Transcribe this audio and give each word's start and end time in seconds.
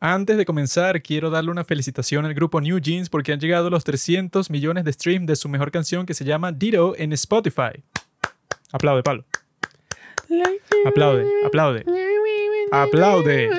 Antes 0.00 0.36
de 0.36 0.44
comenzar, 0.44 1.02
quiero 1.02 1.28
darle 1.28 1.50
una 1.50 1.64
felicitación 1.64 2.24
al 2.24 2.32
grupo 2.32 2.60
New 2.60 2.78
Jeans 2.78 3.10
porque 3.10 3.32
han 3.32 3.40
llegado 3.40 3.68
los 3.68 3.82
300 3.82 4.48
millones 4.48 4.84
de 4.84 4.92
streams 4.92 5.26
de 5.26 5.34
su 5.34 5.48
mejor 5.48 5.72
canción 5.72 6.06
que 6.06 6.14
se 6.14 6.24
llama 6.24 6.52
Ditto 6.52 6.94
en 6.96 7.12
Spotify. 7.14 7.82
Aplaude, 8.70 9.02
Pablo. 9.02 9.24
Aplaude, 10.86 11.26
aplaude. 11.44 11.84
Aplaude. 12.70 13.50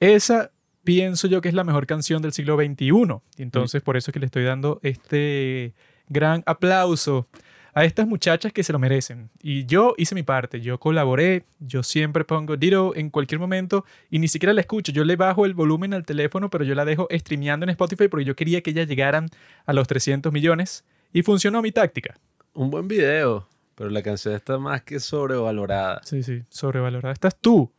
Esa 0.00 0.50
pienso 0.82 1.28
yo 1.28 1.40
que 1.40 1.48
es 1.48 1.54
la 1.54 1.62
mejor 1.62 1.86
canción 1.86 2.20
del 2.20 2.32
siglo 2.32 2.56
XXI. 2.56 2.90
Entonces 3.36 3.80
por 3.80 3.96
eso 3.96 4.10
es 4.10 4.12
que 4.12 4.18
le 4.18 4.26
estoy 4.26 4.42
dando 4.42 4.80
este 4.82 5.72
gran 6.08 6.42
aplauso 6.46 7.28
a 7.74 7.84
estas 7.84 8.06
muchachas 8.06 8.52
que 8.52 8.62
se 8.62 8.72
lo 8.72 8.78
merecen. 8.78 9.30
Y 9.42 9.64
yo 9.66 9.94
hice 9.96 10.14
mi 10.14 10.22
parte, 10.22 10.60
yo 10.60 10.78
colaboré, 10.78 11.44
yo 11.58 11.82
siempre 11.82 12.24
pongo 12.24 12.56
Ditto 12.56 12.94
en 12.94 13.10
cualquier 13.10 13.40
momento 13.40 13.84
y 14.10 14.18
ni 14.18 14.28
siquiera 14.28 14.52
la 14.52 14.60
escucho. 14.60 14.92
Yo 14.92 15.04
le 15.04 15.16
bajo 15.16 15.46
el 15.46 15.54
volumen 15.54 15.94
al 15.94 16.04
teléfono, 16.04 16.50
pero 16.50 16.64
yo 16.64 16.74
la 16.74 16.84
dejo 16.84 17.08
streameando 17.10 17.64
en 17.64 17.70
Spotify 17.70 18.08
porque 18.08 18.24
yo 18.24 18.36
quería 18.36 18.60
que 18.60 18.70
ellas 18.70 18.86
llegaran 18.86 19.28
a 19.64 19.72
los 19.72 19.88
300 19.88 20.32
millones 20.32 20.84
y 21.12 21.22
funcionó 21.22 21.62
mi 21.62 21.72
táctica. 21.72 22.14
Un 22.54 22.70
buen 22.70 22.86
video, 22.88 23.48
pero 23.74 23.90
la 23.90 24.02
canción 24.02 24.34
está 24.34 24.58
más 24.58 24.82
que 24.82 25.00
sobrevalorada. 25.00 26.00
Sí, 26.04 26.22
sí, 26.22 26.42
sobrevalorada. 26.50 27.12
Estás 27.12 27.36
tú. 27.40 27.72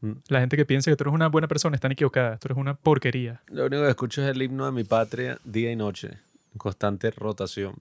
Mm. 0.00 0.12
La 0.28 0.40
gente 0.40 0.56
que 0.56 0.66
piensa 0.66 0.90
que 0.90 0.96
tú 0.96 1.04
eres 1.04 1.14
una 1.14 1.28
buena 1.28 1.48
persona 1.48 1.74
están 1.74 1.92
equivocadas. 1.92 2.38
Tú 2.40 2.48
eres 2.48 2.58
una 2.58 2.74
porquería. 2.74 3.42
Lo 3.48 3.66
único 3.66 3.82
que 3.82 3.88
escucho 3.88 4.22
es 4.22 4.28
el 4.28 4.42
himno 4.42 4.66
de 4.66 4.72
mi 4.72 4.84
patria 4.84 5.38
día 5.44 5.72
y 5.72 5.76
noche, 5.76 6.08
en 6.52 6.58
constante 6.58 7.10
rotación. 7.10 7.74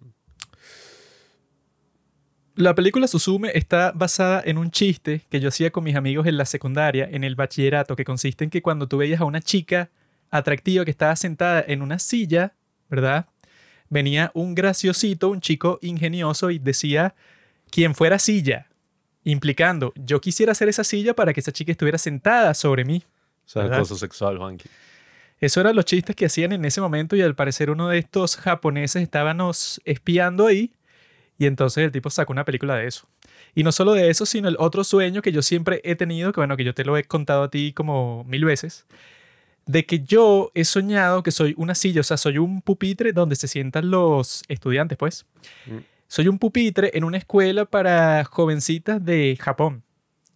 La 2.55 2.75
película 2.75 3.07
Susume 3.07 3.51
está 3.55 3.91
basada 3.95 4.43
en 4.45 4.59
un 4.59 4.69
chiste 4.69 5.25
que 5.31 5.39
yo 5.39 5.49
hacía 5.49 5.71
con 5.71 5.83
mis 5.83 5.95
amigos 5.95 6.27
en 6.27 6.37
la 6.37 6.45
secundaria, 6.45 7.07
en 7.11 7.23
el 7.23 7.33
bachillerato, 7.33 7.95
que 7.95 8.05
consiste 8.05 8.43
en 8.43 8.51
que 8.51 8.61
cuando 8.61 8.87
tú 8.87 8.97
veías 8.97 9.21
a 9.21 9.25
una 9.25 9.41
chica 9.41 9.89
atractiva 10.29 10.85
que 10.85 10.91
estaba 10.91 11.15
sentada 11.15 11.63
en 11.67 11.81
una 11.81 11.97
silla, 11.97 12.53
¿verdad? 12.89 13.25
Venía 13.89 14.29
un 14.35 14.53
graciosito, 14.53 15.29
un 15.29 15.41
chico 15.41 15.79
ingenioso 15.81 16.51
y 16.51 16.59
decía, 16.59 17.15
quien 17.71 17.95
fuera 17.95 18.19
silla, 18.19 18.67
implicando, 19.23 19.91
yo 19.95 20.21
quisiera 20.21 20.51
hacer 20.51 20.69
esa 20.69 20.83
silla 20.83 21.15
para 21.15 21.33
que 21.33 21.39
esa 21.39 21.51
chica 21.51 21.71
estuviera 21.71 21.97
sentada 21.97 22.53
sobre 22.53 22.85
mí. 22.85 23.03
O 23.47 23.49
sea, 23.49 23.63
acoso 23.63 23.95
sexual, 23.95 24.37
Juanqui. 24.37 24.69
Eso 25.39 25.59
eran 25.59 25.75
los 25.75 25.85
chistes 25.85 26.15
que 26.15 26.27
hacían 26.27 26.51
en 26.51 26.63
ese 26.65 26.81
momento 26.81 27.15
y 27.15 27.21
al 27.23 27.33
parecer 27.33 27.71
uno 27.71 27.89
de 27.89 27.97
estos 27.97 28.37
japoneses 28.37 29.01
estábamos 29.01 29.81
espiando 29.85 30.45
ahí 30.45 30.71
y 31.37 31.45
entonces 31.45 31.83
el 31.83 31.91
tipo 31.91 32.09
sacó 32.09 32.31
una 32.31 32.45
película 32.45 32.75
de 32.75 32.87
eso. 32.87 33.07
Y 33.55 33.63
no 33.63 33.71
solo 33.71 33.93
de 33.93 34.09
eso, 34.09 34.25
sino 34.25 34.47
el 34.47 34.55
otro 34.59 34.83
sueño 34.83 35.21
que 35.21 35.31
yo 35.31 35.41
siempre 35.41 35.81
he 35.83 35.95
tenido, 35.95 36.31
que 36.31 36.39
bueno, 36.39 36.57
que 36.57 36.63
yo 36.63 36.73
te 36.73 36.85
lo 36.85 36.97
he 36.97 37.03
contado 37.03 37.43
a 37.43 37.49
ti 37.49 37.73
como 37.73 38.23
mil 38.25 38.45
veces, 38.45 38.85
de 39.65 39.85
que 39.85 39.99
yo 39.99 40.51
he 40.53 40.65
soñado 40.65 41.23
que 41.23 41.31
soy 41.31 41.53
una 41.57 41.75
silla, 41.75 42.01
o 42.01 42.03
sea, 42.03 42.17
soy 42.17 42.37
un 42.37 42.61
pupitre 42.61 43.13
donde 43.13 43.35
se 43.35 43.47
sientan 43.47 43.91
los 43.91 44.43
estudiantes, 44.47 44.97
pues. 44.97 45.25
Mm. 45.65 45.77
Soy 46.07 46.27
un 46.27 46.37
pupitre 46.37 46.91
en 46.93 47.03
una 47.03 47.17
escuela 47.17 47.65
para 47.65 48.23
jovencitas 48.25 49.03
de 49.03 49.37
Japón. 49.39 49.83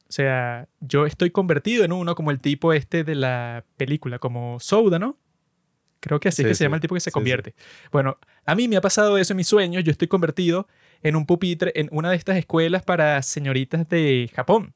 O 0.10 0.12
sea, 0.12 0.68
yo 0.80 1.06
estoy 1.06 1.32
convertido 1.32 1.84
en 1.84 1.92
uno 1.92 2.16
como 2.16 2.32
el 2.32 2.40
tipo 2.40 2.72
este 2.72 3.04
de 3.04 3.16
la 3.16 3.66
película, 3.76 4.20
como 4.20 4.60
Souda, 4.60 5.00
¿no? 5.00 5.18
Creo 6.00 6.20
que 6.20 6.30
así 6.30 6.44
es 6.44 6.48
que 6.48 6.56
se 6.56 6.64
llama 6.64 6.78
el 6.78 6.82
tipo 6.82 6.96
que 6.96 7.02
se 7.02 7.12
convierte. 7.12 7.54
Bueno, 7.92 8.18
a 8.46 8.56
mí 8.56 8.68
me 8.68 8.78
ha 8.78 8.82
pasado 8.82 9.18
eso 9.18 9.34
en 9.34 9.38
mis 9.38 9.48
sueños. 9.48 9.84
Yo 9.84 9.92
estoy 9.92 10.08
convertido 10.08 10.68
en 11.04 11.16
un 11.16 11.26
pupitre 11.26 11.72
en 11.76 11.90
una 11.92 12.10
de 12.10 12.16
estas 12.16 12.38
escuelas 12.38 12.84
para 12.84 13.22
señoritas 13.22 13.88
de 13.90 14.30
Japón. 14.34 14.74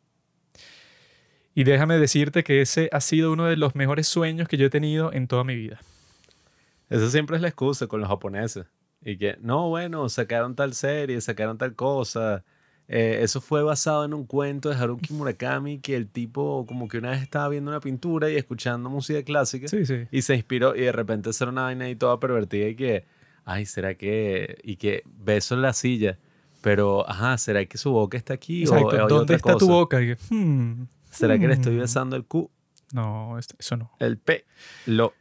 Y 1.54 1.64
déjame 1.64 1.98
decirte 1.98 2.44
que 2.44 2.62
ese 2.62 2.90
ha 2.92 3.02
sido 3.02 3.34
uno 3.34 3.46
de 3.46 3.58
los 3.58 3.76
mejores 3.76 4.08
sueños 4.08 4.48
que 4.48 4.58
yo 4.58 4.68
he 4.68 4.70
tenido 4.70 5.12
en 5.12 5.28
toda 5.28 5.44
mi 5.44 5.56
vida. 5.56 5.82
Eso 6.90 7.10
siempre 7.10 7.36
es 7.36 7.42
la 7.42 7.50
excusa 7.50 7.88
con 7.88 8.00
los 8.00 8.10
japoneses. 8.10 8.66
Y 9.04 9.18
que, 9.18 9.38
no, 9.42 9.70
bueno, 9.70 10.08
sacaron 10.10 10.56
tal 10.56 10.74
serie, 10.74 11.20
sacaron 11.22 11.58
tal 11.58 11.76
cosa. 11.76 12.44
Eh, 12.88 13.20
eso 13.22 13.42
fue 13.42 13.64
basado 13.64 14.06
en 14.06 14.14
un 14.14 14.26
cuento 14.26 14.70
de 14.70 14.76
Haruki 14.76 15.14
Murakami 15.14 15.80
que 15.80 15.96
el 15.96 16.10
tipo 16.10 16.66
como 16.68 16.88
que 16.88 16.98
una 16.98 17.12
vez 17.12 17.22
estaba 17.22 17.48
viendo 17.48 17.72
una 17.72 17.80
pintura 17.80 18.30
y 18.30 18.36
escuchando 18.36 18.90
música 18.90 19.24
clásica 19.24 19.68
y 20.12 20.22
se 20.22 20.36
inspiró 20.36 20.76
y 20.76 20.82
de 20.82 20.92
repente 20.92 21.30
hacer 21.30 21.48
una 21.48 21.64
vaina 21.64 21.90
y 21.90 21.96
toda 21.96 22.20
pervertida 22.20 22.68
y 22.68 22.76
que 22.76 23.06
ay, 23.46 23.66
¿será 23.66 23.96
que...? 23.96 24.58
Y 24.64 24.76
que 24.76 25.04
beso 25.06 25.56
en 25.56 25.62
la 25.62 25.74
silla, 25.74 26.18
pero, 26.62 27.10
ajá, 27.10 27.38
¿será 27.38 27.66
que 27.66 27.78
su 27.78 27.92
boca 27.92 28.18
está 28.18 28.34
aquí? 28.34 28.66
o, 28.68 29.08
¿Dónde 29.08 29.36
está 29.36 29.58
tu 29.58 29.68
boca? 29.68 30.00
Hmm, 30.30 30.84
¿Será 31.10 31.38
que 31.40 31.48
le 31.48 31.56
estoy 31.56 31.76
hmm". 31.76 31.80
besando 31.80 32.16
el 32.16 32.24
Q? 32.24 32.50
No, 32.94 33.38
eso 33.40 33.78
no. 33.78 33.92
El 34.00 34.18
P. 34.18 34.46
Lo. 34.86 35.14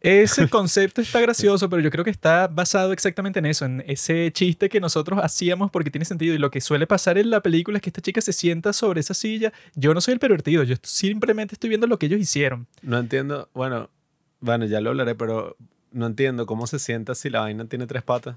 Ese 0.00 0.48
concepto 0.50 1.00
está 1.00 1.20
gracioso, 1.20 1.70
pero 1.70 1.80
yo 1.80 1.90
creo 1.90 2.04
que 2.04 2.10
está 2.10 2.48
basado 2.48 2.92
exactamente 2.92 3.38
en 3.38 3.46
eso, 3.46 3.64
en 3.64 3.84
ese 3.86 4.30
chiste 4.32 4.68
que 4.68 4.80
nosotros 4.80 5.20
hacíamos 5.22 5.70
porque 5.70 5.90
tiene 5.90 6.04
sentido. 6.04 6.34
Y 6.34 6.38
lo 6.38 6.50
que 6.50 6.60
suele 6.60 6.86
pasar 6.86 7.18
en 7.18 7.30
la 7.30 7.40
película 7.40 7.78
es 7.78 7.82
que 7.82 7.90
esta 7.90 8.02
chica 8.02 8.20
se 8.20 8.32
sienta 8.32 8.72
sobre 8.72 9.00
esa 9.00 9.14
silla. 9.14 9.52
Yo 9.74 9.94
no 9.94 10.00
soy 10.00 10.14
el 10.14 10.20
pervertido, 10.20 10.64
yo 10.64 10.74
simplemente 10.82 11.54
estoy 11.54 11.68
viendo 11.68 11.86
lo 11.86 11.98
que 11.98 12.06
ellos 12.06 12.20
hicieron. 12.20 12.66
No 12.82 12.98
entiendo, 12.98 13.48
bueno, 13.54 13.88
bueno, 14.40 14.66
ya 14.66 14.80
lo 14.80 14.90
hablaré, 14.90 15.14
pero 15.14 15.56
no 15.92 16.06
entiendo 16.06 16.46
cómo 16.46 16.66
se 16.66 16.78
sienta 16.78 17.14
si 17.14 17.30
la 17.30 17.40
vaina 17.40 17.66
tiene 17.66 17.86
tres 17.86 18.02
patas. 18.02 18.36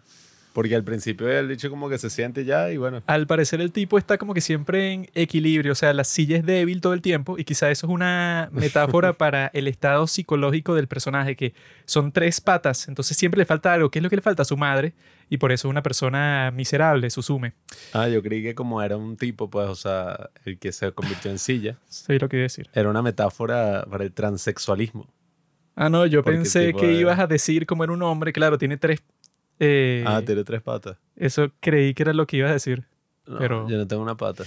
Porque 0.56 0.74
al 0.74 0.86
principio 0.86 1.30
el 1.30 1.50
dicho 1.50 1.70
como 1.70 1.90
que 1.90 1.98
se 1.98 2.10
siente 2.10 2.46
ya 2.46 2.72
y 2.72 2.78
bueno. 2.78 3.02
Al 3.08 3.28
parecer 3.28 3.60
el 3.60 3.74
tipo 3.74 3.98
está 3.98 4.18
como 4.18 4.34
que 4.34 4.40
siempre 4.40 4.94
en 4.94 5.10
equilibrio, 5.14 5.74
o 5.74 5.76
sea, 5.76 5.94
la 5.94 6.06
silla 6.06 6.38
es 6.38 6.46
débil 6.46 6.80
todo 6.80 6.94
el 6.94 7.02
tiempo 7.02 7.38
y 7.38 7.44
quizá 7.44 7.70
eso 7.72 7.88
es 7.88 7.92
una 7.92 8.48
metáfora 8.54 9.12
para 9.12 9.48
el 9.48 9.68
estado 9.68 10.08
psicológico 10.08 10.74
del 10.74 10.88
personaje, 10.88 11.36
que 11.36 11.54
son 11.84 12.14
tres 12.14 12.40
patas, 12.40 12.88
entonces 12.88 13.18
siempre 13.18 13.40
le 13.40 13.46
falta 13.46 13.74
algo. 13.74 13.92
¿Qué 13.92 14.00
es 14.00 14.04
lo 14.04 14.10
que 14.10 14.16
le 14.16 14.22
falta 14.22 14.44
a 14.44 14.46
su 14.46 14.56
madre? 14.56 14.94
Y 15.30 15.40
por 15.40 15.52
eso 15.52 15.68
es 15.68 15.72
una 15.72 15.84
persona 15.84 16.52
miserable, 16.56 17.10
Susume. 17.10 17.52
Ah, 17.92 18.08
yo 18.08 18.22
creí 18.22 18.42
que 18.42 18.56
como 18.56 18.82
era 18.82 18.96
un 18.96 19.18
tipo, 19.18 19.50
pues, 19.50 19.68
o 19.68 19.76
sea, 19.76 20.30
el 20.46 20.58
que 20.58 20.72
se 20.72 20.90
convirtió 20.94 21.32
en 21.32 21.40
silla. 21.40 21.78
Sí, 21.90 22.18
lo 22.18 22.30
que 22.30 22.38
decir. 22.38 22.70
Era 22.74 22.90
una 22.90 23.02
metáfora 23.02 23.86
para 23.90 24.06
el 24.06 24.14
transexualismo. 24.14 25.08
Ah, 25.76 25.90
no, 25.90 26.06
yo 26.06 26.24
pensé 26.24 26.74
que 26.74 26.94
ibas 26.94 27.20
a 27.20 27.28
decir 27.28 27.66
como 27.66 27.84
era 27.84 27.94
un 27.94 28.02
hombre, 28.02 28.32
claro, 28.32 28.58
tiene 28.58 28.78
tres... 28.78 29.02
Eh, 29.60 30.04
ah, 30.08 30.22
tiene 30.26 30.44
tres 30.44 30.62
patas. 30.62 30.98
Eso 31.16 31.52
creí 31.60 31.94
que 31.94 32.04
era 32.04 32.14
lo 32.14 32.26
que 32.28 32.38
ibas 32.38 32.52
a 32.52 32.54
decir. 32.54 32.86
No, 33.26 33.38
pero... 33.38 33.68
yo 33.68 33.78
no 33.78 33.88
tengo 33.88 34.02
una 34.02 34.16
pata. 34.16 34.46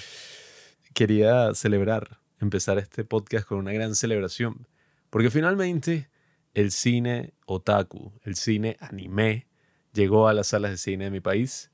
Quería 0.95 1.55
celebrar, 1.55 2.19
empezar 2.41 2.79
este 2.79 3.05
podcast 3.05 3.47
con 3.47 3.59
una 3.59 3.73
gran 3.73 3.95
celebración, 3.95 4.67
porque 5.11 5.31
finalmente 5.31 6.09
el 6.55 6.71
cine 6.71 7.35
otaku, 7.47 8.13
el 8.25 8.35
cine 8.35 8.77
anime, 8.81 9.47
llegó 9.93 10.29
a 10.29 10.35
las 10.35 10.49
salas 10.49 10.71
de 10.71 10.77
cine 10.79 11.05
de 11.05 11.11
mi 11.11 11.21
país. 11.21 11.71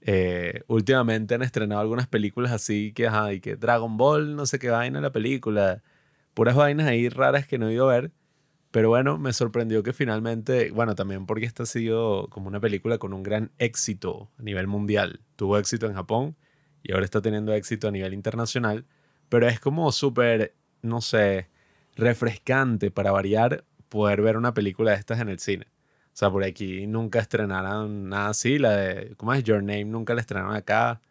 Eh, 0.00 0.62
últimamente 0.66 1.34
han 1.34 1.42
estrenado 1.42 1.80
algunas 1.80 2.08
películas 2.08 2.52
así 2.52 2.92
que, 2.92 3.06
ajá, 3.06 3.32
y 3.32 3.40
que 3.40 3.56
Dragon 3.56 3.96
Ball, 3.96 4.36
no 4.36 4.46
sé 4.46 4.58
qué 4.58 4.68
vaina 4.68 5.00
la 5.00 5.12
película, 5.12 5.82
puras 6.34 6.56
vainas 6.56 6.86
ahí 6.86 7.08
raras 7.08 7.46
que 7.46 7.58
no 7.58 7.68
he 7.68 7.72
ido 7.72 7.88
a 7.88 7.94
ver. 7.94 8.12
Pero 8.72 8.88
bueno, 8.88 9.18
me 9.18 9.34
sorprendió 9.34 9.82
que 9.82 9.92
finalmente, 9.92 10.70
bueno, 10.70 10.94
también 10.94 11.26
porque 11.26 11.44
esta 11.44 11.64
ha 11.64 11.66
sido 11.66 12.28
como 12.30 12.48
una 12.48 12.58
película 12.58 12.96
con 12.96 13.12
un 13.12 13.22
gran 13.22 13.52
éxito 13.58 14.30
a 14.38 14.42
nivel 14.42 14.66
mundial. 14.66 15.20
Tuvo 15.36 15.58
éxito 15.58 15.86
en 15.86 15.94
Japón 15.94 16.36
y 16.82 16.92
ahora 16.92 17.04
está 17.04 17.20
teniendo 17.20 17.52
éxito 17.52 17.88
a 17.88 17.90
nivel 17.90 18.14
internacional. 18.14 18.86
Pero 19.28 19.46
es 19.46 19.60
como 19.60 19.92
súper, 19.92 20.54
no 20.80 21.02
sé, 21.02 21.48
refrescante 21.96 22.90
para 22.90 23.12
variar 23.12 23.64
poder 23.90 24.22
ver 24.22 24.38
una 24.38 24.54
película 24.54 24.92
de 24.92 24.96
estas 24.96 25.20
en 25.20 25.28
el 25.28 25.38
cine. 25.38 25.66
O 26.06 26.14
sea, 26.16 26.30
por 26.30 26.42
aquí 26.42 26.86
nunca 26.86 27.18
estrenaron 27.18 28.08
nada 28.08 28.30
así. 28.30 28.58
La 28.58 28.74
de, 28.74 29.14
¿cómo 29.18 29.34
es? 29.34 29.44
Your 29.44 29.62
Name 29.62 29.84
nunca 29.84 30.14
la 30.14 30.22
estrenaron 30.22 30.56
acá. 30.56 31.02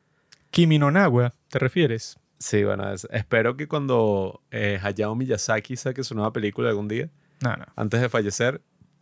Kimi 0.50 0.80
no 0.80 0.90
Nawa, 0.90 1.32
¿te 1.50 1.60
refieres? 1.60 2.18
Sí, 2.40 2.64
bueno, 2.64 2.92
espero 2.92 3.56
que 3.56 3.68
cuando 3.68 4.42
eh, 4.50 4.80
Hayao 4.82 5.16
Miyazaki 5.16 5.76
saque 5.76 6.03
su 6.03 6.16
nueva 6.16 6.34
película 6.34 6.70
algún 6.70 6.88
día, 6.88 7.12
no, 7.41 7.55
no. 7.55 7.66
Antes 7.76 8.02
de 8.02 8.09
fallecer, 8.09 8.61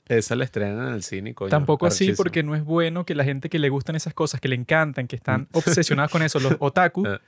esa 0.10 0.36
la 0.36 0.44
estrenan 0.44 0.88
en 0.88 0.94
el 0.94 1.04
cine. 1.04 1.36
Tampoco 1.50 1.86
así, 1.86 2.14
porque 2.14 2.44
no 2.44 2.56
es 2.56 2.64
bueno 2.64 3.06
que 3.06 3.16
la 3.16 3.24
gente 3.24 3.50
que 3.50 3.60
le 3.60 3.70
gustan 3.70 3.96
esas 3.96 4.14
cosas, 4.14 4.42
que 4.42 4.48
le 4.48 4.56
encantan, 4.56 5.08
que 5.08 5.16
están 5.16 5.48
obsesionadas 5.54 6.12
con 6.12 6.24
eso, 6.24 6.40
los 6.40 6.56
otaku, 6.60 7.06
ah. 7.06 7.22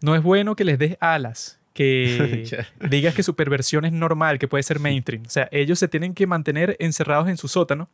no 0.00 0.14
es 0.14 0.22
bueno 0.22 0.56
que 0.56 0.64
les 0.64 0.78
des 0.78 0.96
alas, 1.00 1.60
que 1.72 2.66
digas 2.90 3.14
que 3.14 3.22
su 3.22 3.36
perversión 3.36 3.84
es 3.84 3.92
normal, 3.92 4.38
que 4.38 4.48
puede 4.48 4.62
ser 4.64 4.80
mainstream. 4.80 5.22
O 5.26 5.30
sea, 5.30 5.48
ellos 5.52 5.78
se 5.78 5.86
tienen 5.86 6.12
que 6.12 6.26
mantener 6.26 6.76
encerrados 6.80 7.28
en 7.28 7.36
su 7.36 7.46
sótano. 7.48 7.88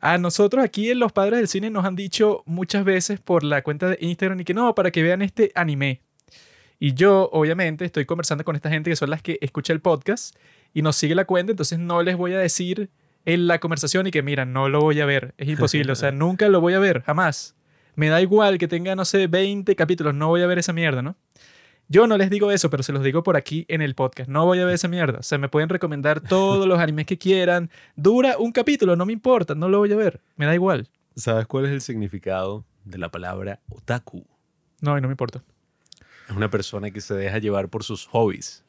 A 0.00 0.18
nosotros 0.18 0.64
aquí 0.64 0.90
en 0.90 0.98
Los 0.98 1.12
Padres 1.12 1.38
del 1.38 1.48
Cine 1.48 1.70
nos 1.70 1.84
han 1.84 1.94
dicho 1.94 2.42
muchas 2.44 2.84
veces 2.84 3.20
por 3.20 3.44
la 3.44 3.62
cuenta 3.62 3.88
de 3.88 3.98
Instagram 4.00 4.40
y 4.40 4.44
que 4.44 4.52
no, 4.52 4.74
para 4.74 4.90
que 4.90 5.02
vean 5.02 5.22
este 5.22 5.52
anime. 5.54 6.02
Y 6.84 6.94
yo, 6.94 7.30
obviamente, 7.30 7.84
estoy 7.84 8.06
conversando 8.06 8.42
con 8.42 8.56
esta 8.56 8.68
gente 8.68 8.90
que 8.90 8.96
son 8.96 9.08
las 9.08 9.22
que 9.22 9.38
escucha 9.40 9.72
el 9.72 9.80
podcast 9.80 10.34
y 10.74 10.82
nos 10.82 10.96
sigue 10.96 11.14
la 11.14 11.26
cuenta, 11.26 11.52
entonces 11.52 11.78
no 11.78 12.02
les 12.02 12.16
voy 12.16 12.32
a 12.32 12.40
decir 12.40 12.90
en 13.24 13.46
la 13.46 13.60
conversación 13.60 14.08
y 14.08 14.10
que, 14.10 14.24
mira, 14.24 14.46
no 14.46 14.68
lo 14.68 14.80
voy 14.80 15.00
a 15.00 15.06
ver. 15.06 15.32
Es 15.38 15.48
imposible, 15.48 15.92
o 15.92 15.94
sea, 15.94 16.10
nunca 16.10 16.48
lo 16.48 16.60
voy 16.60 16.74
a 16.74 16.80
ver, 16.80 17.02
jamás. 17.02 17.54
Me 17.94 18.08
da 18.08 18.20
igual 18.20 18.58
que 18.58 18.66
tenga, 18.66 18.96
no 18.96 19.04
sé, 19.04 19.28
20 19.28 19.76
capítulos, 19.76 20.12
no 20.12 20.26
voy 20.26 20.42
a 20.42 20.48
ver 20.48 20.58
esa 20.58 20.72
mierda, 20.72 21.02
¿no? 21.02 21.14
Yo 21.86 22.08
no 22.08 22.18
les 22.18 22.30
digo 22.30 22.50
eso, 22.50 22.68
pero 22.68 22.82
se 22.82 22.92
los 22.92 23.04
digo 23.04 23.22
por 23.22 23.36
aquí 23.36 23.64
en 23.68 23.80
el 23.80 23.94
podcast. 23.94 24.28
No 24.28 24.44
voy 24.44 24.58
a 24.58 24.64
ver 24.64 24.74
esa 24.74 24.88
mierda. 24.88 25.22
Se 25.22 25.38
me 25.38 25.48
pueden 25.48 25.68
recomendar 25.68 26.20
todos 26.20 26.66
los 26.66 26.80
animes 26.80 27.06
que 27.06 27.16
quieran. 27.16 27.70
Dura 27.94 28.38
un 28.38 28.50
capítulo, 28.50 28.96
no 28.96 29.06
me 29.06 29.12
importa, 29.12 29.54
no 29.54 29.68
lo 29.68 29.78
voy 29.78 29.92
a 29.92 29.96
ver. 29.96 30.20
Me 30.34 30.46
da 30.46 30.54
igual. 30.54 30.88
¿Sabes 31.14 31.46
cuál 31.46 31.66
es 31.66 31.70
el 31.70 31.80
significado 31.80 32.64
de 32.84 32.98
la 32.98 33.12
palabra 33.12 33.60
otaku? 33.68 34.26
No, 34.80 34.98
y 34.98 35.00
no 35.00 35.06
me 35.06 35.12
importa. 35.12 35.44
Es 36.28 36.36
una 36.36 36.50
persona 36.50 36.90
que 36.90 37.00
se 37.00 37.14
deja 37.14 37.38
llevar 37.38 37.68
por 37.68 37.84
sus 37.84 38.06
hobbies. 38.06 38.64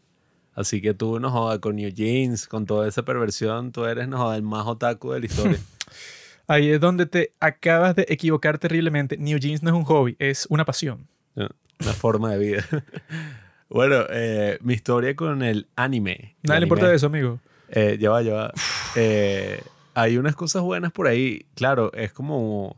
Así 0.56 0.82
que 0.82 0.94
tú 0.94 1.20
no 1.20 1.32
jodas 1.32 1.60
con 1.60 1.76
New 1.76 1.90
Jeans, 1.90 2.48
con 2.48 2.66
toda 2.66 2.88
esa 2.88 3.04
perversión, 3.04 3.72
tú 3.72 3.86
eres 3.86 4.08
no 4.08 4.34
el 4.34 4.44
más 4.44 4.68
otaku 4.68 5.12
de 5.12 5.20
la 5.22 5.26
historia. 5.26 5.60
Ahí 6.48 6.70
es 6.70 6.80
donde 6.80 7.06
te 7.06 7.34
acabas 7.40 7.96
de 7.96 8.06
equivocar 8.10 8.60
terriblemente. 8.60 9.18
New 9.18 9.38
Jeans 9.40 9.64
no 9.64 9.70
es 9.70 9.76
un 9.76 9.84
hobby, 9.86 10.16
es 10.20 10.46
una 10.50 10.66
pasión. 10.66 11.08
No, 11.36 11.50
Una 11.80 11.94
forma 11.94 12.32
de 12.32 12.38
vida. 12.38 12.66
bueno, 13.70 14.04
eh, 14.10 14.60
mi 14.62 14.74
historia 14.74 15.16
con 15.16 15.42
el 15.42 15.68
anime. 15.76 16.36
Nada 16.44 16.60
le 16.60 16.66
importa 16.66 16.88
de 16.88 16.96
eso, 16.96 17.08
amigo. 17.08 17.40
eh, 17.70 17.98
ya 18.00 18.10
va, 18.12 18.22
ya 18.22 18.34
va. 18.34 18.54
Eh, 18.96 19.62
hay 19.96 20.18
unas 20.18 20.36
cosas 20.36 20.62
buenas 20.62 20.92
por 20.92 21.08
ahí. 21.08 21.46
Claro, 21.56 21.92
es 21.94 22.12
como 22.12 22.76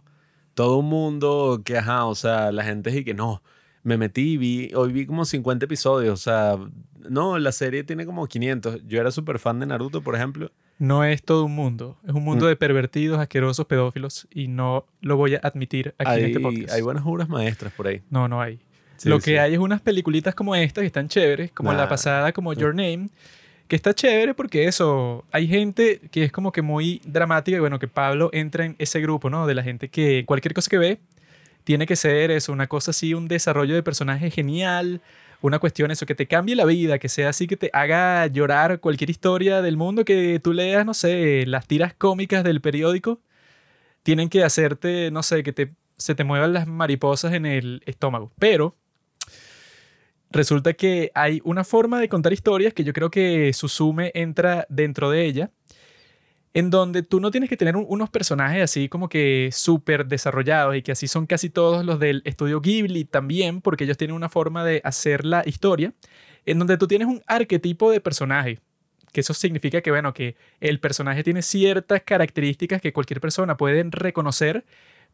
todo 0.54 0.77
un 0.77 0.86
mundo 0.86 1.62
que, 1.66 1.77
ajá, 1.77 2.06
o 2.06 2.16
sea, 2.16 2.51
la 2.51 2.63
gente 2.63 2.89
dice 2.92 3.04
que 3.04 3.13
no. 3.13 3.42
Me 3.86 3.98
metí 3.98 4.34
y 4.34 4.38
vi, 4.38 4.72
hoy 4.76 4.92
vi 4.92 5.06
como 5.06 5.24
50 5.26 5.64
episodios. 5.66 6.14
O 6.14 6.18
sea, 6.22 6.58
no, 7.10 7.38
la 7.40 7.52
serie 7.52 7.84
tiene 7.84 8.06
como 8.06 8.28
500. 8.28 8.82
Yo 8.88 9.00
era 9.00 9.12
súper 9.12 9.40
fan 9.40 9.60
de 9.60 9.68
Naruto, 9.68 10.02
por 10.02 10.16
ejemplo. 10.16 10.52
No 10.80 11.04
es 11.06 11.24
todo 11.24 11.46
un 11.46 11.54
mundo. 11.56 11.98
Es 12.06 12.14
un 12.14 12.24
mundo 12.24 12.46
Mm. 12.46 12.50
de 12.50 12.56
pervertidos, 12.58 13.20
asquerosos, 13.20 13.66
pedófilos. 13.68 14.28
Y 14.34 14.48
no 14.48 14.86
lo 15.02 15.16
voy 15.18 15.36
a 15.36 15.40
admitir 15.44 15.94
aquí 16.00 16.12
en 16.12 16.18
Hay, 16.18 16.24
este 16.26 16.40
podcast. 16.42 16.74
hay 16.74 16.82
buenas 16.82 17.04
obras 17.06 17.30
maestras 17.30 17.72
por 17.74 17.88
ahí. 17.88 18.02
No, 18.10 18.28
no 18.28 18.42
hay. 18.42 18.60
Sí, 18.98 19.08
lo 19.08 19.20
sí. 19.20 19.32
que 19.32 19.40
hay 19.40 19.54
es 19.54 19.60
unas 19.60 19.82
peliculitas 19.82 20.34
como 20.36 20.56
estas 20.56 20.82
que 20.82 20.88
están 20.88 21.08
chéveres, 21.08 21.52
como 21.52 21.72
la 21.72 21.84
Nah. 21.84 21.90
pasada, 21.90 22.34
como 22.34 22.54
Your 22.54 22.74
Name, 22.74 23.10
que 23.68 23.76
está 23.76 23.94
chévere 23.94 24.34
porque 24.34 24.66
eso, 24.68 25.26
hay 25.32 25.48
gente 25.48 26.02
que 26.12 26.24
es 26.24 26.32
como 26.32 26.52
que 26.52 26.62
muy 26.62 27.02
dramática 27.06 27.58
y 27.58 27.60
bueno, 27.60 27.78
que 27.78 27.88
Pablo 27.88 28.30
entra 28.34 28.66
en 28.66 28.76
ese 28.80 29.00
grupo, 29.02 29.30
¿no? 29.30 29.46
De 29.48 29.54
la 29.56 29.64
gente 29.64 29.90
que 29.90 30.24
cualquier 30.26 30.54
cosa 30.54 30.70
que 30.70 30.78
ve 30.78 31.00
tiene 31.66 31.88
que 31.88 31.98
ser 31.98 32.32
eso, 32.32 32.54
una 32.54 32.68
cosa 32.68 32.92
así, 32.92 33.14
un 33.14 33.28
desarrollo 33.28 33.76
de 33.76 33.84
personaje 33.84 34.32
genial, 34.32 35.02
una 35.42 35.60
cuestión 35.60 35.92
eso, 35.92 36.06
que 36.06 36.16
te 36.16 36.28
cambie 36.28 36.56
la 36.56 36.64
vida, 36.64 37.00
que 37.00 37.10
sea 37.10 37.30
así, 37.30 37.48
que 37.48 37.58
te 37.58 37.70
haga 37.74 38.28
llorar 38.28 38.80
cualquier 38.80 39.10
historia 39.10 39.62
del 39.62 39.76
mundo 39.76 40.06
que 40.06 40.40
tú 40.42 40.54
leas, 40.54 40.86
no 40.86 40.94
sé, 40.94 41.46
las 41.48 41.68
tiras 41.68 41.94
cómicas 41.94 42.44
del 42.44 42.62
periódico, 42.62 43.20
tienen 44.04 44.30
que 44.30 44.44
hacerte, 44.44 45.10
no 45.12 45.24
sé, 45.24 45.44
que 45.44 45.54
te, 45.54 45.74
se 45.98 46.16
te 46.16 46.24
muevan 46.24 46.54
las 46.54 46.68
mariposas 46.68 47.34
en 47.34 47.48
el 47.48 47.82
estómago. 47.88 48.32
Pero 48.38 48.76
resulta 50.30 50.74
que 50.74 51.12
hay 51.16 51.42
una 51.44 51.64
forma 51.64 52.00
de 52.00 52.10
contar 52.10 52.32
historias 52.32 52.74
que 52.74 52.84
yo 52.84 52.94
creo 52.94 53.10
que 53.10 53.52
Susume 53.54 54.12
entra 54.14 54.68
dentro 54.70 55.10
de 55.10 55.26
ella, 55.26 55.50
en 56.56 56.69
donde 56.69 57.04
tú 57.04 57.19
no 57.19 57.31
tienes 57.31 57.50
que 57.50 57.57
tener 57.57 57.75
un- 57.75 57.86
unos 57.90 58.10
personajes 58.10 58.63
así 58.63 58.88
como 58.88 59.10
que 59.10 59.50
súper 59.52 60.06
desarrollados 60.07 60.75
y 60.78 60.81
que 60.81 60.94
así 60.94 61.06
son 61.07 61.28
casi 61.28 61.50
todos 61.50 61.86
los 61.86 62.00
del 62.00 62.22
estudio 62.25 62.62
Ghibli 62.62 63.04
también, 63.04 63.60
porque 63.62 63.84
ellos 63.84 63.98
tienen 63.98 64.16
una 64.16 64.30
forma 64.30 64.63
de 64.63 64.80
hacer 64.86 65.25
la 65.25 65.44
historia, 65.46 65.94
en 66.46 66.57
donde 66.57 66.78
tú 66.78 66.88
tienes 66.88 67.10
un 67.10 67.22
arquetipo 67.28 67.92
de 67.92 68.00
personaje. 68.00 68.60
Que 69.12 69.19
eso 69.22 69.34
significa 69.34 69.81
que, 69.81 69.92
bueno, 69.92 70.13
que 70.13 70.38
el 70.62 70.80
personaje 70.80 71.24
tiene 71.24 71.42
ciertas 71.42 72.02
características 72.04 72.81
que 72.81 72.94
cualquier 72.94 73.19
persona 73.19 73.58
puede 73.58 73.84
reconocer, 73.90 74.63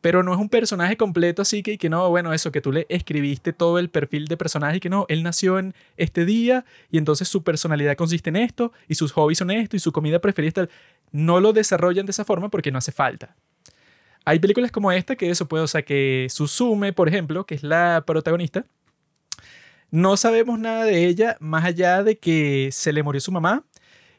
pero 0.02 0.24
no 0.24 0.34
es 0.34 0.40
un 0.40 0.50
personaje 0.50 0.98
completo, 0.98 1.42
así 1.44 1.62
que, 1.64 1.78
que 1.78 1.90
no, 1.90 2.10
bueno, 2.10 2.34
eso, 2.34 2.52
que 2.52 2.62
tú 2.62 2.72
le 2.72 2.86
escribiste 2.90 3.54
todo 3.54 3.78
el 3.80 3.90
perfil 3.90 4.28
de 4.28 4.38
personaje 4.38 4.78
y 4.78 4.80
que 4.80 4.90
no, 4.90 5.06
él 5.10 5.22
nació 5.24 5.60
en 5.60 5.74
este 5.98 6.26
día 6.26 6.66
y 6.92 6.98
entonces 6.98 7.28
su 7.28 7.44
personalidad 7.44 7.96
consiste 7.96 8.30
en 8.30 8.36
esto 8.38 8.74
y 8.88 8.96
sus 8.96 9.12
hobbies 9.12 9.38
son 9.40 9.52
esto 9.52 9.76
y 9.76 9.80
su 9.80 9.92
comida 9.92 10.20
preferida 10.20 10.48
es 10.50 10.54
tal. 10.56 10.70
No 11.12 11.40
lo 11.40 11.54
desarrollan 11.54 12.06
de 12.06 12.12
esa 12.12 12.26
forma 12.26 12.50
porque 12.50 12.72
no 12.72 12.78
hace 12.78 12.92
falta. 12.92 13.36
Hay 14.26 14.40
películas 14.40 14.72
como 14.72 14.92
esta 14.92 15.16
que 15.16 15.30
eso 15.30 15.48
puede, 15.48 15.64
o 15.64 15.68
sea, 15.68 15.82
que 15.82 16.28
Susume, 16.30 16.94
por 16.94 17.08
ejemplo, 17.08 17.46
que 17.46 17.56
es 17.56 17.64
la 17.64 18.04
protagonista, 18.06 18.66
no 19.90 20.16
sabemos 20.16 20.60
nada 20.60 20.86
de 20.86 21.08
ella 21.08 21.38
más 21.40 21.66
allá 21.66 22.04
de 22.04 22.18
que 22.18 22.70
se 22.72 22.94
le 22.94 23.04
murió 23.04 23.20
su 23.20 23.32
mamá 23.32 23.66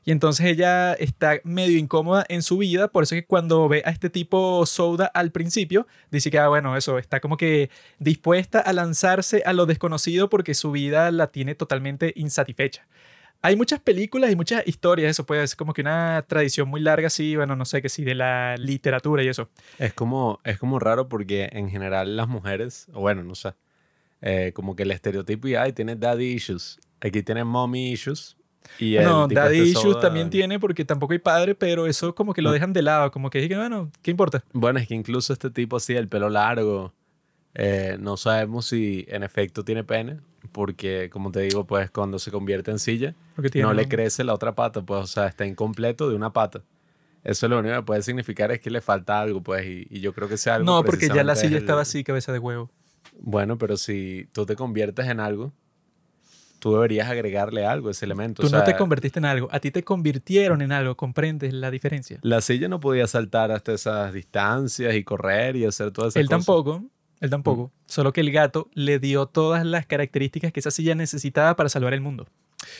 y 0.05 0.11
entonces 0.11 0.47
ella 0.47 0.95
está 0.95 1.41
medio 1.45 1.79
incómoda 1.79 2.27
en 2.29 2.43
su 2.43 2.59
vida, 2.59 2.89
por 2.89 3.05
eso 3.05 3.15
es 3.15 3.23
que 3.23 3.27
cuando 3.27 3.69
ve 3.69 3.83
a 3.87 3.91
este 3.91 4.11
tipo 4.11 4.67
Souda 4.67 5.07
al 5.07 5.31
principio, 5.31 5.87
dice 6.11 6.31
que, 6.31 6.39
ah, 6.41 6.49
bueno, 6.49 6.77
eso, 6.77 6.99
está 6.99 7.21
como 7.21 7.37
que 7.37 7.71
dispuesta 8.01 8.59
a 8.59 8.73
lanzarse 8.73 9.43
a 9.47 9.53
lo 9.53 9.67
desconocido 9.67 10.29
porque 10.29 10.55
su 10.55 10.73
vida 10.73 11.11
la 11.13 11.29
tiene 11.29 11.55
totalmente 11.55 12.13
insatisfecha. 12.17 12.87
Hay 13.45 13.57
muchas 13.57 13.81
películas 13.81 14.31
y 14.31 14.37
muchas 14.37 14.63
historias, 14.67 15.11
eso 15.11 15.27
puede 15.27 15.45
ser 15.47 15.57
como 15.57 15.73
que 15.75 15.81
una 15.81 16.25
tradición 16.29 16.69
muy 16.69 16.81
larga, 16.81 17.09
así, 17.09 17.35
bueno, 17.35 17.57
no 17.57 17.65
sé, 17.65 17.83
que 17.83 17.89
sí, 17.89 18.05
de 18.05 18.15
la 18.15 18.57
literatura 18.57 19.23
y 19.25 19.29
eso. 19.29 19.49
Es 19.79 19.93
como, 19.93 20.39
es 20.45 20.59
como 20.59 20.79
raro 20.79 21.09
porque 21.09 21.49
en 21.53 21.69
general 21.69 22.17
las 22.17 22.29
mujeres, 22.29 22.87
bueno, 22.93 23.25
no 23.25 23.35
sé, 23.35 23.55
eh, 24.21 24.53
como 24.55 24.77
que 24.77 24.85
el 24.85 24.93
estereotipo 24.93 25.49
y 25.49 25.57
ay, 25.57 25.73
tiene 25.73 25.97
daddy 25.97 26.25
issues. 26.35 26.79
Aquí 27.01 27.23
tiene 27.25 27.43
mommy 27.43 27.91
issues. 27.91 28.37
Y 28.79 28.97
No, 28.99 29.27
Daddy 29.27 29.57
este 29.59 29.71
Issues 29.71 29.95
soda- 29.95 30.01
también 30.03 30.31
tiene 30.31 30.61
porque 30.61 30.85
tampoco 30.85 31.13
hay 31.13 31.19
padre, 31.19 31.57
pero 31.57 31.89
eso 31.89 32.15
como 32.15 32.33
que 32.33 32.43
lo 32.43 32.51
No. 32.51 32.55
dejan 32.55 32.73
de 32.73 32.83
lado, 32.83 33.11
como 33.11 33.29
que 33.29 33.41
dije, 33.41 33.57
bueno, 33.57 33.91
¿qué 34.03 34.13
importa? 34.13 34.45
Bueno, 34.53 34.79
es 34.79 34.87
que 34.87 34.95
incluso 34.95 35.33
este 35.33 35.51
tipo 35.51 35.77
así, 35.79 35.95
el 35.95 36.07
pelo 36.07 36.31
largo, 36.31 36.95
eh, 37.55 37.97
no 37.99 38.17
sabemos 38.17 38.67
si 38.67 39.05
en 39.09 39.25
efecto 39.25 39.65
tiene 39.65 39.83
pene, 39.83 40.21
porque 40.53 41.09
como 41.11 41.31
te 41.33 41.41
digo, 41.41 41.67
pues 41.67 41.91
cuando 41.91 42.19
se 42.19 42.31
convierte 42.31 42.71
en 42.71 42.79
silla, 42.79 43.15
tiene 43.51 43.67
no 43.67 43.75
le 43.75 43.89
crece 43.89 44.23
la 44.25 44.35
otra 44.35 44.55
pata, 44.55 44.83
pues 44.83 45.01
o 45.03 45.07
sea, 45.07 45.27
está 45.27 45.47
incompleto 45.47 46.09
de 46.09 46.15
una 46.17 46.33
pata. 46.33 46.63
Eso 47.25 47.47
lo 47.49 47.59
único 47.61 47.75
que 47.77 47.83
puede 47.83 48.03
significar 48.03 48.51
es 48.53 48.61
que 48.61 48.71
le 48.71 48.81
falta 48.81 49.21
algo, 49.21 49.43
pues, 49.43 49.65
y, 49.65 49.87
y 49.91 50.01
yo 50.01 50.13
creo 50.13 50.29
que 50.29 50.37
sea 50.37 50.57
algo 50.57 50.67
No, 50.67 50.85
porque 50.85 51.09
ya 51.09 51.23
la 51.23 51.35
silla 51.37 51.49
es 51.49 51.53
el- 51.55 51.59
estaba 51.59 51.83
así, 51.83 52.03
cabeza 52.05 52.33
de 52.33 52.39
huevo. 52.39 52.71
Bueno, 53.21 53.59
pero 53.59 53.77
si 53.77 54.27
tú 54.33 54.45
te 54.47 54.57
conviertes 54.57 55.07
en 55.07 55.21
algo, 55.21 55.53
tú 56.59 56.73
deberías 56.75 57.09
agregarle 57.09 57.67
algo, 57.67 57.91
ese 57.91 58.05
elemento. 58.05 58.43
Tú 58.43 58.47
o 58.47 58.51
no 58.51 58.65
te 58.65 58.71
sea, 58.73 58.77
convertiste 58.79 59.19
en 59.19 59.25
algo, 59.25 59.49
a 59.51 59.61
ti 59.61 59.71
te 59.71 59.83
convirtieron 59.85 60.63
en 60.63 60.73
algo, 60.73 60.97
¿comprendes 60.97 61.53
la 61.53 61.71
diferencia? 61.71 62.19
La 62.23 62.41
silla 62.41 62.69
no 62.69 62.81
podía 62.81 63.07
saltar 63.07 63.51
hasta 63.53 63.73
esas 63.73 64.13
distancias 64.13 64.95
y 64.95 65.05
correr 65.05 65.57
y 65.57 65.65
hacer 65.65 65.91
todas 65.91 66.13
esas 66.15 66.23
Él 66.23 66.29
cosas. 66.29 66.47
tampoco, 66.47 66.85
él 67.23 67.31
tampoco, 67.31 67.73
solo 67.87 68.13
que 68.13 68.21
el 68.21 68.33
gato 68.33 68.69
le 68.75 68.99
dio 68.99 69.27
todas 69.27 69.65
las 69.65 69.87
características 69.87 70.53
que 70.53 70.61
esa 70.61 70.73
silla 70.73 70.95
necesitaba 70.97 71.55
para 71.55 71.69
salvar 71.69 71.95
el 71.95 72.01
mundo. 72.01 72.27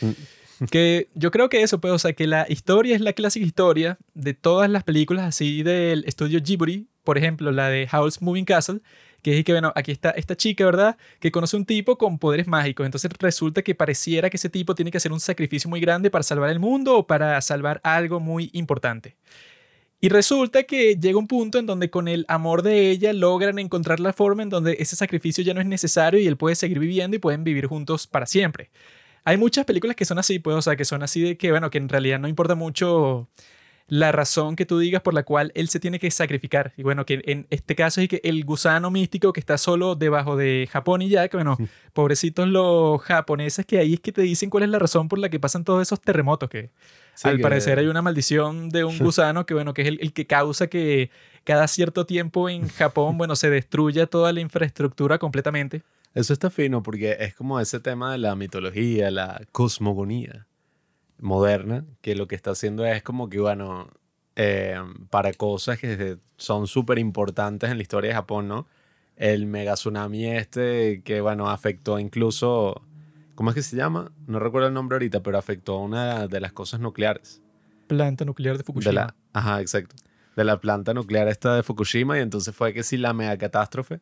Mm. 0.01 0.65
que 0.69 1.09
yo 1.15 1.31
creo 1.31 1.49
que 1.49 1.61
eso, 1.61 1.79
pues, 1.79 1.93
o 1.93 1.99
sea, 1.99 2.13
que 2.13 2.27
la 2.27 2.45
historia 2.49 2.95
es 2.95 3.01
la 3.01 3.13
clásica 3.13 3.45
historia 3.45 3.97
de 4.13 4.33
todas 4.33 4.69
las 4.69 4.83
películas 4.83 5.25
así 5.25 5.63
del 5.63 6.03
estudio 6.05 6.39
Ghibli, 6.43 6.87
por 7.03 7.17
ejemplo, 7.17 7.51
la 7.51 7.69
de 7.69 7.87
Howl's 7.91 8.21
Moving 8.21 8.45
Castle, 8.45 8.81
que 9.21 9.39
es 9.39 9.45
que, 9.45 9.53
bueno, 9.53 9.71
aquí 9.75 9.91
está 9.91 10.11
esta 10.11 10.35
chica, 10.35 10.65
¿verdad? 10.65 10.97
Que 11.21 11.31
conoce 11.31 11.55
un 11.55 11.65
tipo 11.65 11.97
con 11.97 12.19
poderes 12.19 12.47
mágicos. 12.47 12.85
Entonces 12.85 13.09
resulta 13.17 13.61
que 13.61 13.73
pareciera 13.75 14.29
que 14.29 14.35
ese 14.35 14.49
tipo 14.49 14.75
tiene 14.75 14.91
que 14.91 14.97
hacer 14.97 15.13
un 15.13 15.21
sacrificio 15.21 15.69
muy 15.69 15.79
grande 15.79 16.11
para 16.11 16.23
salvar 16.23 16.49
el 16.49 16.59
mundo 16.59 16.97
o 16.97 17.07
para 17.07 17.39
salvar 17.39 17.79
algo 17.83 18.19
muy 18.19 18.49
importante. 18.51 19.15
Y 20.03 20.09
resulta 20.09 20.63
que 20.63 20.97
llega 20.97 21.17
un 21.17 21.27
punto 21.27 21.59
en 21.59 21.65
donde 21.65 21.89
con 21.89 22.09
el 22.09 22.25
amor 22.27 22.61
de 22.61 22.89
ella 22.89 23.13
logran 23.13 23.57
encontrar 23.57 24.01
la 24.01 24.11
forma 24.11 24.43
en 24.43 24.49
donde 24.49 24.75
ese 24.79 24.97
sacrificio 24.97 25.45
ya 25.45 25.53
no 25.53 25.61
es 25.61 25.65
necesario 25.65 26.19
y 26.19 26.27
él 26.27 26.35
puede 26.35 26.55
seguir 26.55 26.77
viviendo 26.77 27.15
y 27.15 27.19
pueden 27.19 27.45
vivir 27.45 27.67
juntos 27.67 28.05
para 28.05 28.25
siempre. 28.25 28.69
Hay 29.23 29.37
muchas 29.37 29.63
películas 29.63 29.95
que 29.95 30.03
son 30.03 30.19
así, 30.19 30.39
pues, 30.39 30.57
o 30.57 30.61
sea, 30.61 30.75
que 30.75 30.83
son 30.83 31.03
así 31.03 31.21
de 31.21 31.37
que, 31.37 31.51
bueno, 31.51 31.69
que 31.69 31.77
en 31.77 31.87
realidad 31.87 32.19
no 32.19 32.27
importa 32.27 32.53
mucho 32.53 33.29
la 33.87 34.11
razón 34.11 34.57
que 34.57 34.65
tú 34.65 34.77
digas 34.77 35.01
por 35.01 35.13
la 35.13 35.23
cual 35.23 35.53
él 35.55 35.69
se 35.69 35.79
tiene 35.79 35.99
que 35.99 36.11
sacrificar. 36.11 36.73
Y 36.75 36.83
bueno, 36.83 37.05
que 37.05 37.21
en 37.23 37.47
este 37.49 37.73
caso 37.73 38.01
es 38.01 38.09
que 38.09 38.19
el 38.25 38.43
gusano 38.43 38.91
místico 38.91 39.31
que 39.31 39.39
está 39.39 39.57
solo 39.57 39.95
debajo 39.95 40.35
de 40.35 40.67
Japón 40.69 41.01
y 41.01 41.07
ya, 41.07 41.29
que 41.29 41.37
bueno, 41.37 41.57
pobrecitos 41.93 42.45
los 42.49 43.01
japoneses 43.03 43.65
que 43.65 43.79
ahí 43.79 43.93
es 43.93 43.99
que 44.01 44.11
te 44.11 44.21
dicen 44.23 44.49
cuál 44.49 44.63
es 44.63 44.69
la 44.69 44.79
razón 44.79 45.07
por 45.07 45.19
la 45.19 45.29
que 45.29 45.39
pasan 45.39 45.63
todos 45.63 45.81
esos 45.81 46.01
terremotos, 46.01 46.49
que 46.49 46.71
Sí, 47.15 47.27
al 47.29 47.37
que- 47.37 47.43
parecer 47.43 47.79
hay 47.79 47.87
una 47.87 48.01
maldición 48.01 48.69
de 48.69 48.83
un 48.83 48.97
gusano 48.99 49.45
que, 49.45 49.53
bueno, 49.53 49.73
que 49.73 49.83
es 49.83 49.87
el, 49.87 49.99
el 50.01 50.13
que 50.13 50.25
causa 50.27 50.67
que 50.67 51.09
cada 51.43 51.67
cierto 51.67 52.05
tiempo 52.05 52.49
en 52.49 52.67
Japón, 52.69 53.17
bueno, 53.17 53.35
se 53.35 53.49
destruya 53.49 54.07
toda 54.07 54.31
la 54.33 54.39
infraestructura 54.39 55.17
completamente. 55.19 55.83
Eso 56.13 56.31
está 56.33 56.49
fino 56.49 56.81
porque 56.83 57.17
es 57.19 57.33
como 57.35 57.59
ese 57.59 57.79
tema 57.79 58.11
de 58.11 58.17
la 58.19 58.35
mitología, 58.35 59.09
la 59.11 59.41
cosmogonía 59.51 60.45
moderna, 61.19 61.85
que 62.01 62.15
lo 62.15 62.27
que 62.27 62.35
está 62.35 62.51
haciendo 62.51 62.85
es 62.85 63.01
como 63.03 63.29
que, 63.29 63.39
bueno, 63.39 63.89
eh, 64.35 64.77
para 65.09 65.33
cosas 65.33 65.79
que 65.79 66.17
son 66.37 66.67
súper 66.67 66.99
importantes 66.99 67.69
en 67.71 67.77
la 67.77 67.83
historia 67.83 68.09
de 68.09 68.15
Japón, 68.15 68.47
¿no? 68.47 68.67
El 69.15 69.45
mega 69.45 69.73
tsunami 69.75 70.25
este 70.27 71.01
que, 71.03 71.21
bueno, 71.21 71.49
afectó 71.49 71.99
incluso, 71.99 72.81
¿cómo 73.35 73.49
es 73.49 73.55
que 73.55 73.61
se 73.63 73.75
llama? 73.75 74.11
No 74.27 74.39
recuerdo 74.39 74.67
el 74.67 74.73
nombre 74.73 74.95
ahorita, 74.95 75.21
pero 75.21 75.37
afectó 75.37 75.77
una 75.79 76.27
de 76.27 76.39
las 76.39 76.53
cosas 76.53 76.79
nucleares. 76.79 77.41
Planta 77.87 78.25
nuclear 78.25 78.57
de 78.57 78.63
Fukushima. 78.63 78.89
De 78.89 78.95
la, 78.95 79.15
ajá, 79.33 79.61
exacto. 79.61 79.95
De 80.35 80.43
la 80.43 80.59
planta 80.59 80.93
nuclear 80.93 81.27
esta 81.27 81.55
de 81.55 81.63
Fukushima 81.63 82.17
y 82.17 82.21
entonces 82.21 82.55
fue 82.55 82.73
que 82.73 82.83
sí 82.83 82.97
la 82.97 83.13
mega 83.13 83.37
catástrofe. 83.37 83.99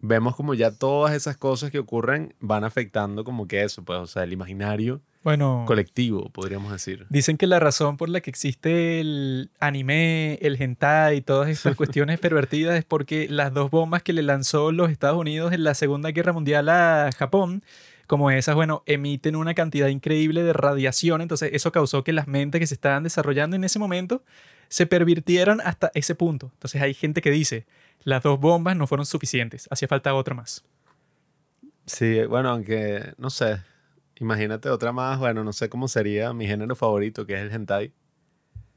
vemos 0.00 0.34
como 0.36 0.54
ya 0.54 0.72
todas 0.72 1.14
esas 1.14 1.36
cosas 1.36 1.70
que 1.70 1.78
ocurren 1.78 2.34
van 2.40 2.64
afectando 2.64 3.24
como 3.24 3.46
que 3.46 3.62
eso, 3.62 3.82
pues, 3.84 3.98
o 3.98 4.06
sea, 4.06 4.24
el 4.24 4.32
imaginario 4.32 5.00
Bueno, 5.22 5.64
colectivo, 5.66 6.28
podríamos 6.30 6.72
decir. 6.72 7.06
dicen 7.08 7.36
que 7.38 7.46
la 7.46 7.58
razón 7.60 7.96
por 7.96 8.08
la 8.10 8.20
que 8.20 8.28
existe 8.30 9.00
el 9.00 9.50
anime, 9.60 10.34
el 10.42 10.60
hentai 10.60 11.18
y 11.18 11.20
todas 11.22 11.48
estas 11.48 11.76
cuestiones 11.76 12.18
pervertidas 12.18 12.76
es 12.76 12.84
porque 12.84 13.28
las 13.30 13.54
dos 13.54 13.70
bombas 13.70 14.02
que 14.02 14.12
le 14.12 14.22
lanzó 14.22 14.72
los 14.72 14.90
Estados 14.90 15.16
Unidos 15.18 15.52
en 15.52 15.62
la 15.64 15.74
Segunda 15.74 16.10
Guerra 16.10 16.32
Mundial 16.32 16.68
a 16.68 17.10
Japón, 17.16 17.62
como 18.06 18.30
esas, 18.30 18.54
bueno, 18.54 18.82
emiten 18.86 19.36
una 19.36 19.54
cantidad 19.54 19.88
increíble 19.88 20.42
de 20.42 20.52
radiación, 20.52 21.20
entonces 21.20 21.50
eso 21.52 21.72
causó 21.72 22.04
que 22.04 22.12
las 22.12 22.26
mentes 22.26 22.58
que 22.58 22.66
se 22.66 22.74
estaban 22.74 23.02
desarrollando 23.02 23.56
en 23.56 23.64
ese 23.64 23.78
momento 23.78 24.22
se 24.68 24.86
pervirtieran 24.86 25.60
hasta 25.60 25.90
ese 25.94 26.14
punto. 26.14 26.50
Entonces 26.54 26.82
hay 26.82 26.94
gente 26.94 27.22
que 27.22 27.30
dice, 27.30 27.66
las 28.02 28.22
dos 28.22 28.40
bombas 28.40 28.76
no 28.76 28.86
fueron 28.86 29.06
suficientes, 29.06 29.68
hacía 29.70 29.88
falta 29.88 30.14
otra 30.14 30.34
más. 30.34 30.64
Sí, 31.86 32.24
bueno, 32.24 32.50
aunque, 32.50 33.12
no 33.18 33.30
sé, 33.30 33.60
imagínate 34.16 34.70
otra 34.70 34.92
más, 34.92 35.18
bueno, 35.18 35.44
no 35.44 35.52
sé 35.52 35.68
cómo 35.68 35.88
sería 35.88 36.32
mi 36.32 36.46
género 36.46 36.74
favorito, 36.74 37.26
que 37.26 37.34
es 37.34 37.42
el 37.42 37.52
hentai. 37.52 37.92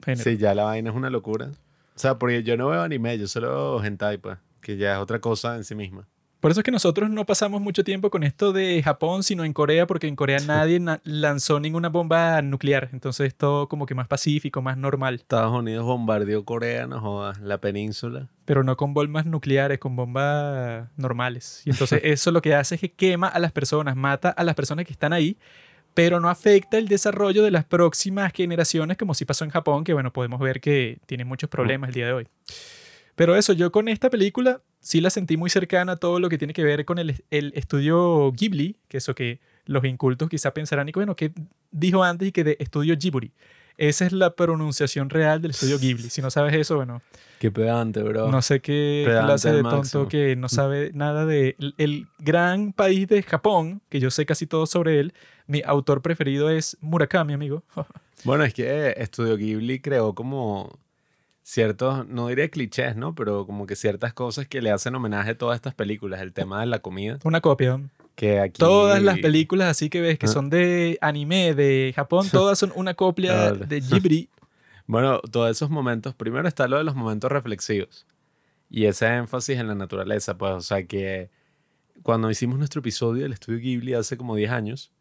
Género. 0.04 0.24
Sí, 0.24 0.38
ya 0.38 0.54
la 0.54 0.66
vaina 0.66 0.90
es 0.90 0.96
una 0.96 1.10
locura. 1.10 1.52
O 1.96 2.00
sea, 2.00 2.20
porque 2.20 2.44
yo 2.44 2.58
no 2.58 2.68
veo 2.68 2.82
anime, 2.82 3.18
yo 3.18 3.28
solo 3.28 3.48
veo 3.48 3.84
hentai, 3.84 4.18
pues, 4.18 4.38
que 4.62 4.78
ya 4.78 4.94
es 4.94 5.00
otra 5.00 5.20
cosa 5.20 5.56
en 5.56 5.64
sí 5.64 5.74
misma. 5.74 6.08
Por 6.40 6.52
eso 6.52 6.60
es 6.60 6.64
que 6.64 6.72
nosotros 6.72 7.10
no 7.10 7.26
pasamos 7.26 7.62
mucho 7.62 7.84
tiempo 7.84 8.12
con 8.12 8.24
esto 8.24 8.54
de 8.54 8.82
Japón, 8.84 9.24
sino 9.24 9.44
en 9.44 9.54
Corea, 9.54 9.88
porque 9.88 10.08
en 10.08 10.16
Corea 10.16 10.38
nadie 10.46 10.80
na- 10.80 11.02
lanzó 11.04 11.60
ninguna 11.60 11.90
bomba 11.90 12.40
nuclear. 12.44 12.90
Entonces 12.94 13.34
todo 13.34 13.68
como 13.68 13.88
que 13.88 13.96
más 13.96 14.08
pacífico, 14.08 14.62
más 14.62 14.78
normal. 14.78 15.16
Estados 15.16 15.52
Unidos 15.58 15.84
bombardeó 15.86 16.46
Corea, 16.46 16.86
no 16.86 17.02
jodas, 17.02 17.40
la 17.42 17.58
península. 17.60 18.28
Pero 18.46 18.64
no 18.64 18.78
con 18.78 18.94
bombas 18.94 19.26
nucleares, 19.26 19.80
con 19.80 19.96
bombas 19.96 20.88
normales. 20.96 21.64
Y 21.66 21.72
entonces 21.72 22.02
eso 22.04 22.30
lo 22.32 22.42
que 22.44 22.54
hace 22.54 22.76
es 22.76 22.82
que 22.82 22.92
quema 22.92 23.28
a 23.28 23.40
las 23.40 23.52
personas, 23.52 23.96
mata 23.96 24.30
a 24.30 24.44
las 24.44 24.54
personas 24.54 24.86
que 24.86 24.94
están 24.94 25.14
ahí, 25.14 25.38
pero 25.96 26.20
no 26.20 26.30
afecta 26.30 26.78
el 26.78 26.88
desarrollo 26.88 27.42
de 27.44 27.50
las 27.50 27.66
próximas 27.66 28.32
generaciones, 28.32 28.96
como 28.98 29.16
sí 29.16 29.26
pasó 29.26 29.44
en 29.44 29.50
Japón, 29.50 29.84
que 29.84 29.94
bueno, 29.94 30.14
podemos 30.14 30.40
ver 30.40 30.62
que 30.62 31.00
tiene 31.08 31.26
muchos 31.26 31.50
problemas 31.50 31.88
el 31.88 31.96
día 31.96 32.06
de 32.06 32.14
hoy. 32.14 32.28
Pero 33.16 33.36
eso, 33.36 33.54
yo 33.54 33.72
con 33.72 33.88
esta 33.88 34.12
película 34.12 34.62
sí 34.88 35.02
la 35.02 35.10
sentí 35.10 35.36
muy 35.36 35.50
cercana 35.50 35.92
a 35.94 35.96
todo 35.98 36.20
lo 36.22 36.30
que 36.30 36.38
tiene 36.38 36.54
que 36.54 36.64
ver 36.64 36.86
con 36.86 36.98
el, 36.98 37.22
el 37.30 37.52
estudio 37.56 38.32
Ghibli, 38.32 38.78
que 38.88 38.98
eso 39.00 39.14
que 39.14 39.42
los 39.66 39.84
incultos 39.84 40.30
quizá 40.30 40.54
pensarán, 40.54 40.88
y 40.88 40.94
que, 40.94 41.00
bueno, 41.00 41.18
¿qué 41.18 41.34
dijo 41.72 42.06
antes 42.06 42.30
y 42.30 42.32
que 42.32 42.46
de 42.46 42.56
estudio 42.62 42.96
Ghibli? 42.98 43.34
Esa 43.78 44.06
es 44.06 44.14
la 44.14 44.34
pronunciación 44.34 45.10
real 45.10 45.42
del 45.42 45.52
estudio 45.52 45.78
Ghibli. 45.78 46.10
Si 46.10 46.22
no 46.22 46.32
sabes 46.32 46.54
eso, 46.56 46.78
bueno, 46.78 47.02
Qué 47.38 47.52
pedante, 47.52 48.02
bro. 48.02 48.32
no 48.32 48.42
sé 48.42 48.62
qué 48.62 49.04
Pedante 49.06 49.26
clase 49.28 49.52
de 49.52 49.62
máximo. 49.62 49.82
tonto 50.04 50.08
que 50.10 50.36
no 50.38 50.48
sabe 50.50 50.92
nada 50.94 51.26
de 51.26 51.56
el, 51.60 51.76
el 51.78 52.08
gran 52.18 52.72
país 52.72 53.08
de 53.10 53.22
Japón, 53.24 53.82
que 53.90 54.00
yo 54.00 54.10
sé 54.10 54.26
casi 54.26 54.48
todo 54.48 54.66
sobre 54.68 55.00
él. 55.02 55.14
Mi 55.48 55.62
autor 55.66 56.02
preferido 56.02 56.50
es 56.50 56.78
Murakami, 56.82 57.34
amigo. 57.34 57.64
Bueno, 58.24 58.44
es 58.46 58.54
que 58.56 58.96
Estudio 58.98 59.38
Ghibli 59.38 59.80
creó 59.80 60.16
como 60.16 60.80
ciertos, 61.50 62.06
no 62.10 62.28
diré 62.28 62.50
clichés, 62.50 62.98
¿no? 62.98 63.16
Pero 63.16 63.46
como 63.46 63.66
que 63.66 63.78
ciertas 63.78 64.14
cosas 64.14 64.48
que 64.50 64.62
le 64.62 64.70
hacen 64.70 64.94
homenaje 64.96 65.32
a 65.32 65.38
todas 65.38 65.56
estas 65.56 65.74
películas. 65.74 66.20
El 66.22 66.34
tema 66.34 66.60
de 66.60 66.66
la 66.66 66.80
comida, 66.80 67.20
Una 67.24 67.40
copia. 67.40 67.80
que 68.16 68.42
aquí... 68.42 68.60
Todas 68.60 69.02
las 69.02 69.20
películas 69.20 69.70
así 69.70 69.90
que 69.90 70.02
ves 70.02 70.20
que 70.20 70.26
Ah. 70.26 70.30
son 70.30 70.50
de 70.50 70.98
anime 71.00 71.54
de 71.54 71.94
Japón, 71.96 72.28
todas 72.32 72.60
son 72.60 72.74
una 72.76 72.96
copia 72.96 73.34
Dale. 73.34 73.66
de 73.66 73.80
Ghibli. 73.82 74.30
Bueno, 74.90 75.20
todos 75.20 75.52
esos 75.52 75.70
momentos, 75.70 76.16
primero 76.16 76.48
está 76.48 76.66
lo 76.70 76.78
de 76.78 76.86
los 76.86 76.96
momentos 76.96 77.30
reflexivos 77.30 78.06
y 78.70 78.86
ese 78.86 79.06
énfasis 79.08 79.58
en 79.60 79.68
la 79.68 79.76
naturaleza, 79.76 80.38
pues, 80.38 80.54
o 80.54 80.62
sea 80.62 80.86
que 80.88 81.30
cuando 82.04 82.32
hicimos 82.32 82.58
nuestro 82.58 82.80
episodio 82.80 83.24
del 83.24 83.34
estudio 83.34 83.60
Ghibli 83.60 83.94
hace 83.96 84.16
como 84.16 84.36
10 84.38 84.50
años, 84.52 84.92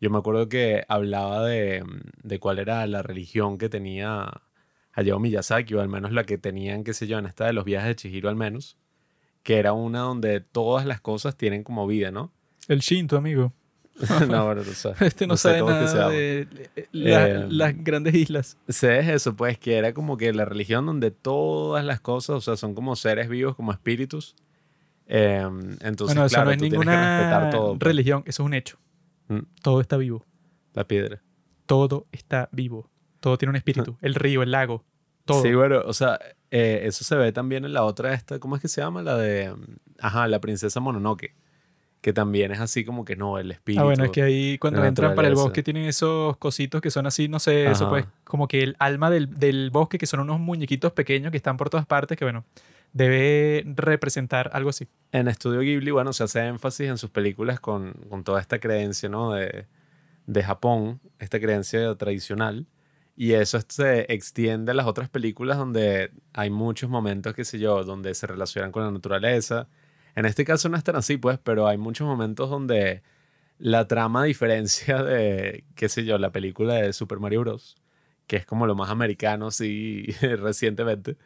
yo 0.00 0.10
me 0.10 0.18
acuerdo 0.18 0.48
que 0.48 0.84
hablaba 0.88 1.44
de, 1.46 1.84
de 2.24 2.38
cuál 2.40 2.58
era 2.58 2.84
la 2.88 3.02
religión 3.02 3.56
que 3.56 3.68
tenía 3.68 4.32
Hayao 4.96 5.20
Miyazaki, 5.20 5.74
o 5.74 5.80
al 5.80 5.88
menos 5.88 6.10
la 6.12 6.24
que 6.24 6.38
tenían, 6.38 6.82
qué 6.82 6.92
sé 6.94 7.06
yo, 7.06 7.18
en 7.18 7.26
esta 7.26 7.44
de 7.46 7.52
los 7.52 7.64
viajes 7.64 7.88
de 7.88 7.96
Chihiro 7.96 8.28
al 8.28 8.36
menos, 8.36 8.76
que 9.42 9.58
era 9.58 9.72
una 9.72 10.00
donde 10.00 10.40
todas 10.40 10.86
las 10.86 11.00
cosas 11.00 11.36
tienen 11.36 11.62
como 11.62 11.86
vida, 11.86 12.10
¿no? 12.10 12.32
El 12.66 12.80
Shinto, 12.80 13.16
amigo. 13.16 13.52
no, 14.28 14.44
bueno, 14.46 14.62
Este 15.00 15.26
no, 15.26 15.32
no 15.34 15.36
sé 15.36 15.42
sabe 15.48 15.60
cómo 15.60 15.70
es 15.72 15.78
que 15.82 15.88
se 15.88 15.96
nada 15.96 16.10
de 16.10 16.48
la- 16.92 17.28
Eh, 17.28 17.46
las 17.48 17.84
grandes 17.84 18.14
islas. 18.14 18.58
Es 18.66 18.82
eso, 18.82 19.36
pues, 19.36 19.58
que 19.58 19.76
era 19.76 19.92
como 19.94 20.16
que 20.16 20.32
la 20.32 20.44
religión 20.44 20.84
donde 20.86 21.10
todas 21.10 21.84
las 21.84 22.00
cosas, 22.00 22.36
o 22.36 22.40
sea, 22.40 22.56
son 22.56 22.74
como 22.74 22.96
seres 22.96 23.28
vivos, 23.28 23.54
como 23.54 23.72
espíritus. 23.72 24.34
Eh, 25.06 25.46
entonces, 25.80 26.14
bueno, 26.16 26.26
eso 26.26 26.34
claro, 26.34 26.46
no 26.46 26.50
es 26.52 26.58
tú 26.58 26.62
tienes 26.64 26.78
que 26.80 26.84
ninguna 26.90 27.18
respetar 27.18 27.50
todo. 27.50 27.78
pues. 27.78 27.82
religión, 27.88 28.22
eso 28.26 28.42
es 28.42 28.46
un 28.46 28.54
hecho. 28.54 28.78
Mm. 29.28 29.40
Todo 29.62 29.80
está 29.80 29.96
vivo. 29.96 30.24
La 30.74 30.86
piedra. 30.86 31.22
Todo 31.66 32.06
está 32.12 32.48
vivo. 32.52 32.90
Todo 33.20 33.38
tiene 33.38 33.50
un 33.50 33.56
espíritu. 33.56 33.96
El 34.02 34.14
río, 34.14 34.42
el 34.42 34.50
lago, 34.50 34.84
todo. 35.24 35.42
Sí, 35.42 35.54
bueno, 35.54 35.82
o 35.84 35.92
sea, 35.92 36.18
eh, 36.50 36.82
eso 36.84 37.04
se 37.04 37.16
ve 37.16 37.32
también 37.32 37.64
en 37.64 37.72
la 37.72 37.84
otra 37.84 38.14
esta, 38.14 38.38
¿cómo 38.38 38.56
es 38.56 38.62
que 38.62 38.68
se 38.68 38.80
llama? 38.80 39.02
La 39.02 39.16
de, 39.16 39.52
mm, 39.52 39.76
ajá, 40.00 40.28
la 40.28 40.40
princesa 40.40 40.80
Mononoke. 40.80 41.34
Que 42.00 42.12
también 42.12 42.52
es 42.52 42.60
así 42.60 42.84
como 42.84 43.04
que 43.04 43.16
no, 43.16 43.38
el 43.38 43.50
espíritu. 43.50 43.82
Ah, 43.82 43.84
bueno, 43.84 44.04
es 44.04 44.10
que 44.10 44.22
ahí 44.22 44.58
cuando 44.58 44.84
entran 44.84 45.16
para 45.16 45.26
el 45.26 45.34
bosque 45.34 45.64
tienen 45.64 45.86
esos 45.86 46.36
cositos 46.36 46.80
que 46.80 46.90
son 46.92 47.06
así, 47.06 47.26
no 47.26 47.40
sé, 47.40 47.64
eso 47.64 47.84
Ajá. 47.84 47.90
pues 47.90 48.06
como 48.22 48.46
que 48.46 48.62
el 48.62 48.76
alma 48.78 49.10
del, 49.10 49.34
del 49.34 49.70
bosque, 49.70 49.98
que 49.98 50.06
son 50.06 50.20
unos 50.20 50.38
muñequitos 50.38 50.92
pequeños 50.92 51.32
que 51.32 51.36
están 51.36 51.56
por 51.56 51.68
todas 51.68 51.84
partes, 51.84 52.16
que 52.16 52.24
bueno, 52.24 52.44
debe 52.92 53.64
representar 53.74 54.50
algo 54.52 54.70
así. 54.70 54.86
En 55.10 55.26
Estudio 55.26 55.60
Ghibli, 55.60 55.90
bueno, 55.90 56.12
se 56.12 56.22
hace 56.22 56.46
énfasis 56.46 56.88
en 56.88 56.98
sus 56.98 57.10
películas 57.10 57.58
con, 57.58 57.92
con 58.08 58.22
toda 58.22 58.40
esta 58.40 58.60
creencia, 58.60 59.08
¿no? 59.08 59.32
De, 59.32 59.66
de 60.26 60.42
Japón, 60.42 61.00
esta 61.18 61.40
creencia 61.40 61.94
tradicional. 61.96 62.66
Y 63.16 63.32
eso 63.32 63.58
se 63.66 64.12
extiende 64.12 64.72
a 64.72 64.74
las 64.74 64.86
otras 64.86 65.08
películas 65.08 65.56
donde 65.56 66.12
hay 66.34 66.50
muchos 66.50 66.90
momentos, 66.90 67.34
qué 67.34 67.44
sé 67.44 67.58
yo, 67.58 67.82
donde 67.82 68.14
se 68.14 68.26
relacionan 68.26 68.72
con 68.72 68.84
la 68.84 68.90
naturaleza. 68.90 69.68
En 70.14 70.26
este 70.26 70.44
caso 70.44 70.68
no 70.68 70.76
es 70.76 70.84
tan 70.84 70.96
así, 70.96 71.16
pues, 71.16 71.38
pero 71.38 71.66
hay 71.66 71.78
muchos 71.78 72.06
momentos 72.06 72.50
donde 72.50 73.02
la 73.58 73.86
trama, 73.88 74.24
diferencia 74.24 75.02
de, 75.02 75.64
qué 75.74 75.88
sé 75.88 76.04
yo, 76.04 76.18
la 76.18 76.32
película 76.32 76.74
de 76.74 76.92
Super 76.92 77.18
Mario 77.18 77.40
Bros., 77.40 77.76
que 78.26 78.36
es 78.36 78.46
como 78.46 78.66
lo 78.66 78.74
más 78.74 78.90
americano, 78.90 79.50
sí, 79.50 80.06
recientemente, 80.20 81.16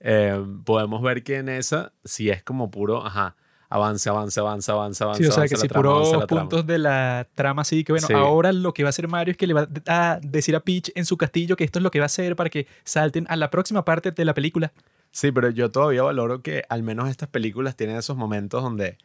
eh, 0.00 0.44
podemos 0.64 1.02
ver 1.02 1.22
que 1.24 1.38
en 1.38 1.48
esa 1.48 1.92
sí 2.04 2.30
es 2.30 2.42
como 2.44 2.70
puro, 2.70 3.04
ajá, 3.04 3.36
avance, 3.72 4.08
avance, 4.08 4.38
avance, 4.40 4.70
avance, 4.70 5.02
avance. 5.04 5.22
Sí, 5.22 5.28
o 5.28 5.32
sea, 5.32 5.40
avance 5.42 5.54
que 5.54 5.60
si 5.60 5.68
puros 5.68 6.24
puntos 6.26 6.66
de 6.66 6.78
la 6.78 7.26
trama 7.34 7.62
así, 7.62 7.84
que 7.84 7.92
bueno, 7.92 8.06
Sí. 8.06 8.12
ahora 8.12 8.52
lo 8.52 8.72
que 8.74 8.82
va 8.82 8.88
a 8.88 8.90
hacer 8.90 9.08
Mario 9.08 9.32
es 9.32 9.38
que 9.38 9.46
le 9.46 9.54
va 9.54 9.68
a 9.86 10.18
decir 10.22 10.54
a 10.56 10.60
Peach 10.60 10.90
en 10.94 11.04
su 11.06 11.16
castillo 11.16 11.56
que 11.56 11.64
esto 11.64 11.78
es 11.78 11.82
lo 11.82 11.90
que 11.90 11.98
va 11.98 12.04
a 12.04 12.06
hacer 12.06 12.36
para 12.36 12.50
que 12.50 12.66
salten 12.84 13.26
a 13.28 13.36
la 13.36 13.50
próxima 13.50 13.84
parte 13.84 14.10
de 14.10 14.24
la 14.24 14.34
película. 14.34 14.72
Sí, 15.10 15.30
pero 15.32 15.50
yo 15.50 15.70
todavía 15.70 16.02
valoro 16.02 16.42
que 16.42 16.64
al 16.68 16.82
menos 16.82 17.08
estas 17.08 17.28
películas 17.28 17.76
tienen 17.76 17.96
esos 17.96 18.16
momentos 18.16 18.62
donde 18.62 18.96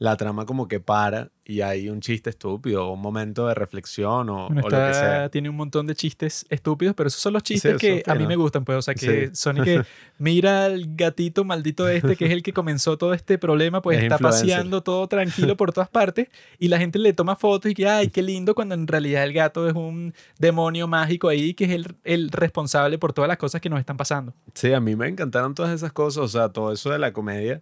la 0.00 0.16
trama 0.16 0.46
como 0.46 0.66
que 0.66 0.80
para 0.80 1.30
y 1.44 1.60
hay 1.60 1.90
un 1.90 2.00
chiste 2.00 2.30
estúpido 2.30 2.86
o 2.88 2.94
un 2.94 3.00
momento 3.02 3.46
de 3.48 3.54
reflexión 3.54 4.30
o, 4.30 4.46
Bueno, 4.48 4.62
o 4.64 4.70
lo 4.70 4.86
que 4.86 4.94
sea. 4.94 5.28
tiene 5.28 5.50
un 5.50 5.56
montón 5.56 5.86
de 5.86 5.94
chistes 5.94 6.46
estúpidos, 6.48 6.94
pero 6.94 7.08
esos 7.08 7.20
son 7.20 7.34
los 7.34 7.42
chistes 7.42 7.76
que 7.76 8.02
a 8.06 8.14
mí 8.14 8.26
me 8.26 8.36
gustan, 8.36 8.64
pues. 8.64 8.78
O 8.78 8.82
sea, 8.82 8.94
que 8.94 9.26
Sí. 9.26 9.30
son 9.34 9.58
y 9.58 9.60
que 9.62 9.82
mira 10.18 10.64
al 10.64 10.94
gatito 10.96 11.44
maldito 11.44 11.86
este, 11.86 12.16
que 12.16 12.24
es 12.24 12.30
el 12.32 12.42
que 12.42 12.54
comenzó 12.54 12.96
todo 12.96 13.12
este 13.12 13.36
problema, 13.36 13.82
pues 13.82 13.98
Es 13.98 14.04
está 14.04 14.14
influencer. 14.14 14.40
paseando 14.48 14.82
todo 14.82 15.06
tranquilo 15.06 15.54
por 15.56 15.70
todas 15.72 15.90
partes 15.90 16.28
y 16.58 16.68
la 16.68 16.78
gente 16.78 16.98
le 16.98 17.12
toma 17.12 17.36
fotos 17.36 17.70
y 17.70 17.74
que, 17.74 17.86
ay, 17.86 18.08
qué 18.08 18.22
lindo, 18.22 18.54
cuando 18.54 18.74
en 18.74 18.86
realidad 18.86 19.22
el 19.24 19.34
gato 19.34 19.68
es 19.68 19.74
un 19.74 20.14
demonio 20.38 20.88
mágico 20.88 21.28
ahí 21.28 21.52
que 21.52 21.64
es 21.66 21.72
el, 21.72 21.94
el 22.04 22.30
responsable 22.30 22.96
por 22.96 23.12
todas 23.12 23.28
las 23.28 23.36
cosas 23.36 23.60
que 23.60 23.68
nos 23.68 23.78
están 23.78 23.98
pasando. 23.98 24.32
Sí, 24.54 24.72
a 24.72 24.80
mí 24.80 24.96
me 24.96 25.08
encantaron 25.08 25.54
todas 25.54 25.72
esas 25.74 25.92
cosas, 25.92 26.22
o 26.24 26.28
sea, 26.28 26.48
todo 26.48 26.72
eso 26.72 26.88
de 26.90 26.98
la 26.98 27.12
comedia. 27.12 27.60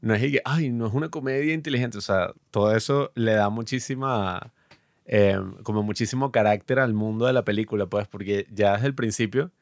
No 0.00 0.14
es 0.14 0.22
que, 0.22 0.40
ay, 0.44 0.70
no 0.70 0.86
es 0.86 0.94
una 0.94 1.10
comedia 1.10 1.52
inteligente, 1.52 1.98
o 1.98 2.00
sea, 2.00 2.32
todo 2.50 2.74
eso 2.74 3.12
le 3.14 3.32
da 3.32 3.50
muchísima, 3.50 4.52
eh, 5.04 5.38
como 5.62 5.82
muchísimo 5.82 6.32
carácter 6.32 6.78
al 6.78 6.94
mundo 6.94 7.26
de 7.26 7.32
la 7.32 7.44
película, 7.44 7.86
pues, 7.86 8.08
porque 8.08 8.46
ya 8.50 8.74
desde 8.74 8.86
el 8.86 8.94
principio, 8.94 9.52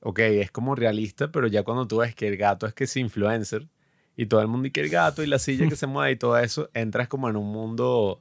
ok, 0.00 0.18
es 0.20 0.50
como 0.50 0.74
realista, 0.74 1.30
pero 1.30 1.46
ya 1.46 1.62
cuando 1.62 1.86
tú 1.86 1.98
ves 1.98 2.14
que 2.14 2.28
el 2.28 2.36
gato 2.36 2.66
es 2.66 2.74
que 2.74 2.84
es 2.84 2.96
influencer 2.96 3.68
y 4.16 4.26
todo 4.26 4.40
el 4.40 4.48
mundo 4.48 4.68
y 4.68 4.70
que 4.70 4.80
el 4.80 4.88
gato 4.88 5.22
y 5.22 5.26
la 5.26 5.38
silla 5.38 5.68
que 5.68 5.76
se 5.76 5.86
mueve 5.86 6.12
y 6.12 6.16
todo 6.16 6.38
eso, 6.38 6.70
entras 6.74 7.08
como 7.08 7.28
en 7.28 7.36
un 7.36 7.50
mundo 7.52 8.20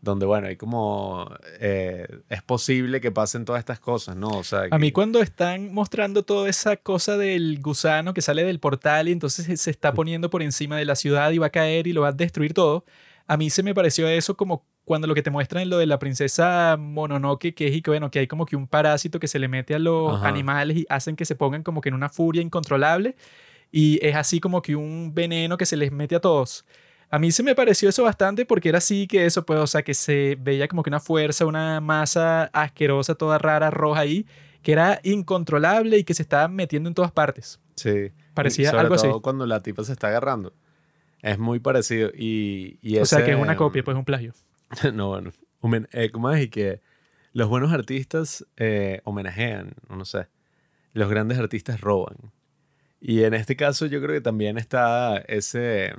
donde, 0.00 0.26
bueno, 0.26 0.46
hay 0.46 0.56
como, 0.56 1.28
eh, 1.60 2.06
es 2.28 2.42
posible 2.42 3.00
que 3.00 3.10
pasen 3.10 3.44
todas 3.44 3.58
estas 3.58 3.80
cosas, 3.80 4.16
¿no? 4.16 4.28
O 4.28 4.44
sea, 4.44 4.64
A 4.70 4.78
mí 4.78 4.92
cuando 4.92 5.20
están 5.20 5.72
mostrando 5.74 6.22
toda 6.22 6.48
esa 6.48 6.76
cosa 6.76 7.16
del 7.16 7.60
gusano 7.60 8.14
que 8.14 8.22
sale 8.22 8.44
del 8.44 8.60
portal 8.60 9.08
y 9.08 9.12
entonces 9.12 9.60
se- 9.60 9.70
está 9.70 9.92
poniendo 9.92 10.30
por 10.30 10.42
encima 10.42 10.76
de 10.76 10.84
la 10.84 10.94
ciudad 10.94 11.32
y 11.32 11.38
va 11.38 11.46
a 11.46 11.50
caer 11.50 11.86
y 11.88 11.92
lo 11.92 12.02
va 12.02 12.08
a 12.08 12.12
destruir 12.12 12.54
todo, 12.54 12.84
a 13.26 13.36
mí 13.36 13.50
se 13.50 13.62
me 13.62 13.74
pareció 13.74 14.06
eso 14.08 14.36
como 14.36 14.64
cuando 14.84 15.06
lo 15.06 15.14
que 15.14 15.22
te 15.22 15.30
muestran 15.30 15.64
en 15.64 15.68
lo 15.70 15.76
de 15.78 15.86
la 15.86 15.98
princesa 15.98 16.76
Mononoke, 16.78 17.52
que 17.54 17.66
es 17.66 17.74
y 17.74 17.82
que, 17.82 17.90
bueno, 17.90 18.10
que 18.10 18.20
hay 18.20 18.26
como 18.26 18.46
que 18.46 18.56
un 18.56 18.66
parásito 18.68 19.18
que 19.20 19.28
se 19.28 19.38
le 19.38 19.48
mete 19.48 19.74
a 19.74 19.78
los 19.78 20.14
Ajá. 20.14 20.28
animales 20.28 20.78
y 20.78 20.86
hacen 20.88 21.14
que 21.16 21.24
se 21.26 21.34
pongan 21.34 21.62
como 21.62 21.80
que 21.82 21.88
en 21.90 21.94
una 21.96 22.08
furia 22.08 22.40
incontrolable 22.40 23.14
y 23.70 23.98
es 24.06 24.14
así 24.16 24.40
como 24.40 24.62
que 24.62 24.76
un 24.76 25.12
veneno 25.12 25.58
que 25.58 25.66
se 25.66 25.76
les 25.76 25.92
mete 25.92 26.14
a 26.16 26.20
todos. 26.20 26.64
A 27.10 27.18
mí 27.18 27.32
se 27.32 27.42
me 27.42 27.54
pareció 27.54 27.88
eso 27.88 28.02
bastante 28.02 28.44
porque 28.44 28.68
era 28.68 28.78
así 28.78 29.06
que 29.06 29.24
eso, 29.24 29.46
pues, 29.46 29.58
o 29.58 29.66
sea, 29.66 29.82
que 29.82 29.94
se 29.94 30.36
veía 30.40 30.68
como 30.68 30.82
que 30.82 30.90
una 30.90 31.00
fuerza, 31.00 31.46
una 31.46 31.80
masa 31.80 32.44
asquerosa, 32.52 33.14
toda 33.14 33.38
rara, 33.38 33.70
roja 33.70 34.00
ahí, 34.00 34.26
que 34.62 34.72
era 34.72 35.00
incontrolable 35.02 35.96
y 35.98 36.04
que 36.04 36.12
se 36.14 36.22
estaba 36.22 36.48
metiendo 36.48 36.88
en 36.88 36.94
todas 36.94 37.12
partes. 37.12 37.60
Sí. 37.76 38.12
Parecía 38.34 38.70
Sobre 38.70 38.82
algo 38.82 38.94
así. 38.94 39.08
todo 39.08 39.22
cuando 39.22 39.46
la 39.46 39.60
tipa 39.60 39.84
se 39.84 39.92
está 39.92 40.08
agarrando. 40.08 40.52
Es 41.22 41.38
muy 41.38 41.58
parecido. 41.58 42.10
Y, 42.14 42.78
y 42.82 42.98
O 42.98 43.06
sea, 43.06 43.24
que 43.24 43.32
es 43.32 43.38
una 43.38 43.56
copia, 43.56 43.82
pues 43.82 43.96
un 43.96 44.04
plagio. 44.04 44.32
no, 44.92 45.08
bueno. 45.08 45.32
eh, 45.92 46.10
¿Cómo 46.10 46.30
es? 46.30 46.44
Y 46.44 46.48
que 46.48 46.80
los 47.32 47.48
buenos 47.48 47.72
artistas 47.72 48.46
eh, 48.56 49.00
homenajean, 49.04 49.74
no 49.88 50.04
sé. 50.04 50.28
Los 50.92 51.08
grandes 51.08 51.38
artistas 51.38 51.80
roban. 51.80 52.16
Y 53.00 53.22
en 53.22 53.34
este 53.34 53.56
caso 53.56 53.86
yo 53.86 54.00
creo 54.00 54.14
que 54.14 54.20
también 54.20 54.58
está 54.58 55.18
ese... 55.28 55.94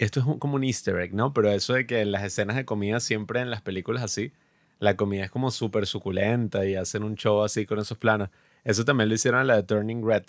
Esto 0.00 0.18
es 0.20 0.26
un- 0.26 0.38
como 0.38 0.54
un 0.56 0.64
easter 0.64 0.96
egg, 1.00 1.12
¿no? 1.14 1.32
Pero 1.34 1.50
eso 1.50 1.74
de 1.74 1.86
que 1.86 2.00
en 2.00 2.10
las 2.10 2.24
escenas 2.24 2.56
de 2.56 2.64
comida 2.64 3.00
siempre 3.00 3.40
en 3.40 3.50
las 3.50 3.60
películas 3.60 4.02
así, 4.02 4.32
la 4.78 4.96
comida 4.96 5.24
es 5.24 5.30
como 5.30 5.50
súper 5.50 5.86
suculenta 5.86 6.64
y 6.64 6.74
hacen 6.74 7.02
un 7.02 7.16
show 7.16 7.42
así 7.42 7.66
con 7.66 7.78
esos 7.78 7.98
planos. 7.98 8.30
Eso 8.64 8.84
también 8.84 9.08
lo 9.10 9.14
hicieron 9.14 9.40
en 9.42 9.46
la 9.46 9.56
de 9.56 9.62
Turning 9.62 10.02
Red. 10.06 10.24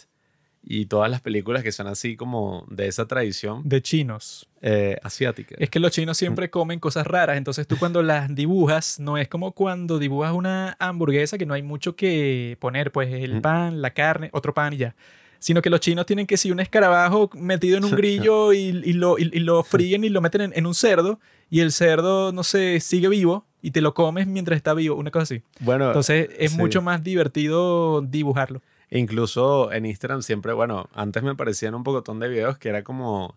Y 0.64 0.86
todas 0.86 1.10
las 1.10 1.22
películas 1.22 1.64
que 1.64 1.72
son 1.72 1.88
así 1.88 2.16
como 2.16 2.68
de 2.70 2.88
esa 2.88 3.08
tradición 3.08 3.62
De 3.68 3.82
chinos. 3.82 4.48
eh, 4.62 4.98
asiática. 5.02 5.56
Es 5.58 5.72
que 5.72 5.80
los 5.80 5.92
chinos 5.92 6.18
siempre 6.18 6.52
comen 6.52 6.80
cosas 6.80 7.08
raras, 7.08 7.38
entonces 7.38 7.66
tú 7.66 7.78
cuando 7.80 8.04
las 8.04 8.36
dibujas, 8.36 9.00
no 9.00 9.18
es 9.18 9.28
como 9.28 9.54
cuando 9.54 9.98
dibujas 9.98 10.34
una 10.34 10.76
hamburguesa 10.80 11.40
que 11.40 11.48
no 11.48 11.56
hay 11.56 11.64
mucho 11.64 11.96
que 11.96 12.58
poner, 12.60 12.92
pues 12.92 13.12
el 13.12 13.38
Mm. 13.38 13.42
pan, 13.42 13.82
la 13.82 13.92
carne, 13.96 14.30
otro 14.34 14.54
pan 14.54 14.74
y 14.74 14.78
ya. 14.78 14.96
Sino 15.42 15.64
que 15.64 15.72
los 15.72 15.80
chinos 15.80 16.06
tienen 16.06 16.28
que 16.28 16.38
si 16.38 16.52
un 16.52 16.60
escarabajo 16.60 17.32
metido 17.34 17.76
en 17.78 17.84
un 17.84 17.92
grillo 17.92 18.54
y, 18.54 18.60
y 18.60 18.94
lo, 18.94 19.18
y, 19.18 19.24
y 19.34 19.40
lo 19.40 19.64
fríen 19.64 20.04
y 20.04 20.10
lo 20.10 20.22
meten 20.22 20.42
en, 20.42 20.54
en 20.56 20.68
un 20.68 20.76
cerdo 20.76 21.20
y 21.50 21.62
el 21.62 21.72
cerdo, 21.72 22.32
no 22.32 22.44
sé, 22.44 22.80
sigue 22.80 23.10
vivo 23.10 23.44
y 23.60 23.72
te 23.72 23.82
lo 23.82 23.96
comes 23.96 24.28
mientras 24.28 24.56
está 24.56 24.76
vivo, 24.76 24.96
una 24.96 25.10
cosa 25.10 25.24
así. 25.24 25.42
Bueno, 25.60 25.88
Entonces 25.88 26.30
es 26.38 26.52
sí. 26.52 26.58
mucho 26.58 26.84
más 26.84 27.04
divertido 27.04 28.02
dibujarlo. 28.02 28.62
Incluso 28.92 29.72
en 29.72 29.88
Instagram 29.88 30.22
siempre, 30.22 30.54
bueno, 30.54 30.88
antes 30.94 31.24
me 31.24 31.32
aparecían 31.32 31.74
un 31.74 31.84
pocotón 31.84 32.20
de 32.20 32.28
videos 32.28 32.60
que 32.60 32.70
era 32.70 32.84
como 32.84 33.36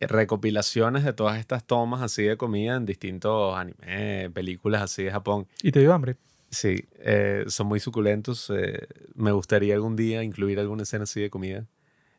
recopilaciones 0.00 1.04
de 1.04 1.12
todas 1.12 1.38
estas 1.38 1.64
tomas 1.64 2.00
así 2.00 2.22
de 2.22 2.36
comida 2.36 2.76
en 2.76 2.86
distintos 2.86 3.56
anime, 3.58 4.30
películas 4.30 4.82
así 4.82 5.02
de 5.02 5.10
Japón. 5.10 5.46
Y 5.62 5.70
te 5.72 5.80
dio 5.80 5.92
hambre. 5.92 6.16
Sí, 6.50 6.84
eh, 6.98 7.44
son 7.48 7.66
muy 7.68 7.80
suculentos. 7.80 8.50
eh, 8.50 8.86
me 9.14 9.32
gustaría 9.32 9.74
algún 9.74 9.96
día 9.96 10.22
incluir 10.22 10.58
alguna 10.58 10.82
escena 10.82 11.04
así 11.04 11.20
de 11.20 11.30
comida 11.30 11.66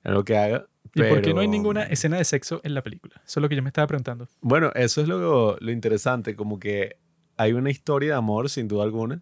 en 0.04 0.14
lo 0.14 0.24
que 0.24 0.38
haga. 0.38 0.68
¿Y 0.96 1.04
por 1.04 1.22
qué 1.22 1.34
no 1.34 1.42
hay 1.42 1.48
pero- 1.48 1.52
ninguna 1.52 1.84
escena 1.84 2.18
de 2.18 2.24
sexo 2.26 2.62
en 2.64 2.74
la 2.74 2.82
película? 2.82 3.16
Eso 3.26 3.40
es 3.40 3.42
lo 3.42 3.50
que 3.50 3.56
yo 3.56 3.62
me 3.62 3.70
estaba 3.70 3.88
preguntando. 3.88 4.28
Bueno, 4.42 4.72
eso 4.76 5.02
es 5.02 5.08
lo, 5.08 5.58
lo 5.60 5.72
interesante, 5.72 6.36
como 6.36 6.60
que 6.60 6.98
hay 7.38 7.54
una 7.54 7.70
historia 7.70 8.12
de 8.12 8.16
amor, 8.18 8.50
sin 8.50 8.68
duda 8.68 8.84
alguna, 8.84 9.22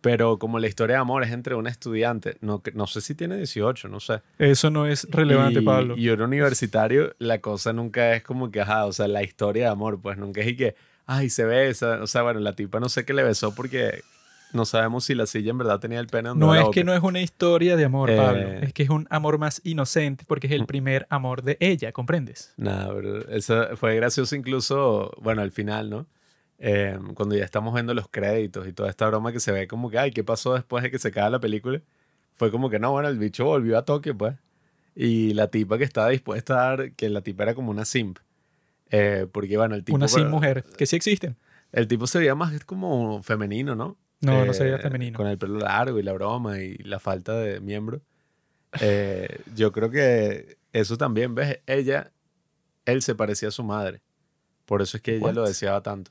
pero 0.00 0.38
como 0.38 0.58
la 0.58 0.66
historia 0.66 0.96
de 0.96 1.02
amor 1.02 1.22
es 1.22 1.30
entre 1.30 1.54
una 1.54 1.70
estudiante, 1.70 2.36
no, 2.40 2.60
no 2.74 2.86
sé 2.88 3.00
si 3.00 3.14
tiene 3.14 3.36
18, 3.36 3.88
no 3.88 4.00
sé. 4.00 4.20
Eso 4.38 4.70
no 4.70 4.86
es 4.86 5.06
relevante, 5.10 5.60
y, 5.60 5.64
Pablo. 5.64 5.94
Y 5.96 6.08
un 6.08 6.20
universitario, 6.22 7.14
la 7.18 7.40
cosa 7.40 7.72
nunca 7.72 8.14
es 8.14 8.22
como 8.24 8.50
que, 8.50 8.60
ajá, 8.62 8.86
o 8.86 8.92
sea, 8.92 9.06
la 9.08 9.22
historia 9.22 9.64
de 9.66 9.70
amor, 9.70 10.00
pues 10.00 10.18
nunca 10.18 10.40
es 10.40 10.48
y 10.48 10.56
que, 10.56 10.74
ay, 11.06 11.30
se 11.30 11.44
besa. 11.44 12.02
O 12.02 12.06
sea, 12.08 12.22
bueno, 12.22 12.40
la 12.40 12.54
tipa 12.54 12.80
no 12.80 12.88
sé 12.88 13.04
qué 13.04 13.12
le 13.14 13.22
besó 13.22 13.54
porque 13.54 14.02
no 14.52 14.64
sabemos 14.64 15.04
si 15.04 15.14
la 15.14 15.26
silla 15.26 15.50
en 15.50 15.58
verdad 15.58 15.80
tenía 15.80 16.00
el 16.00 16.06
pene 16.06 16.28
donde 16.30 16.44
No 16.46 16.54
la 16.54 16.62
es 16.62 16.68
que 16.70 16.84
no 16.84 16.94
es 16.94 17.02
una 17.02 17.20
historia 17.20 17.76
de 17.76 17.84
amor, 17.84 18.14
Pablo. 18.14 18.40
Eh. 18.42 18.60
Es 18.62 18.72
que 18.72 18.82
es 18.82 18.90
un 18.90 19.06
amor 19.10 19.38
más 19.38 19.60
inocente 19.64 20.24
porque 20.26 20.46
es 20.46 20.52
el 20.52 20.62
Mm. 20.62 20.66
primer 20.66 21.06
amor 21.10 21.42
de 21.42 21.56
ella, 21.60 21.92
¿comprendes? 21.92 22.52
Nada, 22.56 22.92
pero 22.94 23.28
eso 23.30 23.76
fue 23.76 23.96
gracioso 23.96 24.34
incluso, 24.36 25.12
bueno, 25.20 25.42
al 25.42 25.52
final, 25.52 25.90
¿no? 25.90 26.06
Eh, 26.58 26.96
cuando 27.14 27.34
ya 27.34 27.44
estamos 27.44 27.74
viendo 27.74 27.92
los 27.94 28.06
créditos 28.08 28.68
y 28.68 28.72
toda 28.72 28.88
esta 28.88 29.06
broma 29.08 29.32
que 29.32 29.40
se 29.40 29.50
ve 29.52 29.66
como 29.66 29.90
que, 29.90 29.98
ay, 29.98 30.10
¿qué 30.12 30.22
pasó 30.22 30.54
después 30.54 30.82
de 30.84 30.90
que 30.90 30.98
se 30.98 31.08
acaba 31.08 31.28
la 31.30 31.40
película? 31.40 31.80
Fue 32.34 32.50
como 32.50 32.70
que, 32.70 32.78
no, 32.78 32.92
bueno, 32.92 33.08
el 33.08 33.18
bicho 33.18 33.44
volvió 33.44 33.76
a 33.78 33.84
Tokio, 33.84 34.16
pues. 34.16 34.36
Y 34.94 35.34
la 35.34 35.48
tipa 35.48 35.78
que 35.78 35.84
estaba 35.84 36.08
dispuesta 36.10 36.54
a 36.54 36.68
dar, 36.76 36.92
que 36.92 37.08
la 37.08 37.20
tipa 37.22 37.42
era 37.44 37.54
como 37.54 37.70
una 37.70 37.84
simp. 37.84 38.18
Eh, 38.90 39.26
porque, 39.32 39.56
bueno, 39.56 39.74
el 39.74 39.84
tipo... 39.84 39.96
una 39.96 40.06
sin 40.06 40.28
mujer, 40.28 40.64
que 40.76 40.86
sí 40.86 40.96
existen. 40.96 41.36
El 41.72 41.88
tipo 41.88 42.06
se 42.06 42.18
veía 42.18 42.34
más 42.34 42.52
como 42.64 43.22
femenino, 43.22 43.74
¿no? 43.74 43.96
No, 44.22 44.44
no 44.44 44.52
Eh, 44.52 44.54
se 44.54 44.64
veía 44.64 44.78
femenino. 44.78 45.16
Con 45.16 45.26
el 45.26 45.36
pelo 45.38 45.58
largo 45.58 45.98
y 45.98 46.02
la 46.02 46.12
broma 46.12 46.60
y 46.60 46.76
la 46.78 46.98
falta 46.98 47.34
de 47.36 47.60
miembro. 47.60 48.00
Eh, 48.80 49.40
yo 49.54 49.72
creo 49.72 49.90
que 49.90 50.56
eso 50.72 50.96
también, 50.96 51.34
¿ves? 51.34 51.58
Ella, 51.66 52.10
él 52.86 53.02
se 53.02 53.14
parecía 53.14 53.48
a 53.48 53.52
su 53.52 53.62
madre. 53.62 54.00
Por 54.64 54.80
eso 54.80 54.96
es 54.96 55.02
que 55.02 55.16
ella 55.16 55.26
What? 55.26 55.34
lo 55.34 55.44
deseaba 55.46 55.82
tanto. 55.82 56.10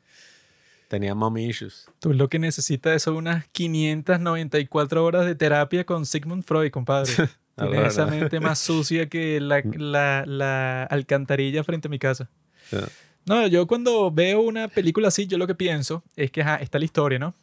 Tenía 0.87 1.15
mommy 1.15 1.45
issues. 1.45 1.89
Tú 1.99 2.13
lo 2.13 2.27
que 2.27 2.37
necesitas 2.37 3.01
son 3.01 3.15
unas 3.15 3.47
594 3.47 5.03
horas 5.05 5.25
de 5.25 5.35
terapia 5.35 5.85
con 5.85 6.05
Sigmund 6.05 6.43
Freud, 6.43 6.69
compadre. 6.71 7.11
Tienes 7.57 7.93
esa 7.93 8.05
mente 8.07 8.39
más 8.39 8.59
sucia 8.59 9.07
que 9.07 9.39
la, 9.39 9.61
la- 9.77 10.23
la 10.25 10.83
alcantarilla 10.83 11.63
frente 11.63 11.87
a 11.87 11.91
mi 11.91 11.99
casa. 11.99 12.29
Ya. 12.71 12.87
No, 13.25 13.45
yo 13.47 13.67
cuando 13.67 14.09
veo 14.11 14.41
una 14.41 14.67
película 14.67 15.09
así, 15.09 15.27
yo 15.27 15.37
lo 15.37 15.45
que 15.47 15.53
pienso 15.55 16.03
es 16.15 16.31
que 16.31 16.41
ajá, 16.41 16.55
está 16.57 16.79
la 16.79 16.85
historia, 16.85 17.19
¿no? 17.19 17.33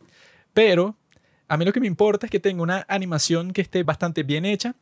Pero 0.54 0.96
a 1.48 1.56
mí 1.56 1.64
lo 1.64 1.72
que 1.72 1.80
me 1.80 1.86
importa 1.86 2.26
es 2.26 2.30
que 2.30 2.40
tenga 2.40 2.62
una 2.62 2.84
animación 2.88 3.52
que 3.52 3.60
esté 3.62 3.82
bastante 3.82 4.22
bien 4.22 4.44
hecha, 4.44 4.74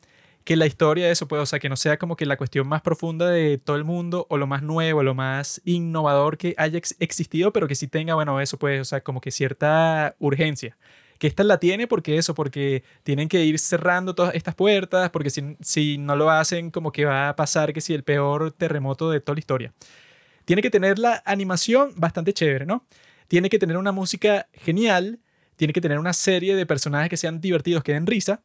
que 0.43 0.55
la 0.55 0.65
historia 0.65 1.05
de 1.07 1.11
eso, 1.11 1.27
pues, 1.27 1.41
o 1.41 1.45
sea, 1.45 1.59
que 1.59 1.67
no 1.69 1.75
sea 1.75 1.97
como 1.97 2.15
que 2.15 2.25
la 2.25 2.37
cuestión 2.37 2.67
más 2.67 2.81
profunda 2.81 3.29
de 3.29 3.57
todo 3.57 3.75
el 3.75 3.83
mundo 3.83 4.27
o 4.29 4.37
lo 4.37 4.47
más 4.47 4.63
nuevo, 4.63 5.03
lo 5.03 5.13
más 5.13 5.61
innovador 5.65 6.37
que 6.37 6.55
haya 6.57 6.77
ex- 6.77 6.95
existido, 6.99 7.51
pero 7.51 7.67
que 7.67 7.75
sí 7.75 7.87
tenga, 7.87 8.15
bueno, 8.15 8.39
eso, 8.39 8.57
pues, 8.57 8.79
o 8.81 8.85
sea, 8.85 9.01
como 9.01 9.19
que 9.21 9.31
cierta 9.31 10.15
urgencia. 10.19 10.77
Que 11.19 11.27
esta 11.27 11.43
la 11.43 11.59
tiene 11.59 11.87
porque 11.87 12.17
eso, 12.17 12.33
porque 12.35 12.83
tienen 13.03 13.27
que 13.27 13.43
ir 13.43 13.59
cerrando 13.59 14.15
todas 14.15 14.35
estas 14.35 14.55
puertas, 14.55 15.09
porque 15.09 15.29
si, 15.31 15.57
si 15.61 15.97
no 15.97 16.15
lo 16.15 16.29
hacen, 16.29 16.71
como 16.71 16.91
que 16.91 17.05
va 17.05 17.29
a 17.29 17.35
pasar 17.35 17.73
que 17.73 17.81
si 17.81 17.93
el 17.93 18.03
peor 18.03 18.51
terremoto 18.51 19.09
de 19.09 19.19
toda 19.19 19.35
la 19.35 19.39
historia. 19.39 19.73
Tiene 20.45 20.61
que 20.61 20.69
tener 20.69 20.99
la 20.99 21.21
animación 21.25 21.91
bastante 21.97 22.33
chévere, 22.33 22.65
¿no? 22.65 22.85
Tiene 23.27 23.49
que 23.49 23.59
tener 23.59 23.77
una 23.77 23.91
música 23.91 24.47
genial, 24.53 25.19
tiene 25.57 25.73
que 25.73 25.81
tener 25.81 25.99
una 25.99 26.13
serie 26.13 26.55
de 26.55 26.65
personajes 26.65 27.09
que 27.09 27.17
sean 27.17 27.41
divertidos, 27.41 27.83
que 27.83 27.93
den 27.93 28.07
risa, 28.07 28.41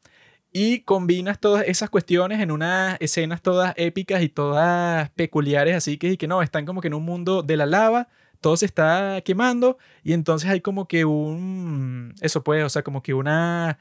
y 0.53 0.81
combinas 0.81 1.39
todas 1.41 1.65
esas 1.67 1.89
cuestiones 1.89 2.41
en 2.41 2.51
unas 2.51 2.97
escenas 3.01 3.41
todas 3.41 3.75
épicas 3.77 4.23
y 4.23 4.29
todas 4.29 5.11
peculiares, 5.11 5.77
así 5.77 5.97
que, 5.99 6.19
que 6.19 6.27
no, 6.29 6.43
están 6.43 6.67
como 6.67 6.81
que 6.81 6.89
en 6.89 6.95
un 6.95 7.05
mundo 7.05 7.43
de 7.43 7.57
la 7.57 7.67
lava, 7.67 8.09
todo 8.41 8.57
se 8.57 8.67
está 8.67 9.23
quemando, 9.25 9.79
y 10.03 10.13
entonces 10.13 10.51
hay 10.51 10.61
como 10.61 10.89
que 10.89 11.05
un, 11.05 12.15
eso 12.21 12.43
puede, 12.43 12.65
o 12.65 12.69
sea, 12.69 12.83
como 12.83 13.03
que 13.03 13.15
una 13.15 13.79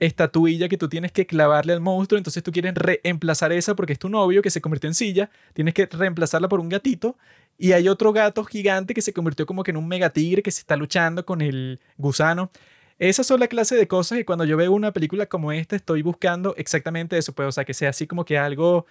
estatuilla 0.00 0.68
que 0.68 0.78
tú 0.78 0.88
tienes 0.88 1.12
que 1.12 1.26
clavarle 1.26 1.74
al 1.74 1.80
monstruo, 1.80 2.18
entonces 2.18 2.42
tú 2.42 2.52
quieres 2.52 2.74
reemplazar 2.74 3.52
esa 3.52 3.74
porque 3.76 3.92
es 3.92 3.98
tu 3.98 4.08
novio 4.08 4.42
que 4.42 4.50
se 4.50 4.60
convirtió 4.60 4.88
en 4.88 4.94
silla, 4.94 5.30
tienes 5.52 5.74
que 5.74 5.86
reemplazarla 5.86 6.48
por 6.48 6.60
un 6.60 6.70
gatito, 6.70 7.16
y 7.60 7.72
hay 7.72 7.88
otro 7.88 8.12
gato 8.12 8.42
gigante 8.44 8.94
que 8.94 9.02
se 9.02 9.12
convirtió 9.12 9.44
como 9.44 9.62
que 9.62 9.70
en 9.70 9.76
un 9.76 9.86
megatigre 9.86 10.42
que 10.42 10.50
se 10.50 10.60
está 10.60 10.76
luchando 10.76 11.26
con 11.26 11.42
el 11.42 11.78
gusano. 11.98 12.50
Esas 13.00 13.26
son 13.26 13.40
la 13.40 13.48
clase 13.48 13.76
de 13.76 13.88
cosas 13.88 14.18
que 14.18 14.26
cuando 14.26 14.44
yo 14.44 14.58
veo 14.58 14.72
una 14.72 14.92
película 14.92 15.24
como 15.24 15.52
esta 15.52 15.74
estoy 15.74 16.02
buscando 16.02 16.54
exactamente 16.58 17.16
eso, 17.16 17.34
pues, 17.34 17.48
o 17.48 17.52
sea, 17.52 17.64
que 17.64 17.72
sea 17.72 17.88
así 17.88 18.06
como 18.06 18.26
que 18.26 18.36
algo 18.36 18.84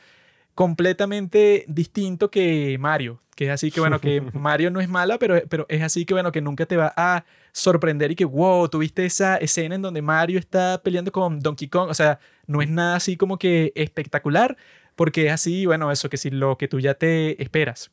completamente 0.55 1.63
distinto 1.67 2.31
que 2.31 2.75
Mario, 2.79 3.21
que 3.35 3.45
es 3.45 3.51
así 3.51 3.69
que 3.69 3.79
bueno, 3.79 4.01
que 4.01 4.19
Mario 4.33 4.71
no 4.71 4.81
es 4.81 4.89
mala, 4.89 5.19
pero, 5.19 5.39
pero 5.47 5.67
es 5.69 5.83
así 5.83 6.05
que 6.05 6.15
bueno, 6.15 6.31
que 6.31 6.41
nunca 6.41 6.65
te 6.65 6.75
va 6.75 6.91
a 6.97 7.23
sorprender 7.51 8.09
y 8.09 8.15
que 8.15 8.25
wow, 8.25 8.67
tuviste 8.67 9.05
esa 9.05 9.37
escena 9.37 9.75
en 9.75 9.83
donde 9.83 10.01
Mario 10.01 10.39
está 10.39 10.81
peleando 10.81 11.11
con 11.11 11.39
Donkey 11.39 11.67
Kong, 11.67 11.91
o 11.91 11.93
sea, 11.93 12.19
no 12.47 12.63
es 12.63 12.69
nada 12.69 12.95
así 12.95 13.15
como 13.15 13.37
que 13.37 13.71
espectacular, 13.75 14.57
porque 14.95 15.27
es 15.27 15.33
así, 15.33 15.67
bueno, 15.67 15.91
eso 15.91 16.09
que 16.09 16.17
si 16.17 16.31
lo 16.31 16.57
que 16.57 16.67
tú 16.67 16.79
ya 16.79 16.95
te 16.95 17.41
esperas. 17.43 17.91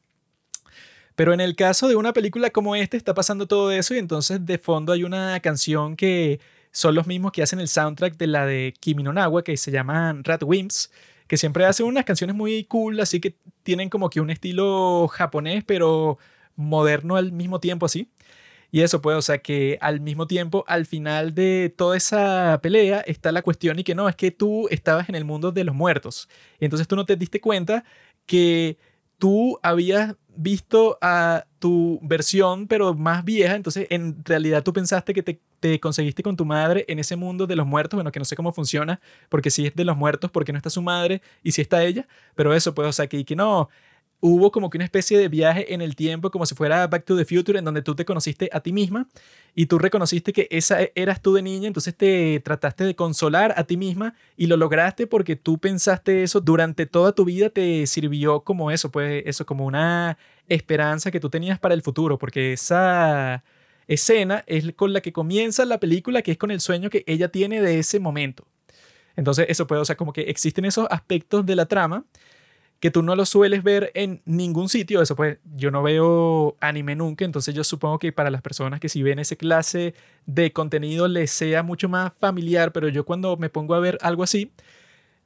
Pero 1.16 1.32
en 1.32 1.40
el 1.40 1.56
caso 1.56 1.88
de 1.88 1.96
una 1.96 2.12
película 2.12 2.50
como 2.50 2.76
esta 2.76 2.96
está 2.96 3.14
pasando 3.14 3.46
todo 3.48 3.72
eso 3.72 3.94
y 3.94 3.98
entonces 3.98 4.44
de 4.44 4.58
fondo 4.58 4.92
hay 4.92 5.02
una 5.02 5.40
canción 5.40 5.96
que 5.96 6.40
son 6.70 6.94
los 6.94 7.06
mismos 7.06 7.32
que 7.32 7.42
hacen 7.42 7.58
el 7.58 7.68
soundtrack 7.68 8.16
de 8.18 8.26
la 8.26 8.46
de 8.46 8.74
Kimi 8.80 9.02
no 9.02 9.12
Nawa 9.12 9.42
que 9.42 9.56
se 9.56 9.70
llaman 9.70 10.24
Rat 10.24 10.42
Wimps, 10.44 10.92
que 11.26 11.38
siempre 11.38 11.64
hacen 11.64 11.86
unas 11.86 12.04
canciones 12.04 12.36
muy 12.36 12.64
cool, 12.64 13.00
así 13.00 13.20
que 13.20 13.34
tienen 13.62 13.88
como 13.88 14.10
que 14.10 14.20
un 14.20 14.30
estilo 14.30 15.08
japonés 15.08 15.64
pero 15.64 16.18
moderno 16.54 17.16
al 17.16 17.32
mismo 17.32 17.60
tiempo 17.60 17.86
así. 17.86 18.10
Y 18.70 18.82
eso 18.82 19.00
pues, 19.00 19.16
o 19.16 19.22
sea 19.22 19.38
que 19.38 19.78
al 19.80 20.00
mismo 20.00 20.26
tiempo, 20.26 20.64
al 20.68 20.86
final 20.86 21.34
de 21.34 21.72
toda 21.74 21.96
esa 21.96 22.60
pelea 22.62 23.00
está 23.00 23.32
la 23.32 23.42
cuestión 23.42 23.78
y 23.78 23.84
que 23.84 23.94
no, 23.94 24.08
es 24.08 24.16
que 24.16 24.30
tú 24.30 24.68
estabas 24.70 25.08
en 25.08 25.14
el 25.14 25.24
mundo 25.24 25.52
de 25.52 25.64
los 25.64 25.74
muertos. 25.74 26.28
Y 26.60 26.66
entonces 26.66 26.86
tú 26.88 26.96
no 26.96 27.06
te 27.06 27.16
diste 27.16 27.40
cuenta 27.40 27.84
que 28.26 28.76
tú 29.18 29.58
habías 29.62 30.16
visto 30.36 30.98
a 31.00 31.44
tu 31.58 31.98
versión, 32.02 32.68
pero 32.68 32.94
más 32.94 33.24
vieja, 33.24 33.54
entonces 33.54 33.86
en 33.90 34.24
realidad 34.24 34.62
tú 34.62 34.72
pensaste 34.72 35.14
que 35.14 35.22
te, 35.22 35.40
te, 35.60 35.80
conseguiste 35.80 36.22
con 36.22 36.36
tu 36.36 36.44
madre 36.44 36.84
en 36.88 36.98
ese 36.98 37.16
mundo 37.16 37.46
de 37.46 37.56
los 37.56 37.66
muertos, 37.66 37.96
bueno, 37.96 38.12
que 38.12 38.18
no 38.18 38.24
sé 38.24 38.36
cómo 38.36 38.52
funciona, 38.52 39.00
porque 39.28 39.50
si 39.50 39.66
es 39.66 39.74
de 39.74 39.84
los 39.84 39.96
muertos, 39.96 40.30
porque 40.30 40.52
no 40.52 40.58
está 40.58 40.70
su 40.70 40.82
madre 40.82 41.22
y 41.42 41.52
si 41.52 41.62
está 41.62 41.82
ella, 41.82 42.06
pero 42.34 42.54
eso, 42.54 42.74
pues, 42.74 42.88
o 42.88 42.92
sea, 42.92 43.06
que, 43.06 43.24
que 43.24 43.34
no, 43.34 43.68
hubo 44.20 44.50
como 44.50 44.70
que 44.70 44.78
una 44.78 44.84
especie 44.84 45.18
de 45.18 45.28
viaje 45.28 45.74
en 45.74 45.80
el 45.80 45.94
tiempo, 45.94 46.30
como 46.30 46.46
si 46.46 46.54
fuera 46.54 46.86
Back 46.86 47.04
to 47.04 47.16
the 47.16 47.24
Future, 47.24 47.58
en 47.58 47.64
donde 47.64 47.82
tú 47.82 47.94
te 47.94 48.04
conociste 48.04 48.48
a 48.52 48.60
ti 48.60 48.72
misma 48.72 49.06
y 49.54 49.66
tú 49.66 49.78
reconociste 49.78 50.32
que 50.32 50.48
esa 50.50 50.78
eras 50.94 51.20
tú 51.22 51.34
de 51.34 51.42
niña, 51.42 51.66
entonces 51.66 51.94
te 51.96 52.40
trataste 52.40 52.84
de 52.84 52.94
consolar 52.94 53.54
a 53.56 53.64
ti 53.64 53.76
misma 53.76 54.14
y 54.36 54.46
lo 54.46 54.56
lograste 54.56 55.06
porque 55.06 55.36
tú 55.36 55.58
pensaste 55.58 56.22
eso 56.22 56.40
durante 56.40 56.86
toda 56.86 57.12
tu 57.12 57.24
vida, 57.24 57.50
te 57.50 57.86
sirvió 57.86 58.40
como 58.40 58.70
eso, 58.70 58.90
pues 58.90 59.22
eso, 59.26 59.46
como 59.46 59.66
una 59.66 60.18
esperanza 60.48 61.10
que 61.10 61.20
tú 61.20 61.30
tenías 61.30 61.58
para 61.58 61.74
el 61.74 61.82
futuro, 61.82 62.18
porque 62.18 62.52
esa 62.52 63.44
escena 63.86 64.44
es 64.46 64.72
con 64.74 64.92
la 64.92 65.00
que 65.00 65.12
comienza 65.12 65.64
la 65.64 65.78
película, 65.78 66.22
que 66.22 66.32
es 66.32 66.38
con 66.38 66.50
el 66.50 66.60
sueño 66.60 66.90
que 66.90 67.04
ella 67.06 67.28
tiene 67.28 67.60
de 67.60 67.78
ese 67.78 68.00
momento. 68.00 68.46
Entonces, 69.16 69.46
eso 69.48 69.66
puede, 69.66 69.80
o 69.80 69.84
sea, 69.84 69.96
como 69.96 70.12
que 70.12 70.22
existen 70.22 70.64
esos 70.64 70.86
aspectos 70.90 71.46
de 71.46 71.56
la 71.56 71.66
trama 71.66 72.04
que 72.80 72.90
tú 72.90 73.02
no 73.02 73.16
lo 73.16 73.24
sueles 73.24 73.62
ver 73.62 73.90
en 73.94 74.22
ningún 74.24 74.68
sitio. 74.68 75.00
Eso 75.00 75.16
pues, 75.16 75.38
yo 75.56 75.70
no 75.70 75.82
veo 75.82 76.56
anime 76.60 76.94
nunca, 76.96 77.24
entonces 77.24 77.54
yo 77.54 77.64
supongo 77.64 77.98
que 77.98 78.12
para 78.12 78.30
las 78.30 78.42
personas 78.42 78.80
que 78.80 78.88
si 78.88 79.02
ven 79.02 79.18
ese 79.18 79.36
clase 79.36 79.94
de 80.26 80.52
contenido 80.52 81.08
les 81.08 81.30
sea 81.30 81.62
mucho 81.62 81.88
más 81.88 82.12
familiar, 82.18 82.72
pero 82.72 82.88
yo 82.88 83.04
cuando 83.04 83.36
me 83.36 83.48
pongo 83.48 83.74
a 83.74 83.80
ver 83.80 83.98
algo 84.02 84.22
así, 84.22 84.52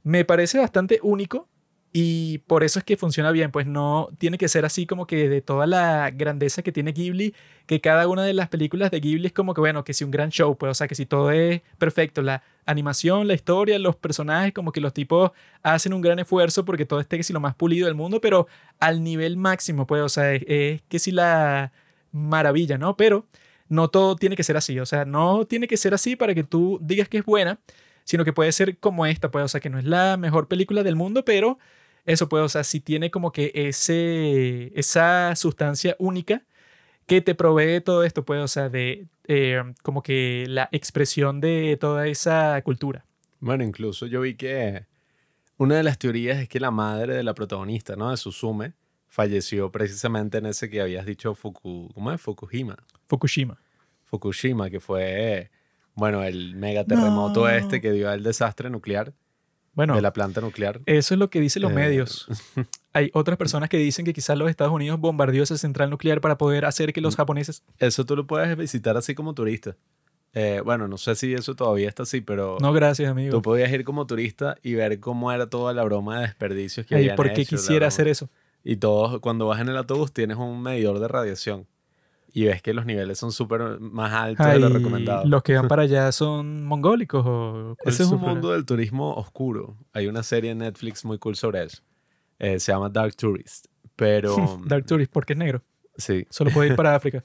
me 0.03 0.25
parece 0.25 0.59
bastante 0.59 1.01
único 1.03 1.49
y 1.92 2.38
por 2.46 2.62
eso 2.62 2.79
es 2.79 2.85
que 2.85 2.96
funciona 2.96 3.33
bien, 3.33 3.50
pues 3.50 3.66
no 3.66 4.11
tiene 4.18 4.38
que 4.38 4.48
ser 4.48 4.64
así 4.64 4.87
como 4.87 5.07
que 5.09 5.29
de 5.29 5.42
toda 5.42 5.66
la 5.66 6.11
grandeza 6.11 6.62
que 6.62 6.70
tiene 6.70 6.92
Ghibli, 6.92 7.35
que 7.66 7.81
cada 7.81 8.07
una 8.07 8.22
de 8.22 8.33
las 8.33 8.48
películas 8.48 8.92
de 8.92 9.00
Ghibli 9.00 9.26
es 9.26 9.33
como 9.33 9.55
que, 9.55 9.61
bueno, 9.61 9.83
que 9.83 9.92
si 9.92 10.05
un 10.05 10.12
gran 10.12 10.31
show, 10.31 10.57
pues, 10.57 10.70
o 10.70 10.74
sea, 10.74 10.87
que 10.87 10.94
si 10.94 11.05
todo 11.05 11.33
es 11.33 11.62
perfecto, 11.79 12.22
la 12.22 12.44
animación, 12.64 13.26
la 13.26 13.35
historia, 13.35 13.76
los 13.81 13.96
personajes, 13.96 14.53
como 14.53 14.70
que 14.70 14.81
los 14.81 14.94
tipos 14.94 15.33
hacen 15.64 15.92
un 15.92 16.00
gran 16.00 16.20
esfuerzo 16.20 16.64
porque 16.64 16.87
todo 16.87 17.00
esté 17.00 17.16
que 17.16 17.24
si 17.24 17.33
lo 17.33 17.40
más 17.40 17.57
pulido 17.57 17.87
del 17.87 17.96
mundo, 17.96 18.20
pero 18.20 18.46
al 18.79 19.03
nivel 19.03 19.37
máximo, 19.37 19.85
pues, 19.87 20.03
o 20.03 20.09
sea, 20.09 20.33
es, 20.33 20.44
es 20.46 20.83
que 20.88 21.00
si 21.00 21.11
la 21.11 21.72
maravilla, 22.12 22.79
¿no? 22.79 22.96
Pero 22.96 23.26
no 23.68 23.88
todo 23.88 24.14
tiene 24.14 24.37
que 24.37 24.44
ser 24.44 24.57
así, 24.57 24.79
o 24.79 24.87
sea, 24.87 25.05
no 25.05 25.44
tiene 25.44 25.66
que 25.66 25.76
ser 25.76 25.94
así 25.94 26.14
para 26.14 26.35
que 26.35 26.44
tú 26.44 26.79
digas 26.83 27.09
que 27.09 27.18
es 27.18 27.24
buena, 27.24 27.59
sino 28.05 28.24
que 28.24 28.33
puede 28.33 28.53
ser 28.53 28.79
como 28.79 29.07
esta, 29.07 29.31
pues, 29.31 29.44
o 29.44 29.48
sea, 29.48 29.61
que 29.61 29.70
no 29.70 29.79
es 29.79 29.85
la 29.85 30.16
mejor 30.16 30.46
película 30.48 30.85
del 30.85 30.96
mundo, 30.96 31.24
pero 31.24 31.59
eso 32.05 32.29
puede, 32.29 32.45
o 32.45 32.49
sea, 32.49 32.65
si 32.65 32.81
tiene 32.81 33.11
como 33.11 33.33
que 33.33 33.53
ese, 33.55 34.73
esa 34.79 35.35
sustancia 35.37 35.97
única 35.99 36.45
que 37.07 37.21
te 37.21 37.35
provee 37.35 37.81
todo 37.81 38.05
esto, 38.05 38.25
pues, 38.25 38.41
o 38.41 38.49
sea, 38.49 38.69
de 38.69 39.07
eh, 39.27 39.63
como 39.83 40.03
que 40.03 40.45
la 40.49 40.69
expresión 40.73 41.41
de 41.41 41.77
toda 41.81 42.07
esa 42.07 42.61
cultura. 42.63 43.05
Bueno, 43.41 43.65
incluso 43.65 44.07
yo 44.07 44.21
vi 44.21 44.35
que 44.35 44.87
una 45.57 45.77
de 45.77 45.83
las 45.83 45.99
teorías 45.99 46.39
es 46.39 46.49
que 46.49 46.61
la 46.61 46.71
madre 46.71 47.15
de 47.15 47.23
la 47.23 47.35
protagonista, 47.35 47.97
¿no? 47.97 48.11
De 48.11 48.17
Suzume, 48.17 48.75
falleció 49.09 49.73
precisamente 49.73 50.39
en 50.39 50.47
ese 50.47 50.71
que 50.71 50.81
habías 50.81 51.05
dicho, 51.05 51.35
Fuku, 51.35 51.91
¿cómo 51.93 52.13
es? 52.13 52.21
Fukushima. 52.21 52.77
Fukushima. 53.09 53.59
Fukushima, 54.05 54.71
que 54.71 54.81
fue, 54.81 55.51
bueno, 55.95 56.23
el 56.23 56.55
megaterremoto 56.55 57.49
este 57.49 57.81
que 57.81 57.93
dio 57.93 58.13
el 58.13 58.23
desastre 58.23 58.71
nuclear 58.71 59.13
bueno, 59.73 59.95
de 59.95 60.03
la 60.03 60.13
planta 60.13 60.41
nuclear. 60.41 60.81
Eso 60.87 61.15
es 61.15 61.19
lo 61.19 61.31
que 61.31 61.41
dicen 61.41 61.63
los 61.63 61.73
Eh, 61.73 61.75
medios. 61.75 62.27
Hay 62.93 63.11
otras 63.15 63.37
personas 63.39 63.69
que 63.69 63.77
dicen 63.79 64.05
que 64.05 64.13
quizás 64.13 64.37
los 64.37 64.51
Estados 64.51 64.73
Unidos 64.73 64.99
bombardeó 65.01 65.43
esa 65.43 65.57
central 65.57 65.91
nuclear 65.91 66.21
para 66.21 66.37
poder 66.39 66.65
hacer 66.65 66.93
que 66.93 67.01
los 67.01 67.15
Mm. 67.15 67.17
japoneses... 67.19 67.63
Eso 67.79 68.05
tú 68.05 68.17
lo 68.17 68.27
puedes 68.27 68.57
visitar 68.57 68.97
así 68.97 69.15
como 69.15 69.33
turista. 69.35 69.77
Eh, 70.33 70.61
bueno, 70.65 70.87
no 70.87 70.97
sé 70.97 71.15
si 71.17 71.35
eso 71.35 71.55
todavía 71.57 71.89
está 71.89 72.05
así, 72.05 72.21
pero 72.21 72.57
No, 72.61 72.73
gracias, 72.73 73.11
amigo. 73.11 73.31
tú 73.33 73.43
podías 73.43 73.71
ir 73.73 73.85
como 73.85 74.07
turista 74.07 74.57
y 74.63 74.75
ver 74.75 75.01
cómo 75.01 75.33
era 75.33 75.49
toda 75.49 75.73
la 75.73 75.83
broma 75.85 76.17
de 76.21 76.27
desperdicios 76.27 76.87
que 76.87 76.95
Ay, 76.95 77.03
habían 77.03 77.17
¿Por 77.17 77.33
qué 77.33 77.43
hecho, 77.43 77.57
quisiera 77.57 77.89
hacer 77.89 78.07
eso? 78.09 78.29
Y 78.63 78.77
todos, 78.77 79.21
cuando 79.21 79.47
vas 79.47 79.61
en 79.61 79.69
el 79.71 79.77
autobús, 79.77 80.13
tienes 80.13 80.37
un 80.37 80.63
medidor 80.63 80.99
de 81.01 81.09
radiación. 81.09 81.67
Y 82.33 82.45
ves 82.45 82.62
que 82.62 82.75
los 82.75 82.87
niveles 82.87 83.19
son 83.19 83.33
súper 83.33 83.81
más 83.81 84.12
altos 84.12 84.47
de 84.47 84.59
lo 84.59 84.69
recomendado. 84.69 85.25
¿Los 85.27 85.43
que 85.43 85.55
van 85.55 85.69
para 85.69 85.83
allá 85.83 86.12
son 86.12 86.64
mongólicos 86.64 87.25
o 87.27 87.77
Ese 87.85 88.05
es 88.05 88.11
un 88.11 88.21
mundo 88.21 88.53
del 88.53 88.64
turismo 88.64 89.14
oscuro. 89.14 89.77
Hay 89.93 90.07
una 90.07 90.23
serie 90.23 90.53
en 90.53 90.59
Netflix 90.59 91.05
muy 91.05 91.19
cool 91.19 91.37
sobre 91.37 91.64
eso. 91.64 91.83
Eh, 92.38 92.61
se 92.61 92.73
llama 92.73 92.88
Dark 92.88 93.16
Tourist. 93.16 93.66
Pero. 93.97 94.61
Dark 94.66 94.87
Tourist, 94.87 95.12
porque 95.12 95.35
es 95.35 95.38
negro. 95.38 95.62
Sí. 95.97 96.27
Solo 96.31 96.51
puede 96.51 96.71
ir 96.71 96.77
para 96.77 96.95
África. 96.97 97.25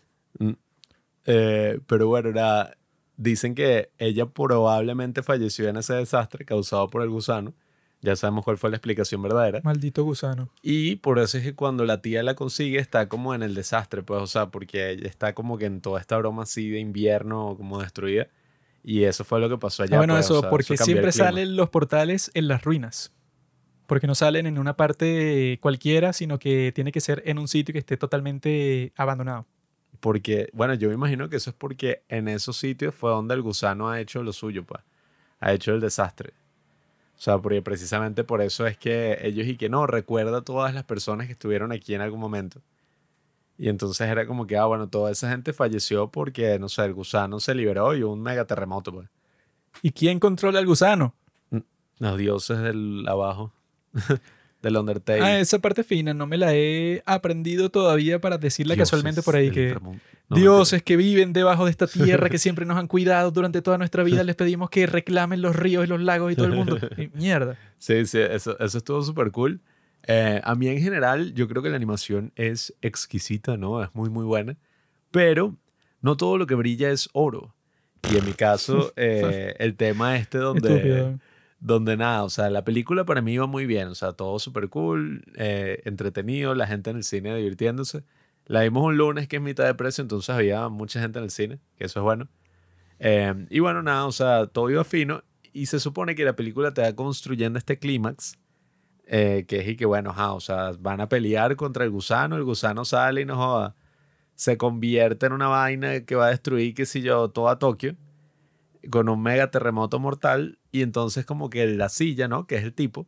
Eh, 1.25 1.79
pero 1.87 2.07
bueno, 2.07 2.31
nada, 2.31 2.75
dicen 3.17 3.55
que 3.55 3.91
ella 3.97 4.25
probablemente 4.25 5.23
falleció 5.23 5.67
en 5.67 5.77
ese 5.77 5.93
desastre 5.93 6.45
causado 6.45 6.89
por 6.89 7.01
el 7.01 7.09
gusano. 7.09 7.53
Ya 8.01 8.15
sabemos 8.15 8.43
cuál 8.43 8.57
fue 8.57 8.69
la 8.69 8.75
explicación 8.75 9.21
verdadera. 9.21 9.61
Maldito 9.63 10.03
gusano. 10.03 10.49
Y 10.61 10.97
por 10.97 11.17
eso 11.17 11.37
es 11.37 11.43
que 11.43 11.55
cuando 11.55 11.85
la 11.85 12.01
tía 12.01 12.21
la 12.21 12.35
consigue 12.35 12.77
está 12.77 13.09
como 13.09 13.33
en 13.33 13.41
el 13.41 13.55
desastre, 13.55 14.03
pues, 14.03 14.21
o 14.21 14.27
sea, 14.27 14.51
porque 14.51 14.91
ella 14.91 15.07
está 15.07 15.33
como 15.33 15.57
que 15.57 15.65
en 15.65 15.81
toda 15.81 15.99
esta 15.99 16.17
broma 16.17 16.43
así 16.43 16.69
de 16.69 16.79
invierno, 16.79 17.55
como 17.57 17.81
destruida. 17.81 18.27
Y 18.83 19.03
eso 19.03 19.23
fue 19.23 19.39
lo 19.39 19.49
que 19.49 19.57
pasó 19.57 19.81
allá. 19.81 19.95
Ah, 19.95 19.99
bueno, 19.99 20.13
pues, 20.13 20.29
o 20.29 20.33
eso, 20.33 20.41
sea, 20.41 20.49
porque 20.51 20.77
siempre 20.77 21.11
salen 21.11 21.55
los 21.55 21.69
portales 21.69 22.29
en 22.35 22.47
las 22.47 22.63
ruinas. 22.63 23.11
Porque 23.87 24.05
no 24.05 24.13
salen 24.13 24.45
en 24.45 24.59
una 24.59 24.77
parte 24.77 25.57
cualquiera, 25.61 26.13
sino 26.13 26.37
que 26.37 26.71
tiene 26.73 26.91
que 26.91 27.01
ser 27.01 27.23
en 27.25 27.39
un 27.39 27.47
sitio 27.47 27.73
que 27.73 27.79
esté 27.79 27.97
totalmente 27.97 28.93
abandonado. 28.95 29.47
Porque, 29.99 30.49
bueno, 30.53 30.75
yo 30.75 30.89
me 30.89 30.93
imagino 30.93 31.29
que 31.29 31.37
eso 31.37 31.49
es 31.49 31.55
porque 31.55 32.03
en 32.09 32.27
esos 32.27 32.57
sitios 32.57 32.93
fue 32.93 33.09
donde 33.09 33.33
el 33.33 33.41
gusano 33.41 33.89
ha 33.89 33.99
hecho 33.99 34.21
lo 34.21 34.33
suyo, 34.33 34.63
pues. 34.63 34.81
Ha 35.39 35.53
hecho 35.53 35.73
el 35.73 35.81
desastre. 35.81 36.33
O 37.17 37.21
sea, 37.21 37.37
porque 37.37 37.61
precisamente 37.61 38.23
por 38.23 38.41
eso 38.41 38.67
es 38.67 38.77
que 38.77 39.17
ellos 39.21 39.47
y 39.47 39.55
que 39.55 39.69
no, 39.69 39.87
recuerda 39.87 40.39
a 40.39 40.41
todas 40.41 40.73
las 40.73 40.83
personas 40.83 41.27
que 41.27 41.33
estuvieron 41.33 41.71
aquí 41.71 41.93
en 41.93 42.01
algún 42.01 42.19
momento. 42.19 42.61
Y 43.57 43.69
entonces 43.69 44.07
era 44.09 44.27
como 44.27 44.45
que, 44.45 44.57
ah, 44.57 44.65
bueno, 44.65 44.89
toda 44.89 45.11
esa 45.11 45.29
gente 45.29 45.53
falleció 45.53 46.09
porque, 46.09 46.59
no 46.59 46.67
sé, 46.67 46.83
el 46.83 46.93
gusano 46.93 47.39
se 47.39 47.55
liberó 47.55 47.95
y 47.95 48.03
hubo 48.03 48.13
un 48.13 48.21
mega 48.21 48.45
terremoto, 48.45 48.91
pues. 48.91 49.07
¿Y 49.81 49.91
quién 49.91 50.19
controla 50.19 50.59
al 50.59 50.65
gusano? 50.65 51.15
Los 51.99 52.17
dioses 52.17 52.59
del 52.59 53.05
abajo, 53.07 53.53
del 54.61 54.75
Undertale. 54.75 55.21
Ah, 55.21 55.39
esa 55.39 55.59
parte 55.59 55.83
fina 55.85 56.13
no 56.13 56.27
me 56.27 56.37
la 56.37 56.53
he 56.53 57.01
aprendido 57.05 57.69
todavía 57.69 58.19
para 58.19 58.37
decirla 58.37 58.75
casualmente 58.75 59.21
por 59.21 59.37
ahí 59.37 59.51
que. 59.51 59.77
No, 60.29 60.37
dioses 60.37 60.81
que 60.81 60.97
viven 60.97 61.33
debajo 61.33 61.65
de 61.65 61.71
esta 61.71 61.87
tierra 61.87 62.29
que 62.29 62.37
siempre 62.39 62.65
nos 62.65 62.77
han 62.77 62.87
cuidado 62.87 63.31
durante 63.31 63.61
toda 63.61 63.77
nuestra 63.77 64.03
vida, 64.03 64.23
les 64.23 64.35
pedimos 64.35 64.69
que 64.69 64.87
reclamen 64.87 65.41
los 65.41 65.55
ríos 65.55 65.85
y 65.85 65.87
los 65.87 66.01
lagos 66.01 66.31
y 66.31 66.35
todo 66.35 66.47
el 66.47 66.53
mundo. 66.53 66.77
Y 66.97 67.09
mierda. 67.09 67.57
Sí, 67.77 68.05
sí, 68.05 68.19
eso, 68.19 68.57
eso 68.59 68.77
estuvo 68.77 69.01
súper 69.01 69.31
cool. 69.31 69.61
Eh, 70.07 70.41
a 70.43 70.55
mí 70.55 70.67
en 70.67 70.79
general, 70.79 71.33
yo 71.33 71.47
creo 71.47 71.63
que 71.63 71.69
la 71.69 71.75
animación 71.75 72.31
es 72.35 72.73
exquisita, 72.81 73.57
¿no? 73.57 73.83
Es 73.83 73.89
muy, 73.93 74.09
muy 74.09 74.23
buena. 74.23 74.55
Pero 75.11 75.55
no 76.01 76.17
todo 76.17 76.37
lo 76.37 76.45
que 76.45 76.55
brilla 76.55 76.91
es 76.91 77.09
oro. 77.13 77.55
Y 78.11 78.17
en 78.17 78.25
mi 78.25 78.33
caso, 78.33 78.93
eh, 78.95 79.55
el 79.57 79.75
tema 79.75 80.15
este 80.17 80.37
donde, 80.37 80.75
Estúpido. 80.75 81.19
donde 81.59 81.97
nada, 81.97 82.23
o 82.23 82.29
sea, 82.29 82.49
la 82.49 82.63
película 82.63 83.05
para 83.05 83.21
mí 83.21 83.33
iba 83.33 83.47
muy 83.47 83.65
bien, 83.65 83.87
o 83.87 83.95
sea, 83.95 84.13
todo 84.13 84.37
súper 84.37 84.69
cool, 84.69 85.23
eh, 85.35 85.81
entretenido, 85.85 86.53
la 86.53 86.67
gente 86.67 86.91
en 86.91 86.97
el 86.97 87.03
cine 87.03 87.35
divirtiéndose. 87.35 88.03
La 88.45 88.61
vimos 88.61 88.83
un 88.83 88.97
lunes 88.97 89.27
que 89.27 89.37
es 89.37 89.41
mitad 89.41 89.65
de 89.65 89.73
precio, 89.73 90.01
entonces 90.01 90.29
había 90.29 90.69
mucha 90.69 91.01
gente 91.01 91.19
en 91.19 91.25
el 91.25 91.31
cine, 91.31 91.59
que 91.77 91.85
eso 91.85 91.99
es 91.99 92.03
bueno. 92.03 92.29
Eh, 92.99 93.47
y 93.49 93.59
bueno, 93.59 93.81
nada, 93.81 94.05
o 94.05 94.11
sea, 94.11 94.47
todo 94.47 94.69
iba 94.69 94.83
fino 94.83 95.23
y 95.51 95.65
se 95.65 95.79
supone 95.79 96.15
que 96.15 96.25
la 96.25 96.35
película 96.35 96.73
te 96.73 96.81
va 96.81 96.93
construyendo 96.93 97.57
este 97.57 97.79
clímax, 97.79 98.37
eh, 99.07 99.45
que 99.47 99.61
es 99.61 99.67
y 99.69 99.75
que 99.75 99.85
bueno, 99.85 100.11
ajá, 100.11 100.33
o 100.33 100.39
sea, 100.39 100.71
van 100.79 101.01
a 101.01 101.09
pelear 101.09 101.55
contra 101.55 101.83
el 101.85 101.91
gusano, 101.91 102.35
el 102.35 102.43
gusano 102.43 102.85
sale 102.85 103.21
y 103.21 103.25
no 103.25 103.35
joda, 103.35 103.75
se 104.35 104.57
convierte 104.57 105.25
en 105.25 105.33
una 105.33 105.47
vaina 105.47 106.01
que 106.01 106.15
va 106.15 106.27
a 106.27 106.29
destruir, 106.29 106.73
qué 106.73 106.85
sé 106.85 107.01
yo, 107.01 107.29
toda 107.29 107.57
Tokio 107.59 107.95
con 108.89 109.09
un 109.09 109.21
mega 109.21 109.51
terremoto 109.51 109.99
mortal 109.99 110.59
y 110.71 110.81
entonces 110.81 111.25
como 111.25 111.49
que 111.49 111.65
la 111.67 111.89
silla, 111.89 112.27
¿no? 112.27 112.47
Que 112.47 112.57
es 112.57 112.63
el 112.63 112.73
tipo, 112.73 113.07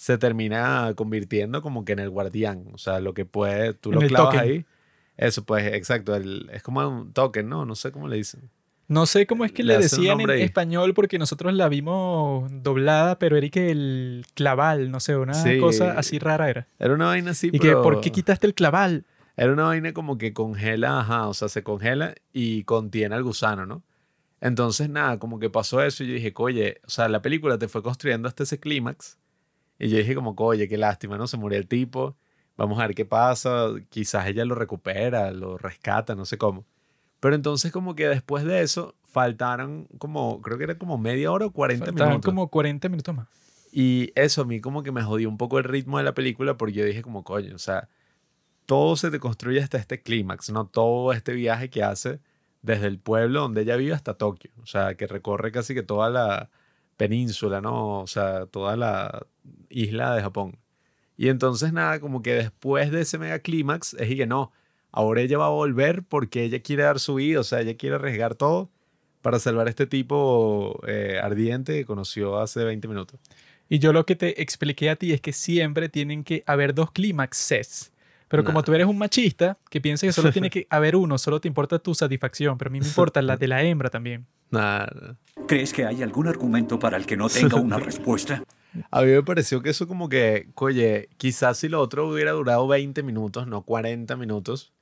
se 0.00 0.16
termina 0.16 0.94
convirtiendo 0.96 1.60
como 1.60 1.84
que 1.84 1.92
en 1.92 1.98
el 1.98 2.08
guardián, 2.08 2.64
o 2.72 2.78
sea, 2.78 3.00
lo 3.00 3.12
que 3.12 3.26
puede, 3.26 3.74
tú 3.74 3.90
En 3.92 4.00
lo 4.00 4.06
clavas 4.06 4.34
token. 4.34 4.40
ahí. 4.50 4.64
Eso, 5.18 5.44
pues, 5.44 5.66
exacto, 5.74 6.16
el- 6.16 6.48
es 6.54 6.62
como 6.62 6.80
un 6.88 7.12
token, 7.12 7.46
¿no? 7.50 7.66
No 7.66 7.74
sé 7.74 7.92
cómo 7.92 8.08
le 8.08 8.16
dicen. 8.16 8.48
No 8.88 9.04
sé 9.04 9.26
cómo 9.26 9.44
es 9.44 9.52
que 9.52 9.62
Le 9.62 9.76
decían 9.76 10.22
en 10.22 10.30
ahí. 10.30 10.40
español 10.42 10.94
porque 10.94 11.18
nosotros 11.18 11.52
la 11.52 11.68
vimos 11.68 12.50
doblada, 12.50 13.18
pero 13.18 13.36
era 13.36 13.46
que 13.50 13.70
el 13.70 14.24
claval, 14.32 14.90
no 14.90 15.00
sé, 15.00 15.16
una 15.16 15.34
Sí. 15.34 15.58
cosa 15.60 15.98
así 15.98 16.18
rara 16.18 16.48
era. 16.48 16.66
Era 16.78 16.94
una 16.94 17.04
vaina 17.04 17.32
así, 17.32 17.48
Y 17.48 17.58
que, 17.58 17.58
pero 17.68 17.82
¿por 17.82 18.00
qué 18.00 18.10
quitaste 18.10 18.46
el 18.46 18.54
claval? 18.54 19.04
era 19.36 19.52
una 19.52 19.64
vaina 19.64 19.92
como 19.92 20.16
que 20.16 20.32
congela, 20.32 21.00
ajá, 21.00 21.28
o 21.28 21.34
sea, 21.34 21.50
se 21.50 21.62
congela 21.62 22.14
y 22.32 22.64
contiene 22.64 23.14
al 23.16 23.22
gusano, 23.22 23.66
¿no? 23.66 23.82
Entonces, 24.40 24.88
nada, 24.88 25.18
como 25.18 25.38
que 25.38 25.50
pasó 25.50 25.82
eso 25.82 26.04
y 26.04 26.06
yo 26.08 26.14
dije, 26.14 26.32
oye, 26.36 26.80
o 26.86 26.88
sea, 26.90 27.06
la 27.10 27.20
película 27.20 27.58
te 27.58 27.68
fue 27.68 27.82
construyendo 27.82 28.28
hasta 28.28 28.44
ese 28.44 28.58
clímax 28.58 29.18
y 29.80 29.88
yo 29.88 29.96
dije 29.96 30.14
como, 30.14 30.34
oye, 30.36 30.68
qué 30.68 30.76
lástima, 30.76 31.16
¿no? 31.16 31.26
Se 31.26 31.38
murió 31.38 31.58
el 31.58 31.66
tipo, 31.66 32.14
vamos 32.56 32.78
a 32.78 32.86
ver 32.86 32.94
qué 32.94 33.06
pasa, 33.06 33.68
quizás 33.88 34.26
ella 34.28 34.44
lo 34.44 34.54
recupera, 34.54 35.30
lo 35.30 35.56
rescata, 35.56 36.14
no 36.14 36.26
sé 36.26 36.36
cómo. 36.36 36.66
Pero 37.18 37.34
entonces 37.34 37.72
como 37.72 37.94
que 37.94 38.06
después 38.06 38.44
de 38.44 38.60
eso 38.60 38.94
faltaron 39.04 39.88
como, 39.98 40.42
creo 40.42 40.58
que 40.58 40.64
era 40.64 40.78
como 40.78 40.98
media 40.98 41.32
hora 41.32 41.46
o 41.46 41.50
40 41.50 41.86
Faltaban 41.86 42.10
minutos. 42.10 42.28
como 42.30 42.48
40 42.48 42.88
minutos 42.90 43.14
más. 43.16 43.26
Y 43.72 44.12
eso 44.14 44.42
a 44.42 44.44
mí 44.44 44.60
como 44.60 44.82
que 44.82 44.92
me 44.92 45.02
jodió 45.02 45.28
un 45.30 45.38
poco 45.38 45.56
el 45.58 45.64
ritmo 45.64 45.96
de 45.96 46.04
la 46.04 46.12
película 46.12 46.58
porque 46.58 46.74
yo 46.74 46.84
dije 46.84 47.00
como, 47.00 47.24
coño, 47.24 47.54
o 47.54 47.58
sea, 47.58 47.88
todo 48.66 48.96
se 48.96 49.10
te 49.10 49.18
construye 49.18 49.62
hasta 49.62 49.78
este 49.78 50.02
clímax, 50.02 50.50
¿no? 50.50 50.66
Todo 50.66 51.12
este 51.14 51.32
viaje 51.32 51.70
que 51.70 51.82
hace 51.82 52.20
desde 52.60 52.86
el 52.86 52.98
pueblo 52.98 53.40
donde 53.40 53.62
ella 53.62 53.76
vive 53.76 53.94
hasta 53.94 54.14
Tokio. 54.14 54.50
O 54.62 54.66
sea, 54.66 54.94
que 54.94 55.06
recorre 55.06 55.52
casi 55.52 55.74
que 55.74 55.82
toda 55.82 56.10
la 56.10 56.50
península, 57.00 57.62
¿no? 57.62 58.00
O 58.00 58.06
sea, 58.06 58.44
toda 58.44 58.76
la 58.76 59.26
isla 59.70 60.14
de 60.14 60.20
Japón. 60.20 60.58
Y 61.16 61.28
entonces 61.28 61.72
nada, 61.72 61.98
como 61.98 62.20
que 62.20 62.34
después 62.34 62.90
de 62.90 63.00
ese 63.00 63.16
mega 63.16 63.38
clímax 63.38 63.94
es 63.94 64.10
y 64.10 64.16
que 64.18 64.26
no, 64.26 64.52
ahora 64.92 65.22
ella 65.22 65.38
va 65.38 65.46
a 65.46 65.50
volver 65.50 66.02
porque 66.02 66.44
ella 66.44 66.60
quiere 66.60 66.82
dar 66.82 67.00
su 67.00 67.14
vida, 67.14 67.40
o 67.40 67.44
sea, 67.44 67.60
ella 67.62 67.74
quiere 67.78 67.96
arriesgar 67.96 68.34
todo 68.34 68.70
para 69.22 69.38
salvar 69.38 69.66
a 69.66 69.70
este 69.70 69.86
tipo 69.86 70.78
eh, 70.86 71.18
ardiente 71.22 71.72
que 71.72 71.86
conoció 71.86 72.38
hace 72.38 72.64
20 72.64 72.86
minutos. 72.86 73.18
Y 73.70 73.78
yo 73.78 73.94
lo 73.94 74.04
que 74.04 74.16
te 74.16 74.42
expliqué 74.42 74.90
a 74.90 74.96
ti 74.96 75.14
es 75.14 75.22
que 75.22 75.32
siempre 75.32 75.88
tienen 75.88 76.22
que 76.22 76.42
haber 76.46 76.74
dos 76.74 76.90
clímaxes. 76.90 77.92
Pero 78.30 78.44
como 78.44 78.60
Nah. 78.60 78.64
tú 78.64 78.72
eres 78.72 78.86
un 78.86 78.96
machista 78.96 79.58
que 79.68 79.80
piensa 79.80 80.06
que 80.06 80.12
solo 80.12 80.30
tiene 80.32 80.50
que 80.50 80.66
haber 80.70 80.94
uno, 80.94 81.18
solo 81.18 81.40
te 81.40 81.48
importa 81.48 81.80
tu 81.80 81.94
satisfacción, 81.94 82.56
pero 82.56 82.68
a 82.70 82.72
mí 82.72 82.78
me 82.80 82.86
importa 82.86 83.20
la 83.20 83.36
de 83.36 83.48
la 83.48 83.62
hembra 83.64 83.90
también. 83.90 84.24
Nada. 84.50 85.16
¿Crees 85.48 85.72
que 85.72 85.84
hay 85.84 86.02
algún 86.02 86.28
argumento 86.28 86.78
para 86.78 86.96
el 86.96 87.06
que 87.06 87.16
no 87.16 87.28
tenga 87.28 87.56
una 87.56 87.78
respuesta? 87.80 88.42
A 88.92 89.02
mí 89.02 89.08
me 89.10 89.22
pareció 89.24 89.60
que 89.62 89.70
eso 89.70 89.88
como 89.88 90.08
que, 90.08 90.48
oye, 90.54 91.08
quizás 91.16 91.58
si 91.58 91.68
lo 91.68 91.80
otro 91.80 92.08
hubiera 92.08 92.30
durado 92.30 92.68
20 92.68 93.02
minutos, 93.02 93.48
no 93.48 93.62
40 93.62 94.16
minutos, 94.16 94.72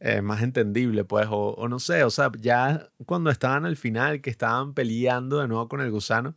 eh, 0.00 0.20
más 0.20 0.42
entendible, 0.42 1.04
pues, 1.04 1.28
o, 1.30 1.50
o 1.50 1.68
no 1.68 1.78
sé, 1.78 2.02
o 2.02 2.10
sea, 2.10 2.32
ya 2.40 2.88
cuando 3.06 3.30
estaban 3.30 3.66
al 3.66 3.76
final, 3.76 4.20
que 4.20 4.30
estaban 4.30 4.74
peleando 4.74 5.38
de 5.38 5.46
nuevo 5.46 5.68
con 5.68 5.80
el 5.80 5.92
gusano, 5.92 6.34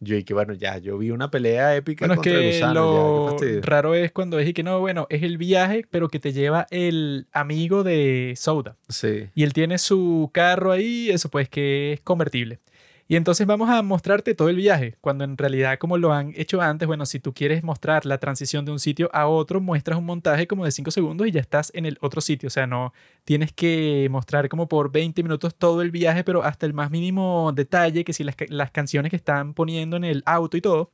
yo 0.00 0.16
y 0.16 0.24
que 0.24 0.34
bueno, 0.34 0.54
ya, 0.54 0.78
yo 0.78 0.98
vi 0.98 1.10
una 1.10 1.30
pelea 1.30 1.74
épica 1.76 2.06
Bueno, 2.06 2.14
es 2.22 2.28
contra 2.28 2.32
el 2.40 2.52
ya, 2.52 2.72
qué 2.72 3.30
fastidio. 3.30 3.60
raro 3.62 3.94
es 3.94 4.12
cuando 4.12 4.38
es 4.38 4.48
y 4.48 4.52
que 4.52 4.62
no, 4.62 4.80
bueno, 4.80 5.06
es 5.10 5.22
el 5.22 5.38
viaje, 5.38 5.86
pero 5.90 6.08
que 6.08 6.20
te 6.20 6.32
lleva 6.32 6.66
el 6.70 7.26
amigo 7.32 7.84
de 7.84 8.34
Soda. 8.36 8.76
Sí. 8.88 9.28
Y 9.34 9.42
él 9.44 9.52
tiene 9.52 9.78
su 9.78 10.30
carro 10.32 10.72
ahí, 10.72 11.10
eso 11.10 11.28
pues 11.28 11.48
que 11.48 11.94
es 11.94 12.00
convertible. 12.00 12.60
Y 13.06 13.16
entonces 13.16 13.46
vamos 13.46 13.68
a 13.68 13.82
mostrarte 13.82 14.34
todo 14.34 14.48
el 14.48 14.56
viaje, 14.56 14.96
cuando 15.02 15.24
en 15.24 15.36
realidad 15.36 15.78
como 15.78 15.98
lo 15.98 16.14
han 16.14 16.32
hecho 16.36 16.62
antes, 16.62 16.86
bueno, 16.86 17.04
si 17.04 17.20
tú 17.20 17.34
quieres 17.34 17.62
mostrar 17.62 18.06
la 18.06 18.16
transición 18.16 18.64
de 18.64 18.72
un 18.72 18.80
sitio 18.80 19.10
a 19.12 19.26
otro, 19.26 19.60
muestras 19.60 19.98
un 19.98 20.06
montaje 20.06 20.46
como 20.46 20.64
de 20.64 20.72
5 20.72 20.90
segundos 20.90 21.26
y 21.26 21.30
ya 21.30 21.40
estás 21.42 21.70
en 21.74 21.84
el 21.84 21.98
otro 22.00 22.22
sitio. 22.22 22.46
O 22.46 22.50
sea, 22.50 22.66
no 22.66 22.94
tienes 23.24 23.52
que 23.52 24.08
mostrar 24.10 24.48
como 24.48 24.68
por 24.68 24.90
20 24.90 25.22
minutos 25.22 25.54
todo 25.54 25.82
el 25.82 25.90
viaje, 25.90 26.24
pero 26.24 26.42
hasta 26.44 26.64
el 26.64 26.72
más 26.72 26.90
mínimo 26.90 27.52
detalle, 27.54 28.04
que 28.04 28.14
si 28.14 28.24
las, 28.24 28.36
las 28.48 28.70
canciones 28.70 29.10
que 29.10 29.16
están 29.16 29.52
poniendo 29.52 29.96
en 29.98 30.04
el 30.04 30.22
auto 30.24 30.56
y 30.56 30.62
todo. 30.62 30.90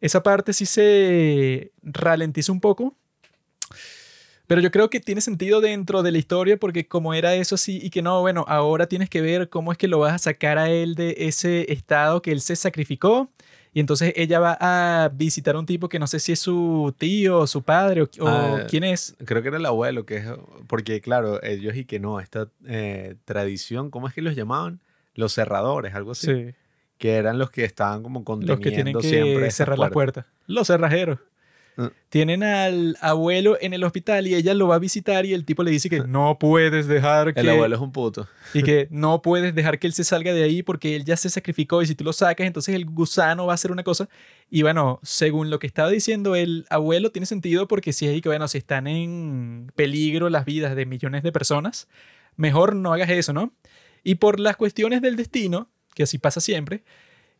Esa 0.00 0.24
parte 0.24 0.52
sí 0.52 0.66
se 0.66 1.70
ralentiza 1.82 2.50
un 2.50 2.60
poco, 2.60 2.96
pero 4.52 4.60
yo 4.60 4.70
creo 4.70 4.90
que 4.90 5.00
tiene 5.00 5.22
sentido 5.22 5.62
dentro 5.62 6.02
de 6.02 6.12
la 6.12 6.18
historia 6.18 6.58
porque 6.58 6.86
como 6.86 7.14
era 7.14 7.34
eso 7.34 7.56
sí 7.56 7.80
y 7.82 7.88
que 7.88 8.02
no, 8.02 8.20
bueno, 8.20 8.44
ahora 8.48 8.86
tienes 8.86 9.08
que 9.08 9.22
ver 9.22 9.48
cómo 9.48 9.72
es 9.72 9.78
que 9.78 9.88
lo 9.88 9.98
vas 9.98 10.12
a 10.12 10.18
sacar 10.18 10.58
a 10.58 10.68
él 10.68 10.94
de 10.94 11.14
ese 11.16 11.72
estado 11.72 12.20
que 12.20 12.32
él 12.32 12.42
se 12.42 12.54
sacrificó 12.54 13.30
y 13.72 13.80
entonces 13.80 14.12
ella 14.14 14.40
va 14.40 14.58
a 14.60 15.08
visitar 15.08 15.54
a 15.54 15.58
un 15.58 15.64
tipo 15.64 15.88
que 15.88 15.98
no 15.98 16.06
sé 16.06 16.20
si 16.20 16.32
es 16.32 16.38
su 16.40 16.94
tío 16.98 17.38
o 17.38 17.46
su 17.46 17.62
padre 17.62 18.02
o, 18.02 18.10
o 18.20 18.28
Ah, 18.28 18.66
quién 18.68 18.84
es. 18.84 19.16
Creo 19.24 19.40
que 19.40 19.48
era 19.48 19.56
el 19.56 19.64
abuelo, 19.64 20.04
que 20.04 20.18
es, 20.18 20.26
porque 20.66 21.00
claro, 21.00 21.42
ellos 21.42 21.74
y 21.74 21.86
que 21.86 21.98
no, 21.98 22.20
esta 22.20 22.48
eh, 22.66 23.14
tradición, 23.24 23.90
¿cómo 23.90 24.06
es 24.06 24.12
que 24.12 24.20
los 24.20 24.36
llamaban? 24.36 24.80
Los 25.14 25.32
cerradores, 25.32 25.94
algo 25.94 26.10
así. 26.10 26.26
Sí, 26.26 26.54
Que 26.98 27.14
eran 27.14 27.38
los 27.38 27.50
que 27.50 27.64
estaban 27.64 28.02
como 28.02 28.18
los 28.18 28.26
conteniendo 28.26 28.60
que 28.62 28.70
tienen 28.70 29.00
siempre 29.00 29.40
que 29.44 29.46
esas 29.46 29.54
cerrar 29.56 29.78
las 29.78 29.90
puertas. 29.92 30.24
puertas. 30.24 30.46
Los 30.46 30.66
cerrajeros. 30.66 31.18
Ah. 31.76 31.90
Tienen 32.10 32.42
al 32.42 32.98
abuelo 33.00 33.56
en 33.60 33.72
el 33.72 33.82
hospital 33.84 34.26
y 34.26 34.34
ella 34.34 34.52
lo 34.52 34.68
va 34.68 34.74
a 34.74 34.78
visitar 34.78 35.24
y 35.24 35.32
el 35.32 35.44
tipo 35.44 35.62
le 35.62 35.70
dice 35.70 35.88
que 35.88 36.00
no 36.00 36.38
puedes 36.38 36.86
dejar 36.86 37.32
que... 37.32 37.40
El 37.40 37.48
abuelo 37.48 37.76
es 37.76 37.80
un 37.80 37.92
puto. 37.92 38.28
Y 38.52 38.62
que 38.62 38.88
no 38.90 39.22
puedes 39.22 39.54
dejar 39.54 39.78
que 39.78 39.86
él 39.86 39.94
se 39.94 40.04
salga 40.04 40.34
de 40.34 40.42
ahí 40.42 40.62
porque 40.62 40.94
él 40.96 41.04
ya 41.04 41.16
se 41.16 41.30
sacrificó 41.30 41.80
y 41.80 41.86
si 41.86 41.94
tú 41.94 42.04
lo 42.04 42.12
sacas, 42.12 42.46
entonces 42.46 42.74
el 42.74 42.84
gusano 42.84 43.46
va 43.46 43.52
a 43.52 43.54
hacer 43.54 43.72
una 43.72 43.82
cosa. 43.82 44.08
Y 44.50 44.62
bueno, 44.62 45.00
según 45.02 45.48
lo 45.48 45.58
que 45.58 45.66
estaba 45.66 45.88
diciendo 45.88 46.36
el 46.36 46.66
abuelo, 46.68 47.10
tiene 47.10 47.24
sentido 47.24 47.66
porque 47.68 47.92
si 47.94 48.06
es 48.06 48.20
que, 48.20 48.28
bueno, 48.28 48.48
si 48.48 48.58
están 48.58 48.86
en 48.86 49.72
peligro 49.74 50.28
las 50.28 50.44
vidas 50.44 50.76
de 50.76 50.84
millones 50.84 51.22
de 51.22 51.32
personas, 51.32 51.88
mejor 52.36 52.76
no 52.76 52.92
hagas 52.92 53.08
eso, 53.08 53.32
¿no? 53.32 53.52
Y 54.04 54.16
por 54.16 54.40
las 54.40 54.56
cuestiones 54.56 55.00
del 55.00 55.16
destino, 55.16 55.70
que 55.94 56.02
así 56.02 56.18
pasa 56.18 56.40
siempre, 56.40 56.84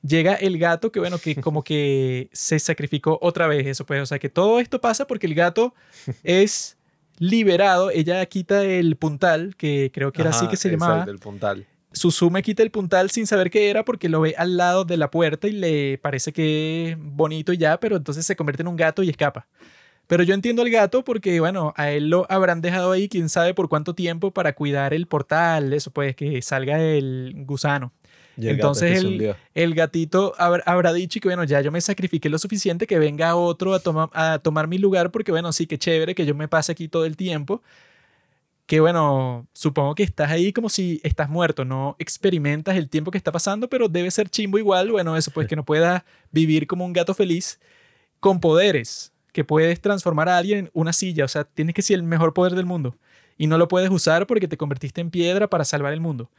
llega 0.02 0.34
el 0.34 0.58
gato 0.58 0.92
que, 0.92 1.00
bueno, 1.00 1.18
que 1.18 1.36
como 1.36 1.62
que 1.62 2.28
se 2.32 2.58
sacrificó 2.58 3.18
otra 3.22 3.46
vez, 3.46 3.66
eso 3.66 3.86
pues, 3.86 4.02
o 4.02 4.06
sea, 4.06 4.18
que 4.18 4.28
todo 4.28 4.60
esto 4.60 4.80
pasa 4.80 5.06
porque 5.06 5.26
el 5.26 5.34
gato 5.34 5.74
es 6.22 6.76
liberado, 7.18 7.90
ella 7.90 8.24
quita 8.26 8.64
el 8.64 8.96
puntal, 8.96 9.54
que 9.56 9.90
creo 9.94 10.12
que 10.12 10.22
era 10.22 10.30
así 10.30 10.48
que 10.48 10.56
se 10.56 10.68
exacto, 10.68 10.86
llamaba. 10.86 11.10
el 11.10 11.18
puntal. 11.18 11.66
Susume 11.92 12.42
quita 12.42 12.62
el 12.62 12.70
puntal 12.70 13.10
sin 13.10 13.26
saber 13.26 13.50
qué 13.50 13.68
era 13.68 13.84
porque 13.84 14.08
lo 14.08 14.22
ve 14.22 14.34
al 14.38 14.56
lado 14.56 14.84
de 14.84 14.96
la 14.96 15.10
puerta 15.10 15.46
y 15.46 15.52
le 15.52 15.98
parece 15.98 16.32
que 16.32 16.90
es 16.90 16.96
bonito 16.98 17.52
y 17.52 17.58
ya, 17.58 17.78
pero 17.78 17.96
entonces 17.96 18.24
se 18.24 18.34
convierte 18.34 18.62
en 18.62 18.68
un 18.68 18.76
gato 18.76 19.02
y 19.02 19.10
escapa. 19.10 19.46
Pero 20.06 20.24
yo 20.24 20.34
entiendo 20.34 20.62
al 20.62 20.70
gato 20.70 21.04
porque, 21.04 21.38
bueno, 21.40 21.74
a 21.76 21.90
él 21.90 22.08
lo 22.08 22.26
habrán 22.30 22.60
dejado 22.60 22.92
ahí 22.92 23.08
quién 23.08 23.28
sabe 23.28 23.54
por 23.54 23.68
cuánto 23.68 23.94
tiempo 23.94 24.30
para 24.30 24.54
cuidar 24.54 24.94
el 24.94 25.06
portal, 25.06 25.72
eso 25.72 25.90
pues, 25.90 26.16
que 26.16 26.40
salga 26.42 26.80
el 26.82 27.34
gusano. 27.46 27.92
Y 28.36 28.48
el 28.48 28.56
gato 28.56 28.68
Entonces 28.68 28.98
el, 28.98 29.18
el 29.54 29.74
gatito 29.74 30.34
habr- 30.38 30.62
habrá 30.66 30.92
dicho 30.92 31.20
que, 31.20 31.28
bueno, 31.28 31.44
ya 31.44 31.60
yo 31.60 31.70
me 31.70 31.80
sacrifiqué 31.80 32.28
lo 32.28 32.38
suficiente 32.38 32.86
que 32.86 32.98
venga 32.98 33.36
otro 33.36 33.74
a, 33.74 33.80
toma- 33.80 34.10
a 34.14 34.38
tomar 34.38 34.68
mi 34.68 34.78
lugar 34.78 35.10
porque, 35.10 35.30
bueno, 35.32 35.52
sí, 35.52 35.66
que 35.66 35.78
chévere 35.78 36.14
que 36.14 36.24
yo 36.24 36.34
me 36.34 36.48
pase 36.48 36.72
aquí 36.72 36.88
todo 36.88 37.04
el 37.04 37.16
tiempo. 37.16 37.62
Que, 38.66 38.80
bueno, 38.80 39.46
supongo 39.52 39.94
que 39.94 40.02
estás 40.02 40.30
ahí 40.30 40.52
como 40.52 40.68
si 40.70 41.00
estás 41.04 41.28
muerto, 41.28 41.64
no 41.64 41.94
experimentas 41.98 42.76
el 42.76 42.88
tiempo 42.88 43.10
que 43.10 43.18
está 43.18 43.30
pasando, 43.32 43.68
pero 43.68 43.88
debe 43.88 44.10
ser 44.10 44.30
chimbo 44.30 44.56
igual, 44.56 44.90
bueno, 44.92 45.16
eso 45.16 45.30
pues 45.30 45.46
que 45.48 45.56
no 45.56 45.64
puedas 45.64 46.04
vivir 46.30 46.66
como 46.66 46.86
un 46.86 46.92
gato 46.92 47.12
feliz 47.12 47.58
con 48.20 48.40
poderes, 48.40 49.12
que 49.32 49.44
puedes 49.44 49.80
transformar 49.80 50.28
a 50.28 50.38
alguien 50.38 50.58
en 50.58 50.70
una 50.72 50.92
silla, 50.92 51.24
o 51.24 51.28
sea, 51.28 51.44
tienes 51.44 51.74
que 51.74 51.82
ser 51.82 51.96
el 51.96 52.02
mejor 52.02 52.32
poder 52.32 52.54
del 52.54 52.64
mundo 52.64 52.96
y 53.36 53.46
no 53.46 53.58
lo 53.58 53.66
puedes 53.68 53.90
usar 53.90 54.26
porque 54.26 54.46
te 54.48 54.56
convertiste 54.56 55.00
en 55.00 55.10
piedra 55.10 55.48
para 55.48 55.64
salvar 55.64 55.92
el 55.92 56.00
mundo. 56.00 56.30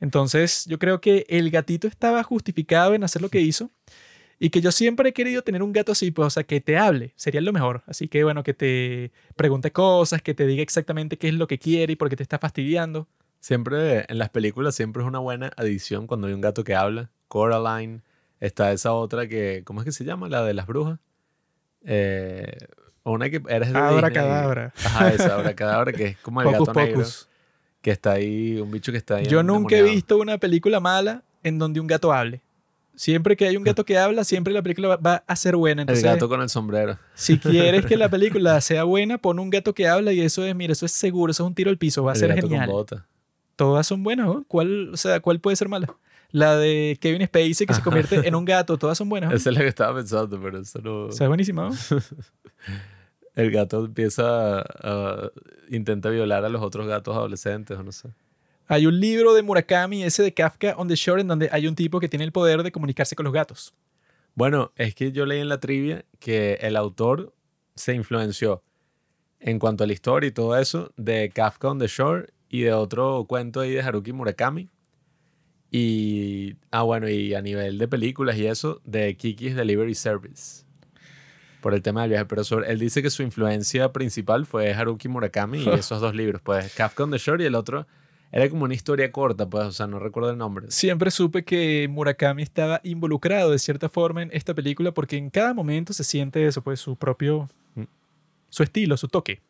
Entonces, 0.00 0.64
yo 0.66 0.78
creo 0.78 1.00
que 1.00 1.26
el 1.28 1.50
gatito 1.50 1.86
estaba 1.86 2.22
justificado 2.22 2.94
en 2.94 3.04
hacer 3.04 3.22
lo 3.22 3.28
que 3.28 3.40
hizo 3.40 3.70
y 4.38 4.48
que 4.48 4.62
yo 4.62 4.72
siempre 4.72 5.10
he 5.10 5.12
querido 5.12 5.42
tener 5.42 5.62
un 5.62 5.72
gato 5.72 5.92
así, 5.92 6.10
pues, 6.10 6.26
o 6.26 6.30
sea, 6.30 6.44
que 6.44 6.60
te 6.62 6.78
hable, 6.78 7.12
sería 7.16 7.42
lo 7.42 7.52
mejor. 7.52 7.82
Así 7.86 8.08
que, 8.08 8.24
bueno, 8.24 8.42
que 8.42 8.54
te 8.54 9.12
pregunte 9.36 9.70
cosas, 9.70 10.22
que 10.22 10.32
te 10.32 10.46
diga 10.46 10.62
exactamente 10.62 11.18
qué 11.18 11.28
es 11.28 11.34
lo 11.34 11.46
que 11.46 11.58
quiere 11.58 11.92
y 11.92 11.96
por 11.96 12.08
qué 12.08 12.16
te 12.16 12.22
está 12.22 12.38
fastidiando. 12.38 13.06
Siempre, 13.40 14.06
en 14.08 14.18
las 14.18 14.30
películas, 14.30 14.74
siempre 14.74 15.02
es 15.02 15.08
una 15.08 15.18
buena 15.18 15.50
adición 15.56 16.06
cuando 16.06 16.26
hay 16.26 16.32
un 16.32 16.40
gato 16.40 16.64
que 16.64 16.74
habla. 16.74 17.10
Coraline. 17.28 18.00
Está 18.40 18.72
esa 18.72 18.94
otra 18.94 19.28
que, 19.28 19.62
¿cómo 19.64 19.80
es 19.80 19.84
que 19.84 19.92
se 19.92 20.04
llama? 20.04 20.28
La 20.30 20.42
de 20.42 20.54
las 20.54 20.66
brujas. 20.66 20.98
Eh, 21.84 22.56
una 23.02 23.28
que 23.28 23.42
eres 23.48 23.72
de 23.72 23.78
Abra 23.78 24.08
Disney. 24.08 24.12
cadabra. 24.12 24.72
Ajá, 24.84 25.10
esa 25.10 25.34
Abracadabra, 25.34 25.92
que 25.92 26.06
es 26.06 26.16
como 26.18 26.40
el 26.42 26.48
Hocus 26.48 26.68
gato 26.68 26.80
negro. 26.80 27.04
Que 27.82 27.90
está 27.92 28.12
ahí, 28.12 28.58
un 28.60 28.70
bicho 28.70 28.92
que 28.92 28.98
está 28.98 29.16
ahí. 29.16 29.26
Yo 29.26 29.42
nunca 29.42 29.76
he 29.76 29.82
visto 29.82 30.18
una 30.18 30.38
película 30.38 30.80
mala 30.80 31.22
en 31.42 31.58
donde 31.58 31.80
un 31.80 31.86
gato 31.86 32.12
hable. 32.12 32.40
Siempre 32.94 33.34
que 33.34 33.46
hay 33.46 33.56
un 33.56 33.62
gato 33.64 33.84
que 33.86 33.96
habla, 33.96 34.24
siempre 34.24 34.52
la 34.52 34.60
película 34.60 34.96
va- 34.96 35.24
a 35.26 35.36
ser 35.36 35.56
buena. 35.56 35.80
El 35.82 35.88
Entonces, 35.88 36.04
gato 36.04 36.28
con 36.28 36.42
el 36.42 36.50
sombrero. 36.50 36.98
si 37.14 37.38
quieres 37.38 37.86
que 37.86 37.96
la 37.96 38.08
película 38.10 38.60
sea 38.60 38.84
buena, 38.84 39.16
pon 39.16 39.38
un 39.38 39.48
gato 39.48 39.72
que 39.72 39.88
habla 39.88 40.12
y 40.12 40.20
eso 40.20 40.44
es, 40.44 40.54
mira, 40.54 40.72
eso 40.74 40.84
es 40.84 40.92
seguro, 40.92 41.30
eso 41.30 41.42
es 41.44 41.46
un 41.46 41.54
tiro 41.54 41.70
al 41.70 41.78
piso, 41.78 42.04
va 42.04 42.12
a 42.12 42.14
el 42.14 42.20
ser 42.20 42.28
gato 42.34 42.42
genial. 42.48 42.66
con 42.66 42.74
bota. 42.74 43.06
Todas 43.56 43.86
son 43.86 44.02
buenas, 44.02 44.26
¿no? 44.26 44.44
¿Cuál, 44.46 44.90
o 44.92 44.96
sea, 44.98 45.20
¿cuál 45.20 45.40
puede 45.40 45.56
ser 45.56 45.68
mala? 45.70 45.86
La 46.30 46.56
de 46.56 46.98
Kevin 47.00 47.26
Spacey 47.26 47.66
que 47.66 47.72
se 47.74 47.80
convierte 47.82 48.28
en 48.28 48.34
un 48.34 48.44
gato, 48.46 48.76
todas 48.76 48.98
son 48.98 49.08
buenas. 49.08 49.30
¿no? 49.30 49.36
Esa 49.36 49.48
es 49.48 49.56
la 49.56 49.62
que 49.62 49.68
estaba 49.68 49.96
pensando, 49.96 50.38
pero 50.40 50.58
eso 50.60 50.80
no... 50.82 51.04
O 51.06 51.12
sea, 51.12 51.24
es 51.24 51.28
buenísima. 51.28 51.70
¿no? 51.70 51.74
El 53.34 53.50
gato 53.50 53.84
empieza 53.84 54.58
a, 54.60 54.64
a- 54.82 55.30
intenta 55.70 56.10
violar 56.10 56.44
a 56.44 56.48
los 56.48 56.62
otros 56.62 56.86
gatos 56.86 57.16
adolescentes 57.16 57.78
o 57.78 57.82
no 57.82 57.92
sé. 57.92 58.08
Hay 58.66 58.86
un 58.86 58.98
libro 59.00 59.34
de 59.34 59.42
Murakami, 59.42 60.04
ese 60.04 60.22
de 60.22 60.32
Kafka 60.32 60.74
on 60.76 60.88
the 60.88 60.94
Shore, 60.94 61.20
en 61.22 61.28
donde 61.28 61.48
hay 61.52 61.66
un 61.66 61.74
tipo 61.74 61.98
que 62.00 62.08
tiene 62.08 62.24
el 62.24 62.32
poder 62.32 62.62
de 62.62 62.70
comunicarse 62.70 63.16
con 63.16 63.24
los 63.24 63.32
gatos. 63.32 63.74
Bueno, 64.34 64.72
es 64.76 64.94
que 64.94 65.10
yo 65.10 65.26
leí 65.26 65.40
en 65.40 65.48
la 65.48 65.58
trivia 65.58 66.04
que 66.20 66.54
el 66.60 66.76
autor 66.76 67.34
se 67.74 67.94
influenció 67.94 68.62
en 69.40 69.58
cuanto 69.58 69.82
a 69.84 69.86
la 69.86 69.92
historia 69.92 70.28
y 70.28 70.32
todo 70.32 70.56
eso 70.56 70.92
de 70.96 71.30
Kafka 71.30 71.68
on 71.68 71.78
the 71.78 71.86
Shore 71.88 72.28
y 72.48 72.60
de 72.62 72.72
otro 72.72 73.24
cuento 73.28 73.60
ahí 73.60 73.72
de 73.72 73.82
Haruki 73.82 74.12
Murakami. 74.12 74.68
Y, 75.72 76.56
ah, 76.70 76.82
bueno, 76.82 77.08
y 77.08 77.34
a 77.34 77.42
nivel 77.42 77.78
de 77.78 77.86
películas 77.88 78.36
y 78.36 78.46
eso, 78.46 78.80
de 78.84 79.16
Kiki's 79.16 79.54
Delivery 79.54 79.94
Service. 79.94 80.64
Por 81.60 81.74
el 81.74 81.82
tema 81.82 82.02
del 82.02 82.10
viaje. 82.10 82.24
Pero 82.26 82.44
sobre- 82.44 82.70
él 82.70 82.78
dice 82.78 83.02
que 83.02 83.10
su 83.10 83.22
influencia 83.22 83.92
principal 83.92 84.46
fue 84.46 84.72
Haruki 84.72 85.08
Murakami 85.08 85.62
y 85.64 85.68
esos 85.84 86.00
dos 86.00 86.14
libros. 86.14 86.40
Pues 86.42 86.72
Kafka 86.74 87.04
on 87.04 87.10
the 87.10 87.18
Shore 87.18 87.42
y 87.42 87.46
el 87.46 87.54
otro 87.54 87.86
Era 88.32 88.48
como 88.48 88.62
una 88.64 88.74
historia 88.74 89.10
corta, 89.10 89.48
pues, 89.50 89.64
o 89.64 89.72
sea, 89.72 89.88
no 89.88 89.98
recuerdo 89.98 90.30
el 90.30 90.38
nombre. 90.38 90.66
Siempre 90.70 91.10
supe 91.10 91.42
que 91.44 91.88
Murakami 91.90 92.42
estaba 92.44 92.80
involucrado 92.84 93.50
de 93.50 93.58
cierta 93.58 93.88
forma 93.88 94.22
en 94.22 94.30
esta 94.32 94.54
película 94.54 94.92
porque 94.92 95.16
en 95.16 95.30
cada 95.30 95.52
momento 95.52 95.92
se 95.92 96.04
siente 96.04 96.46
eso, 96.46 96.62
pues 96.62 96.78
su 96.78 96.94
propio, 96.96 97.48
Mm. 97.74 97.82
su 98.48 98.62
estilo, 98.62 98.96
su 98.96 99.08
toque. 99.08 99.40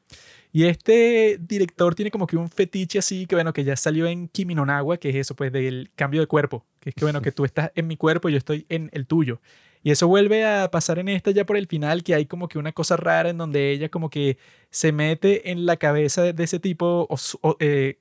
Y 0.53 0.65
este 0.65 1.39
director 1.41 1.95
tiene 1.95 2.11
como 2.11 2.27
que 2.27 2.37
un 2.39 2.49
fetiche 2.49 2.99
así, 2.99 3.27
que 3.27 3.35
bueno, 3.37 3.53
que 3.53 3.63
ya 3.65 3.77
salió 3.77 4.07
en 4.07 4.27
Kimi 4.29 4.55
no 4.55 4.65
Nawa, 4.67 4.97
que 4.97 5.11
es 5.11 5.15
eso, 5.17 5.37
pues 5.37 5.53
del 5.53 5.91
cambio 5.95 6.21
de 6.23 6.27
cuerpo, 6.27 6.65
que 6.81 6.89
es 6.91 6.95
que 6.97 7.05
bueno, 7.05 7.21
que 7.23 7.31
tú 7.33 7.45
estás 7.45 7.71
en 7.75 7.87
mi 7.87 7.97
cuerpo 7.99 8.29
y 8.29 8.33
yo 8.33 8.39
estoy 8.39 8.65
en 8.71 8.89
el 8.95 9.07
tuyo. 9.07 9.41
Y 9.83 9.91
eso 9.91 10.07
vuelve 10.09 10.45
a 10.45 10.71
pasar 10.71 10.99
en 10.99 11.09
esta 11.09 11.31
ya 11.31 11.47
por 11.47 11.57
el 11.57 11.67
final, 11.67 12.03
que 12.03 12.15
hay 12.15 12.27
como 12.27 12.49
que 12.49 12.59
una 12.59 12.73
cosa 12.73 12.97
rara 12.97 13.31
en 13.31 13.39
donde 13.39 13.73
ella 13.73 13.89
como 13.89 14.11
que 14.11 14.37
se 14.71 14.93
mete 14.93 15.51
en 15.51 15.65
la 15.65 15.77
cabeza 15.79 16.23
de, 16.23 16.33
de 16.35 16.45
ese 16.45 16.59
tipo, 16.61 17.07
Os- 17.09 17.39
o- 17.41 17.57
eh, 17.61 17.99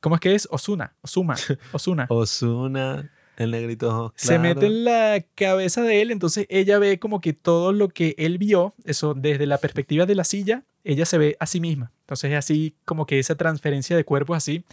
¿cómo 0.00 0.14
es 0.16 0.20
que 0.20 0.34
es? 0.34 0.48
Osuna, 0.50 0.94
Osuma, 1.02 1.34
Osuna. 1.72 2.06
Osuna, 2.08 3.10
el 3.36 3.50
negrito. 3.50 4.12
Se 4.16 4.28
claro. 4.28 4.42
mete 4.42 4.66
en 4.66 4.84
la 4.84 5.24
cabeza 5.34 5.82
de 5.82 6.02
él, 6.02 6.10
entonces 6.10 6.46
ella 6.50 6.78
ve 6.78 6.98
como 6.98 7.20
que 7.20 7.32
todo 7.32 7.72
lo 7.72 7.88
que 7.88 8.14
él 8.18 8.38
vio, 8.38 8.74
eso 8.84 9.14
desde 9.14 9.46
la 9.46 9.58
perspectiva 9.58 10.06
de 10.06 10.14
la 10.14 10.24
silla, 10.24 10.62
ella 10.84 11.06
se 11.06 11.18
ve 11.18 11.36
a 11.40 11.46
sí 11.46 11.60
misma. 11.60 11.90
Entonces 12.00 12.30
es 12.32 12.36
así 12.38 12.74
como 12.84 13.06
que 13.06 13.18
esa 13.18 13.34
transferencia 13.36 13.96
de 13.96 14.04
cuerpos 14.04 14.36
así, 14.36 14.64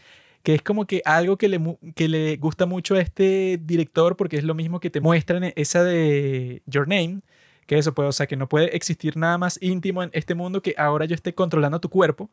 que 0.46 0.54
es 0.54 0.62
como 0.62 0.86
que 0.86 1.02
algo 1.06 1.38
que 1.38 1.50
le, 1.50 1.60
que 1.96 2.08
le 2.08 2.38
gusta 2.38 2.68
mucho 2.68 2.94
a 2.94 3.02
este 3.02 3.60
director 3.64 4.16
porque 4.16 4.38
es 4.38 4.44
lo 4.44 4.54
mismo 4.54 4.80
que 4.80 4.92
te 4.92 5.02
muestran 5.02 5.44
en 5.44 5.54
esa 5.56 5.84
de 5.84 6.62
Your 6.68 6.88
Name, 6.88 7.22
que 7.66 7.80
eso 7.80 7.96
puede, 7.96 8.10
o 8.10 8.12
sea, 8.12 8.28
que 8.28 8.36
no 8.38 8.48
puede 8.48 8.76
existir 8.76 9.18
nada 9.18 9.40
más 9.40 9.58
íntimo 9.60 10.04
en 10.04 10.12
este 10.14 10.36
mundo 10.36 10.62
que 10.62 10.76
ahora 10.78 11.06
yo 11.06 11.16
esté 11.16 11.34
controlando 11.34 11.80
tu 11.80 11.90
cuerpo. 11.90 12.30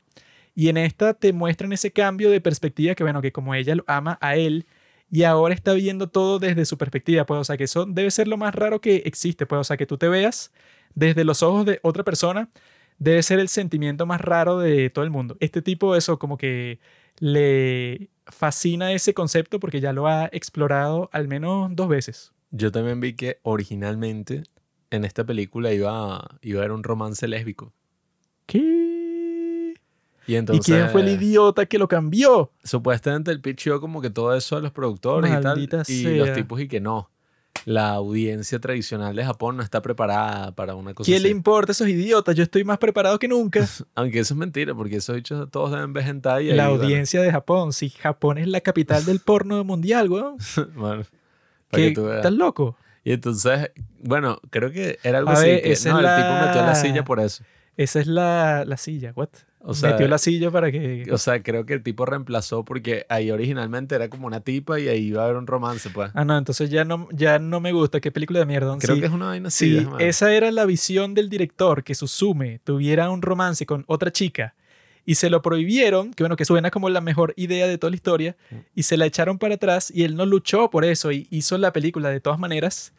Y 0.54 0.68
en 0.68 0.76
esta 0.76 1.14
te 1.14 1.32
muestran 1.32 1.72
ese 1.72 1.90
cambio 1.90 2.30
de 2.30 2.42
perspectiva 2.42 2.94
que, 2.94 3.02
bueno, 3.02 3.22
que 3.22 3.32
como 3.32 3.54
ella 3.54 3.74
lo 3.76 3.84
ama 3.86 4.18
a 4.20 4.36
él 4.36 4.66
y 5.10 5.22
ahora 5.22 5.54
está 5.54 5.72
viendo 5.72 6.10
todo 6.10 6.38
desde 6.38 6.66
su 6.66 6.76
perspectiva, 6.76 7.24
pues, 7.24 7.40
o 7.40 7.44
sea, 7.44 7.56
que 7.56 7.64
eso 7.64 7.86
debe 7.86 8.10
ser 8.10 8.28
lo 8.28 8.36
más 8.36 8.54
raro 8.54 8.82
que 8.82 8.96
existe, 9.06 9.46
pues, 9.46 9.60
o 9.60 9.64
sea, 9.64 9.78
que 9.78 9.86
tú 9.86 9.96
te 9.96 10.08
veas 10.08 10.52
desde 10.94 11.24
los 11.24 11.42
ojos 11.42 11.64
de 11.64 11.80
otra 11.82 12.04
persona, 12.04 12.50
debe 12.98 13.22
ser 13.22 13.38
el 13.40 13.48
sentimiento 13.48 14.04
más 14.04 14.20
raro 14.20 14.58
de 14.58 14.90
todo 14.90 15.04
el 15.04 15.10
mundo. 15.10 15.38
Este 15.40 15.62
tipo, 15.62 15.96
eso, 15.96 16.18
como 16.18 16.36
que 16.36 16.78
le 17.22 18.10
fascina 18.26 18.92
ese 18.92 19.14
concepto 19.14 19.60
porque 19.60 19.80
ya 19.80 19.92
lo 19.92 20.08
ha 20.08 20.26
explorado 20.32 21.08
al 21.12 21.28
menos 21.28 21.70
dos 21.76 21.88
veces. 21.88 22.32
Yo 22.50 22.72
también 22.72 22.98
vi 22.98 23.14
que 23.14 23.38
originalmente 23.44 24.42
en 24.90 25.04
esta 25.04 25.22
película 25.24 25.72
iba, 25.72 26.16
a- 26.16 26.38
iba 26.42 26.58
a 26.58 26.62
haber 26.64 26.72
un 26.72 26.82
romance 26.82 27.28
lésbico. 27.28 27.72
¿Qué? 28.46 29.74
Y 30.26 30.32
¿Y 30.32 30.34
entonces. 30.36 30.66
quién 30.66 30.90
fue 30.90 31.02
el 31.02 31.10
idiota 31.10 31.66
que 31.66 31.78
lo 31.78 31.86
cambió? 31.86 32.50
Supuestamente 32.64 33.30
el 33.30 33.40
pitchó 33.40 33.80
como 33.80 34.02
que 34.02 34.10
todo 34.10 34.34
eso 34.34 34.56
a 34.56 34.60
los 34.60 34.72
productores 34.72 35.30
Maldita 35.30 35.60
y 35.60 35.66
tal. 35.68 35.84
Y 35.88 36.16
los 36.18 36.26
sea. 36.26 36.34
tipos 36.34 36.60
y 36.60 36.66
que 36.66 36.80
no. 36.80 37.08
La 37.64 37.90
audiencia 37.90 38.58
tradicional 38.58 39.14
de 39.14 39.24
Japón 39.24 39.56
no 39.56 39.62
está 39.62 39.80
preparada 39.82 40.50
para 40.52 40.74
una 40.74 40.94
cosa 40.94 41.06
¿Quién 41.08 41.22
le 41.22 41.28
importa 41.28 41.70
a 41.70 41.74
esos 41.74 41.88
idiotas? 41.88 42.34
Yo 42.34 42.42
estoy 42.42 42.64
más 42.64 42.78
preparado 42.78 43.18
que 43.20 43.28
nunca. 43.28 43.64
Aunque 43.94 44.18
eso 44.18 44.34
es 44.34 44.38
mentira, 44.38 44.74
porque 44.74 44.96
esos 44.96 45.14
bichos 45.14 45.48
todos 45.50 45.70
deben 45.70 45.92
ver 45.92 46.08
hentai 46.08 46.48
y 46.50 46.52
La 46.54 46.64
ahí, 46.64 46.68
bueno, 46.70 46.84
audiencia 46.84 47.22
de 47.22 47.30
Japón. 47.30 47.72
Si 47.72 47.88
Japón 47.90 48.38
es 48.38 48.48
la 48.48 48.60
capital 48.60 49.04
del 49.04 49.20
porno 49.20 49.62
mundial, 49.64 50.10
weón. 50.10 50.36
bueno, 50.74 51.04
para 51.70 51.82
¿Qué? 51.82 51.88
que 51.90 51.94
tú 51.94 52.04
veas. 52.04 52.16
¿Estás 52.16 52.32
loco? 52.32 52.76
Y 53.04 53.12
entonces, 53.12 53.70
bueno, 54.00 54.40
creo 54.50 54.72
que 54.72 54.98
era 55.04 55.18
algo 55.18 55.30
A 55.30 55.34
así. 55.34 55.46
ver, 55.46 55.62
que, 55.62 55.68
no, 55.68 55.72
es 55.74 55.86
el 55.86 55.92
tipo 55.94 56.34
metió 56.40 56.60
la 56.62 56.66
la- 56.66 56.74
silla 56.74 57.04
por 57.04 57.20
eso. 57.20 57.44
Esa 57.76 58.00
es 58.00 58.06
la, 58.06 58.64
la 58.66 58.76
silla, 58.76 59.12
what? 59.14 59.28
O 59.64 59.74
sea, 59.74 59.90
Metió 59.92 60.08
la 60.08 60.18
silla 60.18 60.50
para 60.50 60.72
que... 60.72 61.06
o 61.12 61.18
sea, 61.18 61.40
creo 61.40 61.64
que 61.64 61.72
el 61.74 61.84
tipo 61.84 62.04
reemplazó 62.04 62.64
porque 62.64 63.06
ahí 63.08 63.30
originalmente 63.30 63.94
era 63.94 64.08
como 64.08 64.26
una 64.26 64.40
tipa 64.40 64.80
y 64.80 64.88
ahí 64.88 65.06
iba 65.06 65.22
a 65.22 65.26
haber 65.26 65.36
un 65.36 65.46
romance, 65.46 65.88
pues. 65.90 66.10
Ah, 66.14 66.24
no, 66.24 66.36
entonces 66.36 66.68
ya 66.68 66.84
no, 66.84 67.08
ya 67.12 67.38
no 67.38 67.60
me 67.60 67.70
gusta. 67.70 68.00
¿Qué 68.00 68.10
película 68.10 68.40
de 68.40 68.46
mierda? 68.46 68.76
Creo 68.78 68.96
Sí, 68.96 69.00
que 69.00 69.06
es 69.06 69.12
una 69.12 69.26
vaina 69.26 69.48
así. 69.48 69.84
Ver. 69.84 70.02
esa 70.02 70.32
era 70.34 70.50
la 70.50 70.64
visión 70.66 71.14
del 71.14 71.28
director, 71.28 71.84
que 71.84 71.94
Suzume 71.94 72.58
tuviera 72.64 73.08
un 73.10 73.22
romance 73.22 73.64
con 73.64 73.84
otra 73.86 74.10
chica 74.10 74.56
y 75.06 75.14
se 75.14 75.30
lo 75.30 75.42
prohibieron, 75.42 76.12
que 76.12 76.24
bueno, 76.24 76.34
que 76.36 76.44
suena 76.44 76.70
como 76.72 76.88
la 76.88 77.00
mejor 77.00 77.32
idea 77.36 77.68
de 77.68 77.78
toda 77.78 77.90
la 77.90 77.96
historia, 77.96 78.36
Mm. 78.50 78.56
y 78.74 78.82
se 78.82 78.96
la 78.96 79.06
echaron 79.06 79.38
para 79.38 79.54
atrás 79.54 79.92
y 79.94 80.02
él 80.02 80.16
no 80.16 80.26
luchó 80.26 80.70
por 80.70 80.84
eso 80.84 81.12
y 81.12 81.28
hizo 81.30 81.56
la 81.56 81.72
película 81.72 82.08
de 82.10 82.20
todas 82.20 82.38
maneras, 82.40 82.92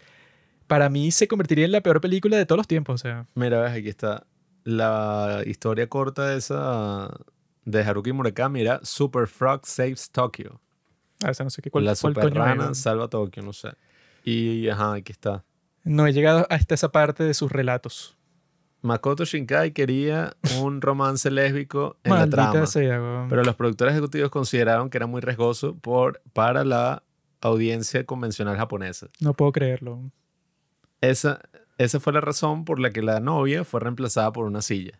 para 0.67 0.89
mí 0.89 1.11
se 1.11 1.27
convertiría 1.27 1.65
en 1.65 1.73
la 1.73 1.81
peor 1.81 1.99
película 1.99 2.37
de 2.37 2.45
todos 2.45 2.57
los 2.57 2.67
tiempos. 2.67 2.95
O 2.95 2.97
sea, 3.03 3.25
Mira, 3.35 3.61
ves, 3.61 3.71
aquí 3.73 3.89
está. 3.89 4.25
La 4.63 5.43
historia 5.45 5.87
corta 5.87 6.27
de 6.27 6.37
esa 6.37 7.09
de 7.65 7.81
Haruki 7.81 8.11
Murakami 8.11 8.61
era 8.61 8.79
Super 8.83 9.27
Frog 9.27 9.65
Saves 9.65 10.09
Tokyo. 10.11 10.59
a 11.23 11.27
veces 11.27 11.43
no 11.43 11.49
sé 11.49 11.61
qué 11.61 11.69
cuál, 11.69 11.85
la 11.85 11.95
cuál 11.95 12.13
super 12.13 12.33
rana 12.33 12.65
era. 12.65 12.73
salva 12.73 13.07
Tokio, 13.07 13.43
no 13.43 13.53
sé. 13.53 13.69
Y 14.23 14.69
ajá, 14.69 14.93
aquí 14.93 15.11
está. 15.11 15.43
No 15.83 16.07
he 16.07 16.13
llegado 16.13 16.47
hasta 16.49 16.75
esa 16.75 16.91
parte 16.91 17.23
de 17.23 17.33
sus 17.33 17.51
relatos. 17.51 18.17
Makoto 18.81 19.23
Shinkai 19.23 19.71
quería 19.71 20.35
un 20.59 20.81
romance 20.81 21.31
lésbico 21.31 21.97
en 22.03 22.15
la 22.15 22.29
trama, 22.29 22.65
sea, 22.65 23.25
pero 23.29 23.43
los 23.43 23.55
productores 23.55 23.93
ejecutivos 23.93 24.29
consideraron 24.29 24.89
que 24.89 24.97
era 24.97 25.07
muy 25.07 25.21
riesgoso 25.21 25.75
por, 25.77 26.21
para 26.33 26.65
la 26.65 27.03
audiencia 27.39 28.05
convencional 28.05 28.57
japonesa. 28.57 29.07
No 29.21 29.33
puedo 29.33 29.53
creerlo. 29.53 30.01
Esa, 30.99 31.39
esa 31.83 31.99
fue 31.99 32.13
la 32.13 32.21
razón 32.21 32.65
por 32.65 32.79
la 32.79 32.91
que 32.91 33.01
la 33.01 33.19
novia 33.19 33.63
fue 33.63 33.79
reemplazada 33.79 34.31
por 34.31 34.45
una 34.45 34.61
silla. 34.61 34.99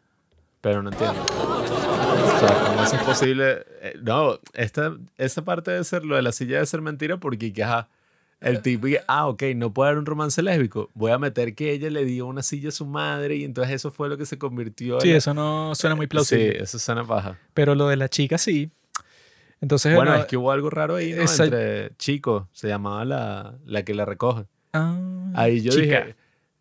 Pero 0.61 0.81
no 0.81 0.89
entiendo. 0.91 1.21
O 1.23 2.39
sea, 2.39 2.63
¿cómo 2.67 2.83
eso 2.83 2.95
es 2.95 3.03
posible? 3.03 3.65
Eh, 3.81 3.95
no, 4.01 4.39
esta, 4.53 4.95
esa 5.17 5.43
parte 5.43 5.71
de 5.71 5.83
ser, 5.83 6.05
lo 6.05 6.15
de 6.15 6.21
la 6.21 6.31
silla 6.31 6.55
debe 6.55 6.65
ser 6.65 6.81
mentira 6.81 7.17
porque 7.17 7.51
que, 7.51 7.63
ajá, 7.63 7.89
el 8.39 8.61
tipo, 8.61 8.87
y, 8.87 8.97
ah, 9.07 9.27
ok, 9.27 9.43
no 9.55 9.73
puede 9.73 9.89
haber 9.89 9.99
un 9.99 10.05
romance 10.05 10.41
lésbico. 10.41 10.89
Voy 10.93 11.11
a 11.11 11.17
meter 11.17 11.55
que 11.55 11.71
ella 11.71 11.89
le 11.89 12.03
dio 12.05 12.25
una 12.27 12.43
silla 12.43 12.69
a 12.69 12.71
su 12.73 12.85
madre 12.85 13.35
y 13.37 13.43
entonces 13.45 13.73
eso 13.73 13.89
fue 13.91 14.09
lo 14.09 14.17
que 14.17 14.25
se 14.25 14.37
convirtió 14.37 14.99
Sí, 14.99 15.11
en... 15.11 15.15
eso 15.17 15.33
no 15.33 15.73
suena 15.75 15.95
muy 15.95 16.05
Sí, 16.05 16.09
plausible. 16.09 16.61
eso 16.61 16.77
suena 16.79 17.05
paja. 17.05 17.37
Pero 17.53 17.73
lo 17.75 17.87
de 17.87 17.95
la 17.97 18.09
chica 18.09 18.37
sí. 18.37 18.69
Entonces, 19.61 19.95
Bueno, 19.95 20.11
bueno, 20.11 20.23
es 20.23 20.27
que 20.29 20.35
hubo 20.35 20.51
algo 20.51 20.69
raro 20.69 20.95
ahí, 20.95 21.13
¿no? 21.13 21.21
esa- 21.21 21.45
Entre 21.45 21.95
chicos, 21.97 22.43
se 22.51 22.67
llamaba 22.67 23.05
la, 23.05 23.55
la 23.65 23.83
que 23.83 23.93
la 23.93 24.03
recoge. 24.03 24.45
ah, 24.73 24.97
Ahí 25.35 25.61
yo 25.61 25.71
chica. 25.71 25.81
dije, 26.01 26.15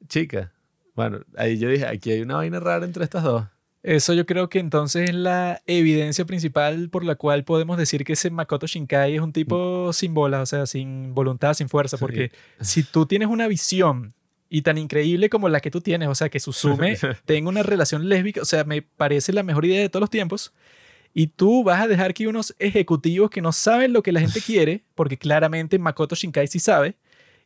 chica. 0.08 0.52
Bueno, 0.94 1.20
ahí 1.36 1.58
yo 1.58 1.68
dije, 1.68 1.86
aquí 1.86 2.10
hay 2.10 2.20
una 2.20 2.36
vaina 2.36 2.60
rara 2.60 2.84
entre 2.84 3.04
estas 3.04 3.22
dos. 3.22 3.44
Eso 3.82 4.14
yo 4.14 4.26
creo 4.26 4.48
que 4.48 4.60
entonces 4.60 5.10
es 5.10 5.14
la 5.14 5.60
evidencia 5.66 6.24
principal 6.24 6.88
por 6.88 7.04
la 7.04 7.16
cual 7.16 7.42
podemos 7.42 7.76
decir 7.76 8.04
que 8.04 8.12
ese 8.12 8.30
Makoto 8.30 8.68
Shinkai 8.68 9.16
es 9.16 9.20
un 9.20 9.32
tipo 9.32 9.92
sin 9.92 10.14
bolas, 10.14 10.42
o 10.42 10.46
sea, 10.46 10.66
sin 10.66 11.14
voluntad, 11.14 11.54
sin 11.54 11.68
fuerza, 11.68 11.96
porque 11.98 12.30
si 12.60 12.84
tú 12.84 13.06
tienes 13.06 13.28
una 13.28 13.48
visión 13.48 14.14
y 14.48 14.62
tan 14.62 14.78
increíble 14.78 15.28
como 15.28 15.48
la 15.48 15.58
que 15.58 15.70
tú 15.72 15.80
tienes, 15.80 16.08
o 16.08 16.14
sea, 16.14 16.28
que 16.28 16.38
Suzume 16.38 16.96
tenga 17.24 17.48
una 17.48 17.64
relación 17.64 18.08
lésbica, 18.08 18.42
o 18.42 18.44
sea, 18.44 18.62
me 18.62 18.82
parece 18.82 19.32
la 19.32 19.42
mejor 19.42 19.64
idea 19.64 19.80
de 19.80 19.88
todos 19.88 20.02
los 20.02 20.10
tiempos, 20.10 20.52
y 21.12 21.26
tú 21.26 21.64
vas 21.64 21.82
a 21.82 21.88
dejar 21.88 22.14
que 22.14 22.28
unos 22.28 22.54
ejecutivos 22.60 23.30
que 23.30 23.42
no 23.42 23.50
saben 23.50 23.92
lo 23.92 24.02
que 24.04 24.12
la 24.12 24.20
gente 24.20 24.40
quiere, 24.40 24.84
porque 24.94 25.18
claramente 25.18 25.78
Makoto 25.78 26.14
Shinkai 26.14 26.46
sí 26.46 26.60
sabe, 26.60 26.94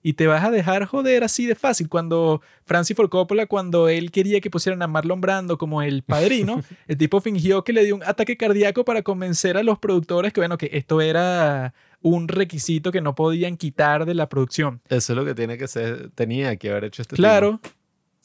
y 0.06 0.12
te 0.12 0.28
vas 0.28 0.44
a 0.44 0.52
dejar 0.52 0.84
joder 0.84 1.24
así 1.24 1.46
de 1.46 1.56
fácil. 1.56 1.88
Cuando 1.88 2.40
Francis 2.64 2.96
Ford 2.96 3.08
Coppola, 3.08 3.46
cuando 3.46 3.88
él 3.88 4.12
quería 4.12 4.40
que 4.40 4.50
pusieran 4.50 4.80
a 4.82 4.86
Marlon 4.86 5.20
Brando 5.20 5.58
como 5.58 5.82
el 5.82 6.04
padrino, 6.04 6.62
el 6.86 6.96
tipo 6.96 7.20
fingió 7.20 7.64
que 7.64 7.72
le 7.72 7.84
dio 7.84 7.96
un 7.96 8.04
ataque 8.04 8.36
cardíaco 8.36 8.84
para 8.84 9.02
convencer 9.02 9.56
a 9.56 9.64
los 9.64 9.80
productores 9.80 10.32
que, 10.32 10.38
bueno, 10.38 10.58
que 10.58 10.70
esto 10.74 11.00
era 11.00 11.74
un 12.02 12.28
requisito 12.28 12.92
que 12.92 13.00
no 13.00 13.16
podían 13.16 13.56
quitar 13.56 14.06
de 14.06 14.14
la 14.14 14.28
producción. 14.28 14.80
Eso 14.88 15.12
es 15.12 15.16
lo 15.16 15.24
que 15.24 15.34
tiene 15.34 15.58
que 15.58 15.66
ser, 15.66 16.10
tenía 16.10 16.54
que 16.54 16.70
haber 16.70 16.84
hecho 16.84 17.02
este 17.02 17.16
Claro. 17.16 17.58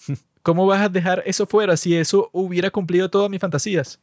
¿Cómo 0.44 0.68
vas 0.68 0.82
a 0.82 0.90
dejar 0.90 1.24
eso 1.26 1.48
fuera 1.48 1.76
si 1.78 1.96
eso 1.96 2.30
hubiera 2.32 2.70
cumplido 2.70 3.10
todas 3.10 3.32
mis 3.32 3.42
fantasías? 3.42 4.00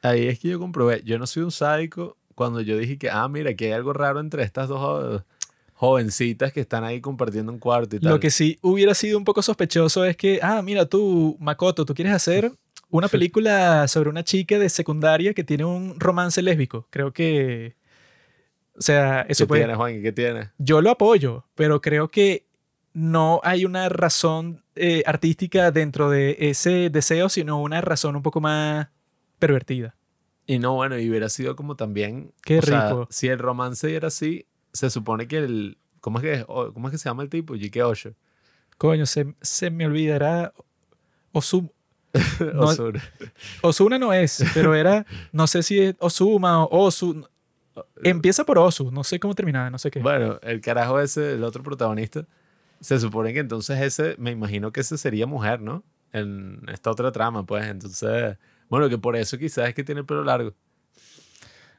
Ahí 0.00 0.28
es 0.28 0.38
que 0.38 0.48
yo 0.48 0.58
comprobé, 0.58 1.02
yo 1.04 1.18
no 1.18 1.26
soy 1.26 1.42
un 1.42 1.50
sádico 1.50 2.16
cuando 2.34 2.62
yo 2.62 2.78
dije 2.78 2.96
que, 2.96 3.10
ah, 3.10 3.28
mira, 3.28 3.52
que 3.52 3.66
hay 3.66 3.72
algo 3.72 3.92
raro 3.92 4.18
entre 4.20 4.44
estas 4.44 4.68
dos 4.68 5.24
jovencitas 5.78 6.52
que 6.52 6.60
están 6.60 6.82
ahí 6.82 7.00
compartiendo 7.00 7.52
un 7.52 7.60
cuarto 7.60 7.94
y 7.94 8.00
tal. 8.00 8.10
Lo 8.10 8.18
que 8.18 8.32
sí 8.32 8.58
hubiera 8.62 8.94
sido 8.94 9.16
un 9.16 9.24
poco 9.24 9.42
sospechoso 9.42 10.04
es 10.04 10.16
que, 10.16 10.40
ah, 10.42 10.60
mira 10.60 10.86
tú, 10.86 11.36
Makoto, 11.38 11.84
tú 11.84 11.94
quieres 11.94 12.12
hacer 12.14 12.50
una 12.90 13.06
película 13.08 13.86
sobre 13.86 14.10
una 14.10 14.24
chica 14.24 14.58
de 14.58 14.68
secundaria 14.70 15.32
que 15.34 15.44
tiene 15.44 15.64
un 15.64 16.00
romance 16.00 16.42
lésbico. 16.42 16.88
Creo 16.90 17.12
que, 17.12 17.76
o 18.76 18.82
sea, 18.82 19.22
¿Qué 19.24 19.32
eso 19.34 19.46
puede... 19.46 19.60
tienes, 19.60 19.76
Juan? 19.76 20.02
¿Qué 20.02 20.10
tienes? 20.10 20.48
Yo 20.58 20.82
lo 20.82 20.90
apoyo, 20.90 21.44
pero 21.54 21.80
creo 21.80 22.08
que 22.08 22.48
no 22.92 23.40
hay 23.44 23.64
una 23.64 23.88
razón 23.88 24.64
eh, 24.74 25.04
artística 25.06 25.70
dentro 25.70 26.10
de 26.10 26.36
ese 26.40 26.90
deseo, 26.90 27.28
sino 27.28 27.62
una 27.62 27.80
razón 27.82 28.16
un 28.16 28.22
poco 28.22 28.40
más 28.40 28.88
pervertida. 29.38 29.94
Y 30.44 30.58
no, 30.58 30.74
bueno, 30.74 30.98
y 30.98 31.08
hubiera 31.08 31.28
sido 31.28 31.54
como 31.54 31.76
también... 31.76 32.32
Qué 32.42 32.58
o 32.58 32.62
sea, 32.62 32.88
rico. 32.88 33.06
si 33.10 33.28
el 33.28 33.38
romance 33.38 33.94
era 33.94 34.08
así, 34.08 34.46
se 34.72 34.90
supone 34.90 35.26
que 35.28 35.38
el... 35.38 35.78
¿Cómo 36.00 36.18
es 36.18 36.22
que, 36.22 36.44
¿cómo 36.46 36.88
es 36.88 36.92
que 36.92 36.98
se 36.98 37.08
llama 37.08 37.22
el 37.24 37.28
tipo? 37.28 37.54
J.K. 37.54 37.86
Osho. 37.86 38.14
Coño, 38.76 39.04
se, 39.06 39.34
se 39.40 39.70
me 39.70 39.84
olvidará 39.86 40.52
Osum, 41.32 41.68
No- 42.54 42.60
Osuna. 42.62 43.02
Osuna 43.62 43.98
no 43.98 44.12
es, 44.12 44.44
pero 44.54 44.74
era, 44.74 45.04
no 45.32 45.46
sé 45.46 45.62
si 45.62 45.80
es 45.80 45.96
Osuma 45.98 46.62
o 46.64 46.84
Osu. 46.86 47.28
Empieza 48.02 48.44
por 48.44 48.58
Osu, 48.58 48.90
no 48.90 49.04
sé 49.04 49.18
cómo 49.20 49.34
terminaba, 49.34 49.70
no 49.70 49.78
sé 49.78 49.90
qué. 49.90 50.00
Bueno, 50.00 50.38
el 50.42 50.60
carajo 50.60 51.00
ese, 51.00 51.34
el 51.34 51.44
otro 51.44 51.62
protagonista, 51.62 52.24
se 52.80 52.98
supone 53.00 53.32
que 53.32 53.40
entonces 53.40 53.80
ese, 53.80 54.14
me 54.18 54.30
imagino 54.30 54.72
que 54.72 54.80
ese 54.80 54.96
sería 54.98 55.26
mujer, 55.26 55.60
¿no? 55.60 55.82
En 56.12 56.60
esta 56.72 56.90
otra 56.90 57.12
trama, 57.12 57.44
pues. 57.44 57.66
Entonces, 57.66 58.36
bueno, 58.68 58.88
que 58.88 58.98
por 58.98 59.14
eso 59.16 59.36
quizás 59.38 59.68
es 59.68 59.74
que 59.74 59.84
tiene 59.84 60.00
el 60.00 60.06
pelo 60.06 60.24
largo. 60.24 60.54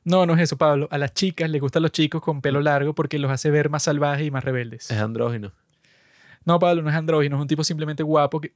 No, 0.04 0.26
no 0.26 0.34
es 0.34 0.42
eso, 0.42 0.58
Pablo. 0.58 0.88
A 0.92 0.98
las 0.98 1.14
chicas 1.14 1.50
les 1.50 1.62
gustan 1.62 1.84
los 1.84 1.92
chicos 1.92 2.22
con 2.22 2.42
pelo 2.42 2.62
largo 2.62 2.94
porque 2.94 3.20
los 3.20 3.32
hace 3.32 3.52
ver 3.52 3.70
más 3.70 3.84
salvajes 3.84 4.26
y 4.26 4.32
más 4.32 4.44
rebeldes. 4.44 4.90
Es 4.90 5.00
andrógino. 5.00 5.52
No, 6.46 6.58
Pablo, 6.60 6.82
no 6.82 6.90
es 6.90 6.96
andrógino, 6.96 7.36
es 7.36 7.42
un 7.42 7.48
tipo 7.48 7.64
simplemente 7.64 8.04
guapo. 8.04 8.42
Que... 8.42 8.54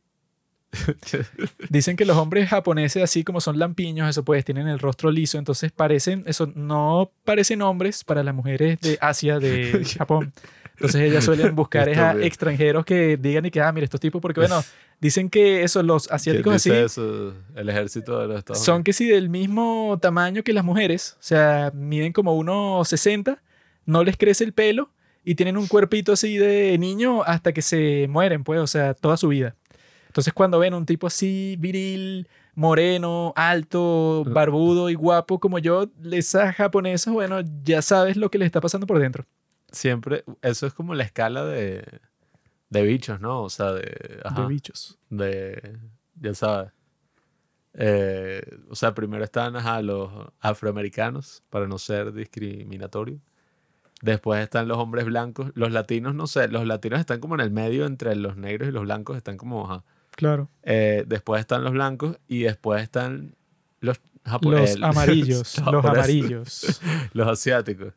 Dicen 1.69 1.95
que 1.95 2.05
los 2.05 2.17
hombres 2.17 2.49
japoneses, 2.49 3.03
así 3.03 3.23
como 3.23 3.41
son 3.41 3.59
lampiños, 3.59 4.09
eso 4.09 4.23
pues, 4.23 4.43
tienen 4.45 4.67
el 4.67 4.79
rostro 4.79 5.11
liso, 5.11 5.37
entonces 5.37 5.71
parecen, 5.71 6.23
eso 6.25 6.51
no 6.55 7.11
parecen 7.25 7.61
hombres 7.61 8.03
para 8.03 8.23
las 8.23 8.33
mujeres 8.33 8.79
de 8.81 8.97
Asia, 9.01 9.39
de 9.39 9.85
Japón. 9.97 10.33
Entonces 10.75 11.01
ellas 11.01 11.23
suelen 11.23 11.55
buscar 11.55 11.87
a 11.87 12.13
extranjeros 12.23 12.83
que 12.83 13.17
digan 13.17 13.45
y 13.45 13.51
que, 13.51 13.61
ah, 13.61 13.71
mira, 13.71 13.85
estos 13.85 13.99
tipos, 13.99 14.21
porque 14.21 14.39
bueno, 14.39 14.63
dicen 15.03 15.29
que 15.29 15.63
eso, 15.63 15.83
los 15.83 16.07
¿Quién 16.07 16.15
asiáticos 16.15 16.55
así, 16.55 16.71
eso? 16.71 17.33
El 17.55 17.67
ejército 17.67 18.19
de 18.19 18.27
los 18.27 18.37
Estados 18.37 18.63
son 18.63 18.83
que 18.85 18.93
sí 18.93 19.05
del 19.05 19.27
mismo 19.27 19.99
tamaño 20.01 20.43
que 20.43 20.53
las 20.53 20.63
mujeres, 20.63 21.17
o 21.19 21.23
sea, 21.23 21.71
miden 21.75 22.13
como 22.13 22.41
1,60, 22.41 23.39
no 23.85 24.03
les 24.05 24.15
crece 24.15 24.45
el 24.45 24.53
pelo 24.53 24.91
y 25.25 25.35
tienen 25.35 25.57
un 25.57 25.67
cuerpito 25.67 26.13
así 26.13 26.37
de 26.37 26.77
niño 26.77 27.21
hasta 27.23 27.51
que 27.51 27.61
se 27.61 28.07
mueren, 28.07 28.45
pues, 28.45 28.61
o 28.61 28.67
sea, 28.67 28.93
toda 28.93 29.17
su 29.17 29.27
vida. 29.27 29.55
Entonces 30.07 30.31
cuando 30.31 30.57
ven 30.57 30.73
un 30.73 30.85
tipo 30.85 31.07
así 31.07 31.57
viril, 31.59 32.29
moreno, 32.55 33.33
alto, 33.35 34.23
barbudo 34.25 34.89
y 34.89 34.93
guapo 34.93 35.37
como 35.37 35.59
yo, 35.59 35.89
esas 36.13 36.55
japonesas, 36.55 37.13
bueno, 37.13 37.41
ya 37.65 37.81
sabes 37.81 38.15
lo 38.15 38.31
que 38.31 38.37
les 38.37 38.45
está 38.45 38.61
pasando 38.61 38.87
por 38.87 38.99
dentro. 38.99 39.25
Siempre, 39.69 40.23
eso 40.41 40.65
es 40.65 40.73
como 40.73 40.95
la 40.95 41.03
escala 41.03 41.43
de, 41.43 41.83
de 42.74 42.84
bichos, 42.84 43.21
¿no? 43.21 43.41
O 43.43 43.49
sea, 43.49 43.71
de... 43.74 44.19
ajá, 44.24 44.41
De 44.41 44.47
bichos. 44.47 44.97
de, 45.09 45.78
ya 46.19 46.34
sabes. 46.34 46.71
Eh, 47.76 48.41
o 48.69 48.76
sea, 48.76 48.93
primero 48.93 49.24
están 49.24 49.55
ajá, 49.55 49.82
los 49.82 50.11
afroamericanos, 50.39 51.41
para 51.49 51.67
no 51.67 51.78
ser 51.78 52.13
discriminatorio. 52.13 53.19
Después 54.01 54.43
están 54.43 54.67
los 54.67 54.78
hombres 54.78 55.05
blancos. 55.05 55.51
Los 55.55 55.71
latinos, 55.71 56.13
no 56.13 56.28
sé, 56.28 56.47
los 56.49 56.65
latinos 56.67 56.99
están 56.99 57.19
como 57.19 57.36
en 57.36 57.41
el 57.41 57.51
medio 57.51 57.86
entre 57.86 58.15
los 58.15 58.36
negros 58.38 58.69
y 58.69 58.71
los 58.71 58.84
blancos, 58.84 59.17
están 59.17 59.38
como, 59.38 59.65
ajá. 59.65 59.84
Claro. 60.11 60.49
Eh, 60.63 61.05
después 61.07 61.39
están 61.39 61.63
los 61.63 61.74
blancos 61.74 62.17
y 62.28 62.43
después 62.43 62.84
están 62.84 63.36
los 63.80 63.99
Los 64.24 64.32
japoneses. 64.32 64.82
amarillos, 64.82 65.57
los 65.71 65.86
amarillos. 65.86 66.82
Los 67.13 67.28
asiáticos. 67.28 67.93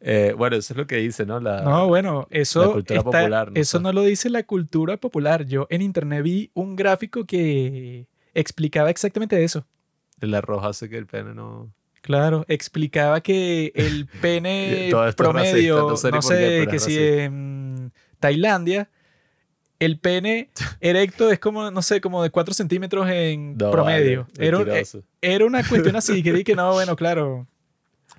Eh, 0.00 0.32
bueno, 0.36 0.56
eso 0.56 0.72
es 0.72 0.76
lo 0.76 0.86
que 0.86 0.96
dice, 0.96 1.26
¿no? 1.26 1.40
La, 1.40 1.62
No, 1.62 1.88
bueno, 1.88 2.26
eso, 2.30 2.72
cultura 2.72 3.00
está- 3.00 3.10
popular, 3.10 3.50
no 3.52 3.60
eso 3.60 3.80
no 3.80 3.92
lo 3.92 4.02
dice 4.04 4.30
la 4.30 4.42
cultura 4.44 4.96
popular. 4.96 5.44
Yo 5.46 5.66
en 5.70 5.82
internet 5.82 6.22
vi 6.22 6.50
un 6.54 6.76
gráfico 6.76 7.24
que 7.24 8.06
explicaba 8.34 8.90
exactamente 8.90 9.42
eso. 9.42 9.66
el 10.20 10.34
arroz 10.34 10.64
hace 10.64 10.88
que 10.88 10.98
el 10.98 11.06
pene 11.06 11.34
no... 11.34 11.72
Claro, 12.00 12.44
explicaba 12.48 13.20
que 13.20 13.72
el 13.74 14.06
pene 14.22 14.88
promedio, 15.16 15.88
racista, 15.90 16.10
no 16.10 16.16
no 16.16 16.22
sé, 16.22 16.36
qué, 16.38 16.66
que 16.70 16.78
si 16.78 16.96
racista. 16.96 17.24
en 17.24 17.92
Tailandia 18.20 18.88
el 19.80 19.98
pene 19.98 20.50
erecto 20.80 21.30
es 21.30 21.38
como, 21.38 21.70
no 21.70 21.82
sé, 21.82 22.00
como 22.00 22.22
de 22.22 22.30
4 22.30 22.52
centímetros 22.54 23.08
en 23.10 23.56
No, 23.56 23.70
promedio. 23.70 24.26
vale, 24.36 24.46
era, 24.48 24.58
mentiroso. 24.58 25.02
era 25.20 25.44
una 25.46 25.62
cuestión 25.68 25.94
así, 25.96 26.20
que 26.22 26.32
di 26.32 26.42
que 26.44 26.54
no, 26.56 26.72
bueno, 26.72 26.96
claro. 26.96 27.46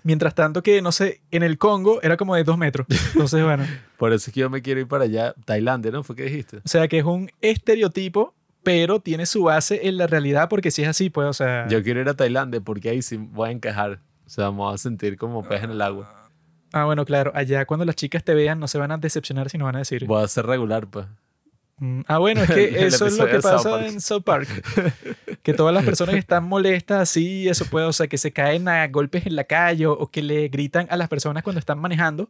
Mientras 0.03 0.35
tanto 0.35 0.63
que, 0.63 0.81
no 0.81 0.91
sé, 0.91 1.21
en 1.31 1.43
el 1.43 1.57
Congo 1.57 2.01
era 2.01 2.17
como 2.17 2.35
de 2.35 2.43
2 2.43 2.57
metros. 2.57 2.87
Entonces, 3.13 3.43
bueno. 3.43 3.65
Por 3.97 4.13
eso 4.13 4.29
es 4.29 4.33
que 4.33 4.39
yo 4.39 4.49
me 4.49 4.61
quiero 4.61 4.79
ir 4.79 4.87
para 4.87 5.03
allá. 5.05 5.33
Tailandia, 5.45 5.91
¿no? 5.91 6.03
¿Fue 6.03 6.15
que 6.15 6.23
dijiste? 6.23 6.57
O 6.57 6.61
sea, 6.67 6.87
que 6.87 6.99
es 6.99 7.05
un 7.05 7.29
estereotipo, 7.41 8.33
pero 8.63 8.99
tiene 8.99 9.25
su 9.25 9.43
base 9.43 9.87
en 9.87 9.97
la 9.97 10.07
realidad 10.07 10.47
porque 10.49 10.71
si 10.71 10.83
es 10.83 10.87
así, 10.89 11.09
pues, 11.09 11.27
o 11.27 11.33
sea... 11.33 11.67
Yo 11.67 11.83
quiero 11.83 12.01
ir 12.01 12.09
a 12.09 12.13
Tailandia 12.13 12.61
porque 12.61 12.89
ahí 12.89 13.01
sí 13.01 13.17
voy 13.17 13.49
a 13.49 13.51
encajar. 13.51 13.99
O 14.25 14.29
sea, 14.29 14.45
vamos 14.45 14.73
a 14.73 14.77
sentir 14.77 15.17
como 15.17 15.43
pez 15.47 15.63
en 15.63 15.71
el 15.71 15.81
agua. 15.81 16.29
Ah, 16.71 16.85
bueno, 16.85 17.03
claro. 17.03 17.31
Allá 17.33 17.65
cuando 17.65 17.83
las 17.85 17.95
chicas 17.95 18.23
te 18.23 18.33
vean 18.35 18.59
no 18.59 18.67
se 18.67 18.77
van 18.77 18.91
a 18.91 18.97
decepcionar, 18.97 19.49
sino 19.49 19.65
van 19.65 19.75
a 19.75 19.79
decir... 19.79 20.05
Voy 20.05 20.23
a 20.23 20.27
ser 20.27 20.45
regular, 20.45 20.87
pues. 20.87 21.07
Mm, 21.77 22.01
Ah, 22.07 22.17
bueno, 22.19 22.41
es 22.43 22.49
que 22.53 22.85
eso 22.85 23.07
es 23.07 23.17
lo 23.17 23.25
que 23.25 23.41
South 23.41 23.51
pasa 23.51 23.69
Park. 23.71 23.85
en 23.87 24.01
South 24.01 24.23
Park. 24.23 24.47
que 25.43 25.53
todas 25.53 25.73
las 25.73 25.83
personas 25.83 26.13
que 26.13 26.19
están 26.27 26.45
molestas 26.45 27.01
así, 27.01 27.47
eso 27.47 27.65
puede, 27.65 27.85
o 27.85 27.93
sea, 27.93 28.07
que 28.07 28.17
se 28.17 28.31
caen 28.31 28.67
a 28.67 28.87
golpes 28.87 29.25
en 29.25 29.35
la 29.35 29.43
calle 29.43 29.87
o, 29.87 29.93
o 29.93 30.07
que 30.11 30.21
le 30.21 30.47
gritan 30.49 30.87
a 30.89 30.97
las 30.97 31.09
personas 31.09 31.43
cuando 31.43 31.59
están 31.59 31.79
manejando, 31.79 32.29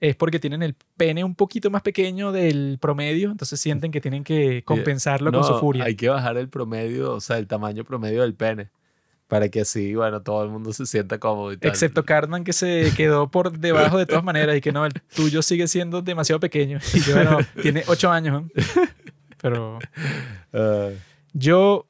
es 0.00 0.16
porque 0.16 0.38
tienen 0.38 0.62
el 0.62 0.74
pene 0.96 1.24
un 1.24 1.34
poquito 1.34 1.70
más 1.70 1.82
pequeño 1.82 2.32
del 2.32 2.78
promedio, 2.80 3.30
entonces 3.30 3.60
sienten 3.60 3.92
que 3.92 4.00
tienen 4.00 4.24
que 4.24 4.62
compensarlo 4.66 5.30
con 5.30 5.44
su 5.44 5.58
furia. 5.58 5.84
Hay 5.84 5.94
que 5.94 6.08
bajar 6.08 6.36
el 6.38 6.48
promedio, 6.48 7.12
o 7.12 7.20
sea, 7.20 7.38
el 7.38 7.46
tamaño 7.46 7.84
promedio 7.84 8.22
del 8.22 8.34
pene. 8.34 8.68
Para 9.28 9.48
que 9.48 9.60
así, 9.60 9.94
bueno, 9.94 10.22
todo 10.22 10.42
el 10.42 10.50
mundo 10.50 10.72
se 10.72 10.86
sienta 10.86 11.18
cómodo 11.18 11.52
y 11.52 11.56
tal. 11.56 11.70
Excepto 11.70 12.04
Cartman 12.04 12.42
que 12.42 12.52
se 12.52 12.92
quedó 12.96 13.30
por 13.30 13.56
debajo 13.56 13.96
de 13.96 14.04
todas 14.04 14.24
maneras 14.24 14.56
y 14.56 14.60
que 14.60 14.72
no, 14.72 14.84
el 14.84 14.92
tuyo 15.14 15.40
sigue 15.42 15.68
siendo 15.68 16.02
demasiado 16.02 16.40
pequeño. 16.40 16.80
Y 16.92 17.00
que 17.00 17.12
bueno, 17.12 17.38
tiene 17.62 17.84
ocho 17.86 18.10
años. 18.10 18.42
Pero 19.40 19.78
Ah, 20.52 20.88
yo 21.32 21.86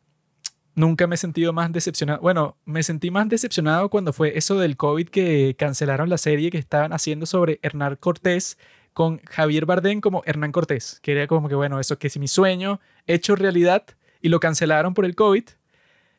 nunca 0.74 1.06
me 1.06 1.14
he 1.14 1.18
sentido 1.18 1.52
más 1.52 1.72
decepcionado. 1.72 2.20
Bueno, 2.20 2.56
me 2.64 2.82
sentí 2.82 3.10
más 3.10 3.28
decepcionado 3.28 3.90
cuando 3.90 4.12
fue 4.12 4.36
eso 4.36 4.58
del 4.58 4.76
COVID 4.76 5.08
que 5.08 5.56
cancelaron 5.58 6.08
la 6.08 6.18
serie 6.18 6.50
que 6.50 6.58
estaban 6.58 6.92
haciendo 6.92 7.26
sobre 7.26 7.58
Hernán 7.62 7.96
Cortés 7.96 8.58
con 8.92 9.20
Javier 9.24 9.66
Bardem 9.66 10.00
como 10.00 10.22
Hernán 10.26 10.52
Cortés. 10.52 11.00
Que 11.02 11.12
era 11.12 11.26
como 11.26 11.48
que, 11.48 11.54
bueno, 11.54 11.80
eso 11.80 11.98
que 11.98 12.10
si 12.10 12.18
mi 12.18 12.28
sueño 12.28 12.80
hecho 13.06 13.36
realidad 13.36 13.84
y 14.20 14.28
lo 14.28 14.40
cancelaron 14.40 14.94
por 14.94 15.04
el 15.04 15.14
COVID. 15.14 15.44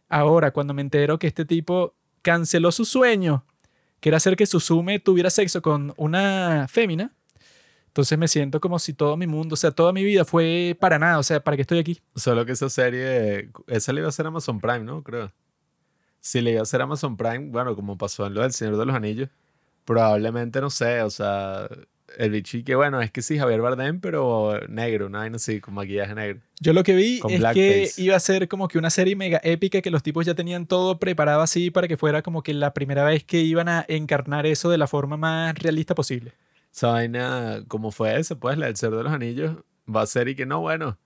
Ahora, 0.09 0.51
cuando 0.51 0.73
me 0.73 0.81
entero 0.81 1.19
que 1.19 1.27
este 1.27 1.45
tipo 1.45 1.95
canceló 2.21 2.71
su 2.71 2.85
sueño, 2.85 3.45
que 3.99 4.09
era 4.09 4.17
hacer 4.17 4.35
que 4.35 4.45
Susume 4.45 4.99
tuviera 4.99 5.29
sexo 5.29 5.61
con 5.61 5.93
una 5.95 6.67
fémina, 6.67 7.13
entonces 7.91 8.17
me 8.17 8.29
siento 8.29 8.61
como 8.61 8.79
si 8.79 8.93
todo 8.93 9.17
mi 9.17 9.27
mundo, 9.27 9.55
o 9.55 9.57
sea, 9.57 9.71
toda 9.71 9.91
mi 9.91 10.01
vida 10.01 10.23
fue 10.23 10.77
para 10.79 10.97
nada, 10.97 11.19
o 11.19 11.23
sea, 11.23 11.43
¿para 11.43 11.57
qué 11.57 11.63
estoy 11.63 11.79
aquí? 11.79 11.99
Solo 12.15 12.45
que 12.45 12.53
esa 12.53 12.69
serie, 12.69 13.49
esa 13.67 13.91
le 13.91 13.99
iba 13.99 14.07
a 14.07 14.13
ser 14.13 14.27
Amazon 14.27 14.61
Prime, 14.61 14.85
¿no? 14.85 15.03
Creo. 15.03 15.29
Si 16.21 16.39
le 16.39 16.51
iba 16.51 16.61
a 16.61 16.65
ser 16.65 16.81
Amazon 16.81 17.17
Prime, 17.17 17.49
bueno, 17.49 17.75
como 17.75 17.97
pasó 17.97 18.25
en 18.25 18.33
lo 18.33 18.43
del 18.43 18.53
Señor 18.53 18.77
de 18.77 18.85
los 18.85 18.95
Anillos, 18.95 19.27
probablemente, 19.83 20.61
no 20.61 20.69
sé, 20.69 21.01
o 21.01 21.09
sea, 21.09 21.67
el 22.17 22.31
bicho 22.31 22.55
y 22.55 22.63
que 22.63 22.75
bueno, 22.75 23.01
es 23.01 23.11
que 23.11 23.21
sí, 23.21 23.37
Javier 23.37 23.59
Bardem, 23.59 23.99
pero 23.99 24.57
negro, 24.69 25.09
¿no? 25.09 25.19
así, 25.19 25.59
con 25.59 25.73
maquillaje 25.73 26.15
negro. 26.15 26.39
Yo 26.61 26.71
lo 26.71 26.85
que 26.85 26.95
vi 26.95 27.19
Con 27.19 27.31
es 27.31 27.43
que 27.53 27.91
iba 27.97 28.15
a 28.15 28.21
ser 28.21 28.47
como 28.47 28.69
que 28.69 28.77
una 28.77 28.89
serie 28.89 29.17
mega 29.17 29.41
épica 29.43 29.81
que 29.81 29.91
los 29.91 30.01
tipos 30.01 30.25
ya 30.25 30.33
tenían 30.33 30.65
todo 30.65 30.97
preparado 30.97 31.41
así 31.41 31.71
para 31.71 31.89
que 31.89 31.97
fuera 31.97 32.21
como 32.21 32.41
que 32.41 32.53
la 32.53 32.73
primera 32.73 33.03
vez 33.03 33.25
que 33.25 33.41
iban 33.41 33.67
a 33.67 33.83
encarnar 33.89 34.45
eso 34.45 34.69
de 34.69 34.77
la 34.77 34.87
forma 34.87 35.17
más 35.17 35.55
realista 35.59 35.93
posible. 35.93 36.31
Esa 36.73 36.91
vaina, 36.91 37.63
como 37.67 37.91
fue 37.91 38.17
esa, 38.17 38.35
pues, 38.39 38.57
la 38.57 38.67
del 38.67 38.75
Señor 38.77 38.97
de 38.97 39.03
los 39.03 39.13
Anillos, 39.13 39.57
va 39.93 40.01
a 40.01 40.05
ser 40.05 40.27
y 40.29 40.35
que 40.35 40.45
no, 40.45 40.61
bueno, 40.61 40.97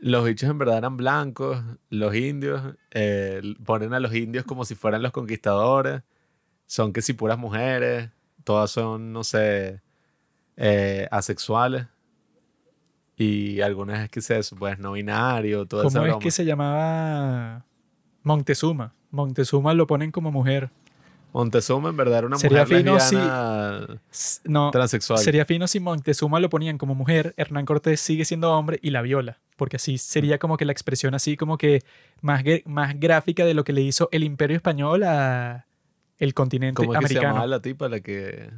los 0.00 0.24
bichos 0.24 0.50
en 0.50 0.58
verdad 0.58 0.78
eran 0.78 0.96
blancos, 0.96 1.62
los 1.90 2.14
indios, 2.14 2.76
eh, 2.90 3.42
ponen 3.64 3.94
a 3.94 4.00
los 4.00 4.14
indios 4.14 4.44
como 4.44 4.64
si 4.64 4.74
fueran 4.74 5.02
los 5.02 5.12
conquistadores, 5.12 6.02
son 6.66 6.92
que 6.92 7.02
si 7.02 7.12
puras 7.12 7.38
mujeres, 7.38 8.10
todas 8.44 8.70
son, 8.70 9.12
no 9.12 9.24
sé, 9.24 9.82
eh, 10.56 11.08
asexuales. 11.10 11.86
Y 13.16 13.60
algunas 13.62 14.00
es 14.00 14.10
que 14.10 14.20
eso, 14.38 14.54
pues 14.56 14.78
no 14.78 14.92
binario, 14.92 15.66
toda 15.66 15.84
esa 15.84 15.98
¿Cómo 15.98 16.06
es 16.06 16.10
broma. 16.10 16.22
que 16.22 16.30
se 16.30 16.44
llamaba 16.44 17.64
Montezuma? 18.22 18.94
Montezuma 19.10 19.74
lo 19.74 19.86
ponen 19.86 20.12
como 20.12 20.30
mujer. 20.30 20.70
Montezuma 21.32 21.90
en 21.90 21.96
verdad 21.96 22.18
era 22.18 22.26
una 22.26 22.38
Sería 22.38 22.62
mujer 22.62 22.78
fino 22.78 22.98
si- 23.00 23.14
lesbiana 23.16 24.00
No, 24.44 24.70
transexual. 24.70 25.18
sería 25.20 25.44
fino 25.44 25.66
si 25.68 25.78
Montezuma 25.80 26.40
lo 26.40 26.48
ponían 26.48 26.78
como 26.78 26.94
mujer, 26.94 27.34
Hernán 27.36 27.66
Cortés 27.66 28.00
sigue 28.00 28.24
siendo 28.24 28.52
hombre 28.52 28.78
y 28.82 28.90
la 28.90 29.02
viola. 29.02 29.38
Porque 29.56 29.76
así 29.76 29.98
sería 29.98 30.38
como 30.38 30.56
que 30.56 30.64
la 30.64 30.72
expresión 30.72 31.14
así 31.14 31.36
como 31.36 31.58
que 31.58 31.82
más, 32.22 32.42
más 32.64 32.98
gráfica 32.98 33.44
de 33.44 33.54
lo 33.54 33.64
que 33.64 33.72
le 33.72 33.80
hizo 33.82 34.08
el 34.12 34.24
imperio 34.24 34.56
español 34.56 35.02
a 35.04 35.66
el 36.18 36.32
continente 36.34 36.76
¿Cómo 36.82 36.94
es 36.94 36.98
que 37.00 37.06
se 37.06 37.12
americano. 37.14 37.34
llamaba 37.34 37.46
la 37.46 37.60
tipa 37.62 37.88
la 37.88 38.00
que, 38.00 38.50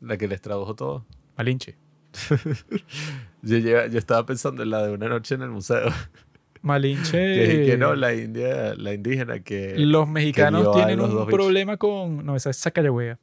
la 0.00 0.16
que 0.16 0.28
les 0.28 0.40
tradujo 0.40 0.74
todo? 0.74 1.06
Malinche. 1.36 1.76
Yo 3.42 3.56
estaba 3.98 4.26
pensando 4.26 4.62
en 4.62 4.70
la 4.70 4.86
de 4.86 4.92
una 4.92 5.08
noche 5.08 5.34
en 5.36 5.42
el 5.42 5.50
museo. 5.50 5.88
Malinche. 6.62 7.20
Que, 7.50 7.66
que 7.66 7.76
no, 7.76 7.94
la 7.94 8.14
india, 8.14 8.74
la 8.74 8.92
indígena 8.94 9.40
que... 9.40 9.74
los 9.78 10.08
mexicanos 10.08 10.74
tienen 10.74 10.98
los 10.98 11.12
un 11.12 11.26
problema 11.26 11.76
con. 11.76 12.24
No, 12.24 12.36
esa 12.36 12.50
es. 12.50 12.62
Yo 12.64 13.14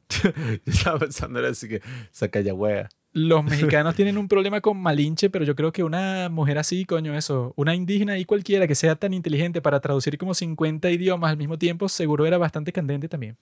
estaba 0.66 0.98
pensando 0.98 1.38
en 1.38 1.46
así 1.46 1.68
que 1.68 1.80
Sacayagüea. 2.10 2.88
los 3.12 3.44
mexicanos 3.44 3.94
tienen 3.94 4.18
un 4.18 4.28
problema 4.28 4.60
con 4.60 4.76
Malinche, 4.78 5.30
pero 5.30 5.44
yo 5.44 5.54
creo 5.54 5.72
que 5.72 5.82
una 5.82 6.28
mujer 6.28 6.58
así, 6.58 6.84
coño, 6.84 7.14
eso, 7.14 7.52
una 7.56 7.74
indígena 7.74 8.18
y 8.18 8.24
cualquiera 8.24 8.66
que 8.66 8.74
sea 8.74 8.96
tan 8.96 9.14
inteligente 9.14 9.62
para 9.62 9.80
traducir 9.80 10.18
como 10.18 10.34
50 10.34 10.90
idiomas 10.90 11.30
al 11.30 11.36
mismo 11.36 11.58
tiempo, 11.58 11.88
seguro 11.88 12.26
era 12.26 12.38
bastante 12.38 12.72
candente 12.72 13.08
también. 13.08 13.36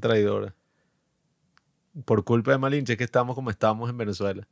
Traidora. 0.00 0.54
Por 2.04 2.24
culpa 2.24 2.50
de 2.50 2.58
Malinche 2.58 2.92
es 2.92 2.98
que 2.98 3.04
estamos 3.04 3.34
como 3.34 3.50
estamos 3.50 3.88
en 3.88 3.96
Venezuela. 3.96 4.46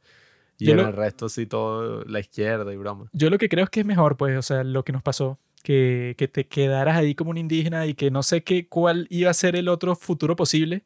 Y 0.59 0.67
Yo 0.67 0.73
en 0.73 0.77
lo- 0.79 0.87
el 0.89 0.93
resto 0.93 1.29
sí 1.29 1.47
todo 1.47 2.05
la 2.05 2.21
izquierda 2.21 2.73
y 2.73 2.77
broma. 2.77 3.07
Yo 3.13 3.31
lo 3.31 3.39
que 3.39 3.49
creo 3.49 3.65
es 3.65 3.71
que 3.71 3.81
es 3.81 3.87
mejor, 3.87 4.17
pues, 4.17 4.37
o 4.39 4.43
sea, 4.43 4.63
lo 4.65 4.85
que 4.85 4.93
nos 4.93 5.03
pasó, 5.03 5.39
que, 5.63 6.15
que 6.19 6.29
te 6.29 6.47
quedaras 6.47 6.97
ahí 6.97 7.15
como 7.15 7.31
un 7.31 7.39
indígena 7.39 7.87
y 7.87 7.95
que 7.95 8.11
no 8.11 8.23
sé 8.23 8.43
qué, 8.45 8.69
cuál 8.69 9.07
iba 9.11 9.31
a 9.31 9.35
ser 9.35 9.57
el 9.57 9.69
otro 9.69 9.97
futuro 9.97 10.37
posible, 10.37 10.85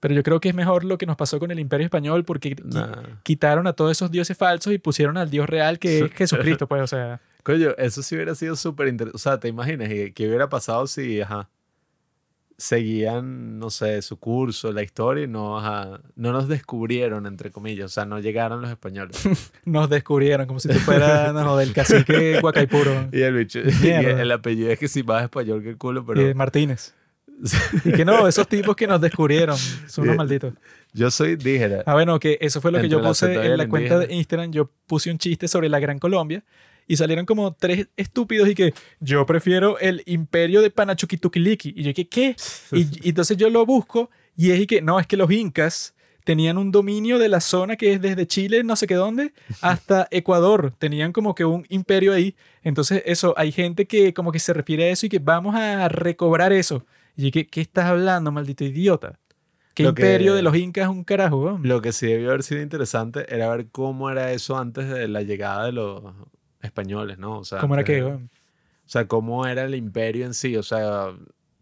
pero 0.00 0.14
yo 0.14 0.22
creo 0.22 0.38
que 0.40 0.50
es 0.50 0.54
mejor 0.54 0.84
lo 0.84 0.98
que 0.98 1.06
nos 1.06 1.16
pasó 1.16 1.38
con 1.38 1.50
el 1.50 1.58
Imperio 1.58 1.86
Español 1.86 2.24
porque 2.24 2.54
Nah. 2.62 3.20
quitaron 3.22 3.66
a 3.66 3.72
todos 3.72 3.92
esos 3.92 4.10
dioses 4.10 4.36
falsos 4.36 4.72
y 4.72 4.78
pusieron 4.78 5.16
al 5.16 5.30
Dios 5.30 5.48
real 5.48 5.78
que 5.78 5.98
es 6.00 6.12
Jesucristo, 6.14 6.68
pues, 6.68 6.82
o 6.82 6.86
sea, 6.86 7.20
Coño, 7.42 7.70
eso 7.76 8.02
sí 8.02 8.14
hubiera 8.14 8.34
sido 8.34 8.56
súper 8.56 8.88
interesante. 8.88 9.16
O 9.16 9.18
sea, 9.18 9.38
¿te 9.38 9.48
imaginas 9.48 9.90
¿Y 9.90 10.12
qué 10.12 10.26
hubiera 10.28 10.48
pasado 10.48 10.86
si, 10.86 11.20
ajá, 11.20 11.50
seguían, 12.56 13.58
no 13.58 13.70
sé, 13.70 14.02
su 14.02 14.18
curso, 14.18 14.72
la 14.72 14.82
historia 14.82 15.24
y 15.24 15.28
no, 15.28 15.58
ajá, 15.58 16.00
no 16.16 16.32
nos 16.32 16.48
descubrieron, 16.48 17.26
entre 17.26 17.50
comillas? 17.50 17.86
O 17.86 17.88
sea, 17.88 18.04
no 18.04 18.18
llegaron 18.18 18.62
los 18.62 18.70
españoles. 18.70 19.20
nos 19.64 19.88
descubrieron 19.90 20.46
como 20.46 20.60
si 20.60 20.68
tú 20.68 20.78
fueras 20.78 21.32
no, 21.32 21.56
del 21.56 21.72
cacique 21.72 22.40
Guacaipuro 22.40 23.08
y 23.12 23.22
el 23.22 23.34
bicho, 23.34 23.60
y 23.60 23.88
el 23.88 24.30
apellido 24.30 24.70
es 24.70 24.78
que 24.78 24.88
sí 24.88 25.02
más 25.02 25.24
español 25.24 25.62
que 25.62 25.70
el 25.70 25.78
culo, 25.78 26.04
pero 26.04 26.28
y 26.28 26.34
Martínez. 26.34 26.94
Y 27.84 27.92
que 27.92 28.04
no, 28.04 28.28
esos 28.28 28.46
tipos 28.46 28.76
que 28.76 28.86
nos 28.86 29.00
descubrieron 29.00 29.56
son 29.56 30.04
unos 30.04 30.16
malditos. 30.16 30.54
yo 30.92 31.10
soy 31.10 31.32
indígena. 31.32 31.82
Ah, 31.84 31.94
bueno, 31.94 32.18
que 32.20 32.38
eso 32.40 32.60
fue 32.60 32.70
lo 32.70 32.78
que 32.78 32.84
Entre 32.84 32.98
yo 32.98 33.04
puse 33.04 33.34
en 33.34 33.56
la 33.56 33.68
cuenta 33.68 33.98
de. 33.98 34.14
Instagram. 34.14 34.52
Yo 34.52 34.70
puse 34.86 35.10
un 35.10 35.18
chiste 35.18 35.48
sobre 35.48 35.68
la 35.68 35.80
Gran 35.80 35.98
Colombia 35.98 36.44
y 36.86 36.96
salieron 36.96 37.26
como 37.26 37.54
tres 37.54 37.88
estúpidos 37.96 38.48
y 38.48 38.54
que 38.54 38.74
yo 39.00 39.24
prefiero 39.26 39.78
el 39.78 40.02
imperio 40.06 40.62
de 40.62 40.70
Panachuquituquiliqui. 40.70 41.74
Y 41.76 41.82
yo 41.82 41.94
que, 41.94 42.08
¿qué? 42.08 42.36
Y, 42.72 42.80
y 43.06 43.08
entonces 43.10 43.36
yo 43.36 43.50
lo 43.50 43.64
busco 43.66 44.10
y 44.36 44.50
es 44.50 44.60
y 44.60 44.66
que, 44.66 44.82
no, 44.82 44.98
es 45.00 45.06
que 45.06 45.16
los 45.16 45.30
incas 45.30 45.94
tenían 46.24 46.56
un 46.56 46.70
dominio 46.72 47.18
de 47.18 47.28
la 47.28 47.40
zona 47.40 47.76
que 47.76 47.92
es 47.92 48.00
desde 48.00 48.26
Chile, 48.26 48.64
no 48.64 48.76
sé 48.76 48.86
qué 48.86 48.94
dónde, 48.94 49.32
hasta 49.60 50.08
Ecuador. 50.10 50.72
Tenían 50.78 51.12
como 51.12 51.34
que 51.34 51.44
un 51.44 51.66
imperio 51.68 52.12
ahí. 52.14 52.34
Entonces, 52.62 53.02
eso, 53.06 53.34
hay 53.36 53.52
gente 53.52 53.86
que 53.86 54.14
como 54.14 54.32
que 54.32 54.38
se 54.38 54.52
refiere 54.54 54.84
a 54.84 54.90
eso 54.90 55.06
y 55.06 55.10
que 55.10 55.18
vamos 55.18 55.54
a 55.54 55.88
recobrar 55.88 56.52
eso. 56.52 56.86
Y 57.16 57.24
yo 57.26 57.30
que, 57.30 57.46
¿qué 57.46 57.60
estás 57.60 57.84
hablando, 57.86 58.32
maldito 58.32 58.64
idiota? 58.64 59.18
¿Qué 59.74 59.82
Lo 59.82 59.92
que- 59.94 60.02
imperio 60.02 60.34
de 60.34 60.42
los 60.42 60.56
incas 60.56 60.84
es 60.84 60.90
un 60.90 61.04
carajo? 61.04 61.58
Lo 61.62 61.82
que 61.82 61.92
sí 61.92 62.06
debió 62.06 62.28
haber 62.30 62.42
sido 62.42 62.62
interesante 62.62 63.26
era 63.28 63.48
ver 63.54 63.66
cómo 63.70 64.08
era 64.08 64.32
eso 64.32 64.56
antes 64.56 64.88
de 64.88 65.08
la 65.08 65.22
llegada 65.22 65.66
de 65.66 65.72
los 65.72 66.02
españoles, 66.64 67.18
¿no? 67.18 67.38
O 67.38 67.44
sea, 67.44 67.60
¿Cómo 67.60 67.74
era 67.74 67.84
que? 67.84 68.02
O 68.02 68.20
sea, 68.86 69.06
cómo 69.06 69.46
era 69.46 69.64
el 69.64 69.74
imperio 69.74 70.26
en 70.26 70.34
sí. 70.34 70.56
O 70.56 70.62
sea, 70.62 71.14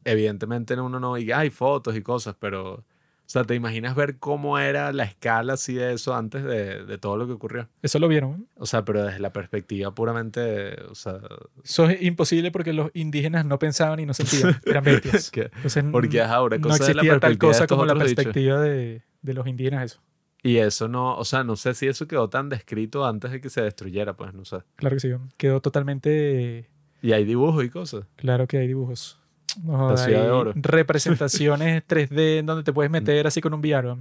evidentemente 0.05 0.79
uno 0.81 0.99
no 1.01 1.15
diga, 1.15 1.39
hay 1.39 1.51
fotos 1.51 1.97
y 1.97 2.03
cosas, 2.03 2.35
pero, 2.39 2.75
o 2.75 2.85
sea, 3.27 3.45
¿te 3.45 3.55
imaginas 3.55 3.95
ver 3.95 4.19
cómo 4.19 4.59
era 4.59 4.93
la 4.93 5.05
escala 5.05 5.55
así 5.55 5.75
de 5.75 5.93
eso 5.93 6.15
antes 6.15 6.43
de, 6.43 6.85
de 6.85 6.99
todo 6.99 7.17
lo 7.17 7.27
que 7.27 7.33
ocurrió? 7.33 7.69
Eso 7.81 7.99
lo 7.99 8.09
vieron. 8.09 8.49
O 8.57 8.67
sea, 8.67 8.85
pero 8.85 9.05
desde 9.05 9.21
la 9.21 9.33
perspectiva 9.33 9.95
puramente, 9.95 10.81
o 10.91 10.95
sea, 10.95 11.21
Eso 11.63 11.89
es 11.89 12.03
imposible 12.03 12.51
porque 12.51 12.73
los 12.73 12.91
indígenas 12.95 13.47
no 13.47 13.59
pensaban 13.59 14.01
y 14.01 14.07
no 14.07 14.15
sentían. 14.15 14.61
Eran 14.67 14.85
bestias. 14.85 15.31
Entonces, 15.35 15.85
porque 15.93 16.21
ahora 16.21 16.59
no 16.59 16.69
cosa 16.69 16.87
de 16.87 16.95
la 16.95 17.03
existía 17.03 17.21
tal 17.21 17.39
cosa 17.39 17.67
como 17.67 17.87
la 17.87 17.95
perspectiva 17.95 18.61
de, 18.61 19.03
de 19.23 19.35
los 19.35 19.47
indígenas. 19.47 19.85
Eso. 19.85 20.01
Y 20.43 20.57
eso 20.57 20.88
no, 20.88 21.16
o 21.16 21.24
sea, 21.24 21.45
no 21.45 21.55
sé 21.57 21.72
si 21.74 21.86
eso 21.86 22.09
quedó 22.09 22.28
tan 22.28 22.49
descrito 22.49 23.07
antes 23.07 23.30
de 23.30 23.40
que 23.40 23.49
se 23.49 23.62
destruyera, 23.62 24.14
pues, 24.16 24.34
no 24.34 24.45
sé. 24.45 24.59
Claro 24.76 24.97
que 24.97 25.01
sí. 25.01 25.09
Quedó 25.36 25.61
totalmente 25.61 26.68
Y 27.01 27.12
hay 27.12 27.24
dibujos 27.24 27.64
y 27.64 27.68
cosas. 27.70 28.05
claro 28.16 28.47
que 28.49 28.59
hay 28.59 28.66
dibujos. 28.66 29.18
No 29.62 29.76
joda, 29.76 29.97
ciudad 29.99 30.20
de 30.20 30.24
hay 30.24 30.30
oro. 30.30 30.53
representaciones 30.57 31.82
3D 31.86 32.38
en 32.38 32.47
donde 32.47 32.64
te 32.64 32.72
puedes 32.72 32.90
meter 32.90 33.26
así 33.26 33.40
con 33.43 33.53
un 33.55 33.61
VR. 33.61 33.97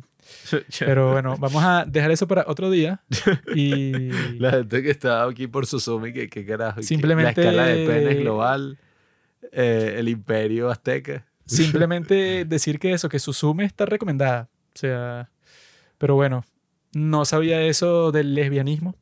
Pero 0.79 1.11
bueno, 1.11 1.35
vamos 1.37 1.61
a 1.63 1.83
dejar 1.85 2.09
eso 2.11 2.27
para 2.27 2.45
otro 2.47 2.69
día. 2.71 3.01
Y 3.55 4.11
La 4.39 4.51
gente 4.51 4.81
que 4.81 4.89
está 4.91 5.23
aquí 5.25 5.47
por 5.47 5.65
Susumi, 5.65 6.13
que 6.13 6.29
qué 6.29 6.45
carajo. 6.45 6.81
Simplemente- 6.81 7.43
La 7.43 7.49
escala 7.49 7.67
de 7.67 7.85
penes 7.85 8.19
global, 8.19 8.77
eh, 9.51 9.95
el 9.97 10.07
imperio 10.09 10.69
azteca. 10.69 11.25
simplemente 11.45 12.45
decir 12.45 12.79
que 12.79 12.93
eso, 12.93 13.09
que 13.09 13.19
Suzume 13.19 13.65
está 13.65 13.85
recomendada. 13.85 14.47
O 14.73 14.77
sea, 14.79 15.29
pero 16.01 16.15
bueno, 16.15 16.43
no 16.93 17.25
sabía 17.25 17.61
eso 17.61 18.11
del 18.11 18.33
lesbianismo. 18.33 18.95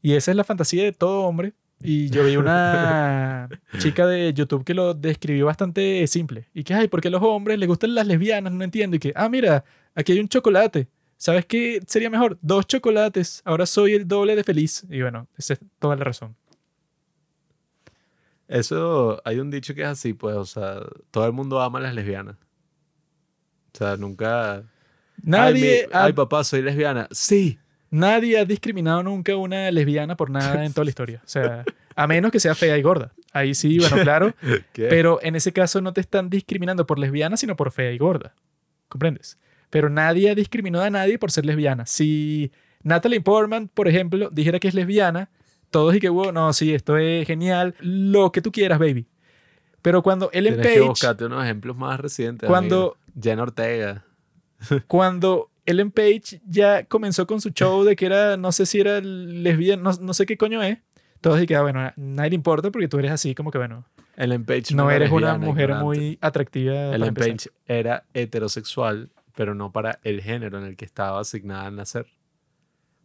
Y 0.00 0.14
esa 0.14 0.30
es 0.30 0.36
la 0.38 0.44
fantasía 0.44 0.82
de 0.82 0.92
todo 0.92 1.24
hombre. 1.24 1.52
Y 1.82 2.08
yo 2.08 2.24
vi 2.24 2.38
una 2.38 3.50
chica 3.78 4.06
de 4.06 4.32
YouTube 4.32 4.64
que 4.64 4.72
lo 4.72 4.94
describió 4.94 5.44
bastante 5.44 6.06
simple. 6.06 6.48
Y 6.54 6.64
que, 6.64 6.72
ay, 6.72 6.88
¿por 6.88 7.02
qué 7.02 7.08
a 7.08 7.10
los 7.10 7.22
hombres 7.22 7.58
les 7.58 7.68
gustan 7.68 7.94
las 7.94 8.06
lesbianas? 8.06 8.50
No 8.50 8.64
entiendo. 8.64 8.96
Y 8.96 8.98
que, 8.98 9.12
ah, 9.14 9.28
mira, 9.28 9.62
aquí 9.94 10.12
hay 10.12 10.20
un 10.20 10.28
chocolate. 10.28 10.88
¿Sabes 11.18 11.44
qué 11.44 11.82
sería 11.86 12.08
mejor? 12.08 12.38
Dos 12.40 12.66
chocolates. 12.66 13.42
Ahora 13.44 13.66
soy 13.66 13.92
el 13.92 14.08
doble 14.08 14.36
de 14.36 14.42
feliz. 14.42 14.86
Y 14.88 15.02
bueno, 15.02 15.28
esa 15.36 15.52
es 15.52 15.60
toda 15.78 15.96
la 15.96 16.04
razón. 16.04 16.34
Eso, 18.48 19.20
hay 19.22 19.38
un 19.38 19.50
dicho 19.50 19.74
que 19.74 19.82
es 19.82 19.88
así, 19.88 20.14
pues, 20.14 20.34
o 20.34 20.46
sea, 20.46 20.80
todo 21.10 21.26
el 21.26 21.34
mundo 21.34 21.60
ama 21.60 21.78
a 21.78 21.82
las 21.82 21.94
lesbianas. 21.94 22.36
O 23.74 23.76
sea, 23.76 23.98
nunca... 23.98 24.64
Nadie, 25.22 25.82
Ay, 25.84 25.90
ha, 25.92 26.04
ay, 26.04 26.12
papá, 26.12 26.44
soy 26.44 26.62
lesbiana. 26.62 27.08
Sí. 27.10 27.58
nadie 27.90 28.38
ha 28.38 28.44
discriminado 28.44 29.02
nunca 29.02 29.32
a 29.32 29.36
una 29.36 29.70
lesbiana 29.70 30.16
por 30.16 30.30
nada 30.30 30.64
en 30.64 30.72
toda 30.72 30.84
la 30.84 30.90
historia. 30.90 31.20
O 31.24 31.28
sea, 31.28 31.64
a 31.94 32.06
menos 32.06 32.30
que 32.30 32.40
sea 32.40 32.54
fea 32.54 32.76
y 32.76 32.82
gorda. 32.82 33.12
Ahí 33.32 33.54
sí, 33.54 33.78
bueno, 33.78 33.96
claro. 34.02 34.34
Pero 34.74 35.18
en 35.22 35.36
ese 35.36 35.52
caso 35.52 35.80
no 35.80 35.92
te 35.92 36.00
están 36.00 36.30
discriminando 36.30 36.86
por 36.86 36.98
lesbiana, 36.98 37.36
sino 37.36 37.56
por 37.56 37.70
fea 37.72 37.92
y 37.92 37.98
gorda. 37.98 38.34
¿Comprendes? 38.88 39.38
Pero 39.70 39.88
nadie 39.90 40.30
ha 40.30 40.34
discriminado 40.34 40.84
a 40.84 40.90
nadie 40.90 41.18
por 41.18 41.30
ser 41.32 41.44
lesbiana. 41.44 41.86
Si 41.86 42.52
Natalie 42.82 43.20
Portman, 43.20 43.68
por 43.68 43.88
ejemplo, 43.88 44.30
dijera 44.30 44.60
que 44.60 44.68
es 44.68 44.74
lesbiana, 44.74 45.28
todos 45.70 45.94
y 45.94 46.00
que, 46.00 46.08
wow, 46.08 46.30
no, 46.32 46.52
sí, 46.52 46.72
esto 46.72 46.96
es 46.96 47.26
genial, 47.26 47.74
lo 47.80 48.30
que 48.30 48.40
tú 48.40 48.52
quieras, 48.52 48.78
baby. 48.78 49.06
Pero 49.82 50.02
cuando 50.02 50.30
Ellen 50.32 50.54
Tienes 50.54 50.66
que 50.72 50.78
Page, 50.78 50.88
buscarte 50.88 51.24
unos 51.26 51.44
ejemplos 51.44 51.76
más 51.76 51.98
recientes. 52.00 52.48
Cuando- 52.48 52.96
amigo. 52.96 53.22
Jen 53.22 53.40
Ortega. 53.40 54.04
cuando 54.86 55.50
Ellen 55.64 55.90
Page 55.90 56.40
ya 56.46 56.84
comenzó 56.84 57.26
con 57.26 57.40
su 57.40 57.50
show 57.50 57.84
de 57.84 57.96
que 57.96 58.06
era, 58.06 58.36
no 58.36 58.52
sé 58.52 58.66
si 58.66 58.80
era 58.80 59.00
lesbiana, 59.00 59.82
no, 59.82 59.92
no 60.00 60.14
sé 60.14 60.26
qué 60.26 60.36
coño 60.36 60.62
es, 60.62 60.78
todos 61.20 61.44
que, 61.46 61.56
ah, 61.56 61.62
bueno, 61.62 61.80
a 61.80 61.92
nadie 61.96 62.30
le 62.30 62.36
importa 62.36 62.70
porque 62.70 62.88
tú 62.88 62.98
eres 62.98 63.10
así, 63.10 63.34
como 63.34 63.50
que, 63.50 63.58
bueno, 63.58 63.84
Ellen 64.16 64.44
Page 64.44 64.74
no 64.74 64.90
eres 64.90 65.10
una 65.10 65.36
mujer 65.36 65.70
ignorante. 65.70 65.84
muy 65.84 66.18
atractiva. 66.20 66.94
Ellen. 66.94 67.14
Page 67.14 67.50
era 67.66 68.04
heterosexual, 68.14 69.10
pero 69.34 69.54
no 69.54 69.72
para 69.72 69.98
el 70.02 70.22
género 70.22 70.58
en 70.58 70.64
el 70.64 70.76
que 70.76 70.84
estaba 70.84 71.20
asignada 71.20 71.66
a 71.66 71.70
nacer. 71.70 72.06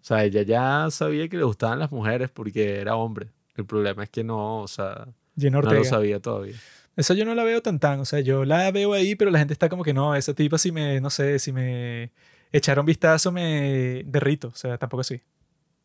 O 0.01 0.03
sea, 0.03 0.23
ella 0.23 0.41
ya 0.43 0.87
sabía 0.89 1.27
que 1.27 1.37
le 1.37 1.43
gustaban 1.43 1.79
las 1.79 1.91
mujeres 1.91 2.29
porque 2.31 2.79
era 2.79 2.95
hombre. 2.95 3.27
El 3.55 3.65
problema 3.65 4.03
es 4.03 4.09
que 4.09 4.23
no, 4.23 4.61
o 4.61 4.67
sea, 4.67 5.07
no 5.35 5.61
lo 5.61 5.83
sabía 5.83 6.19
todavía. 6.19 6.55
Esa 6.95 7.13
yo 7.13 7.23
no 7.25 7.33
la 7.35 7.43
veo 7.43 7.61
tan 7.61 7.79
tan, 7.79 7.99
o 8.01 8.05
sea, 8.05 8.19
yo 8.19 8.43
la 8.45 8.69
veo 8.71 8.93
ahí, 8.93 9.15
pero 9.15 9.31
la 9.31 9.39
gente 9.39 9.53
está 9.53 9.69
como 9.69 9.83
que 9.83 9.93
no, 9.93 10.13
esa 10.15 10.33
tipa 10.33 10.57
si 10.57 10.71
me, 10.71 10.99
no 10.99 11.09
sé, 11.09 11.39
si 11.39 11.51
me 11.53 12.11
echara 12.51 12.81
un 12.81 12.85
vistazo 12.85 13.31
me 13.31 14.03
derrito, 14.05 14.49
o 14.49 14.55
sea, 14.55 14.77
tampoco 14.77 15.01
así. 15.01 15.21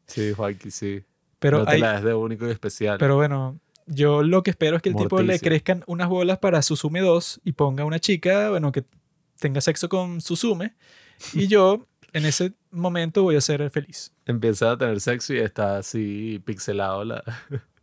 Sí, 0.07 0.33
Joaquín, 0.33 0.71
sí. 0.71 1.03
Pero, 1.39 1.59
no 1.59 1.65
te 1.67 1.73
hay- 1.73 1.81
la 1.81 1.95
des 1.95 2.03
de 2.05 2.15
único 2.15 2.47
y 2.49 2.51
especial. 2.51 2.99
pero 2.99 3.15
bueno, 3.17 3.59
yo 3.87 4.23
lo 4.23 4.43
que 4.43 4.51
espero 4.51 4.77
es 4.77 4.83
que 4.83 4.89
el 4.89 4.97
tipo 4.97 5.21
le 5.23 5.39
crezcan 5.39 5.85
unas 5.87 6.09
bolas 6.09 6.39
para 6.39 6.61
Susume 6.63 7.01
2 7.01 7.41
y 7.45 7.53
ponga 7.53 7.85
una 7.85 8.01
chica, 8.01 8.51
bueno, 8.51 8.73
que 8.73 8.85
tenga 9.39 9.61
sexo 9.61 9.89
con 9.89 10.21
Susume 10.21 10.75
y 11.35 11.47
yo 11.47 11.87
en 12.13 12.25
ese 12.27 12.55
momento 12.73 13.23
voy 13.23 13.37
a 13.37 13.41
ser 13.41 13.69
feliz. 13.71 14.13
Empieza 14.25 14.73
a 14.73 14.79
tener 14.79 15.01
sexo 15.01 15.35
y 15.35 15.39
está 15.39 15.79
así 15.79 16.43
pixelado 16.45 17.05
la... 17.05 17.23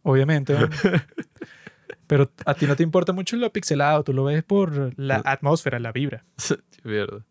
Obviamente. 0.01 0.53
¿no? 0.59 0.67
Pero 2.07 2.31
a 2.45 2.53
ti 2.53 2.65
no 2.65 2.75
te 2.75 2.83
importa 2.83 3.13
mucho 3.13 3.35
lo 3.35 3.51
pixelado, 3.51 4.03
tú 4.03 4.13
lo 4.13 4.23
ves 4.25 4.43
por 4.43 4.97
la 4.99 5.21
atmósfera, 5.25 5.79
la 5.79 5.91
vibra. 5.91 6.25
Mierda. 6.83 7.25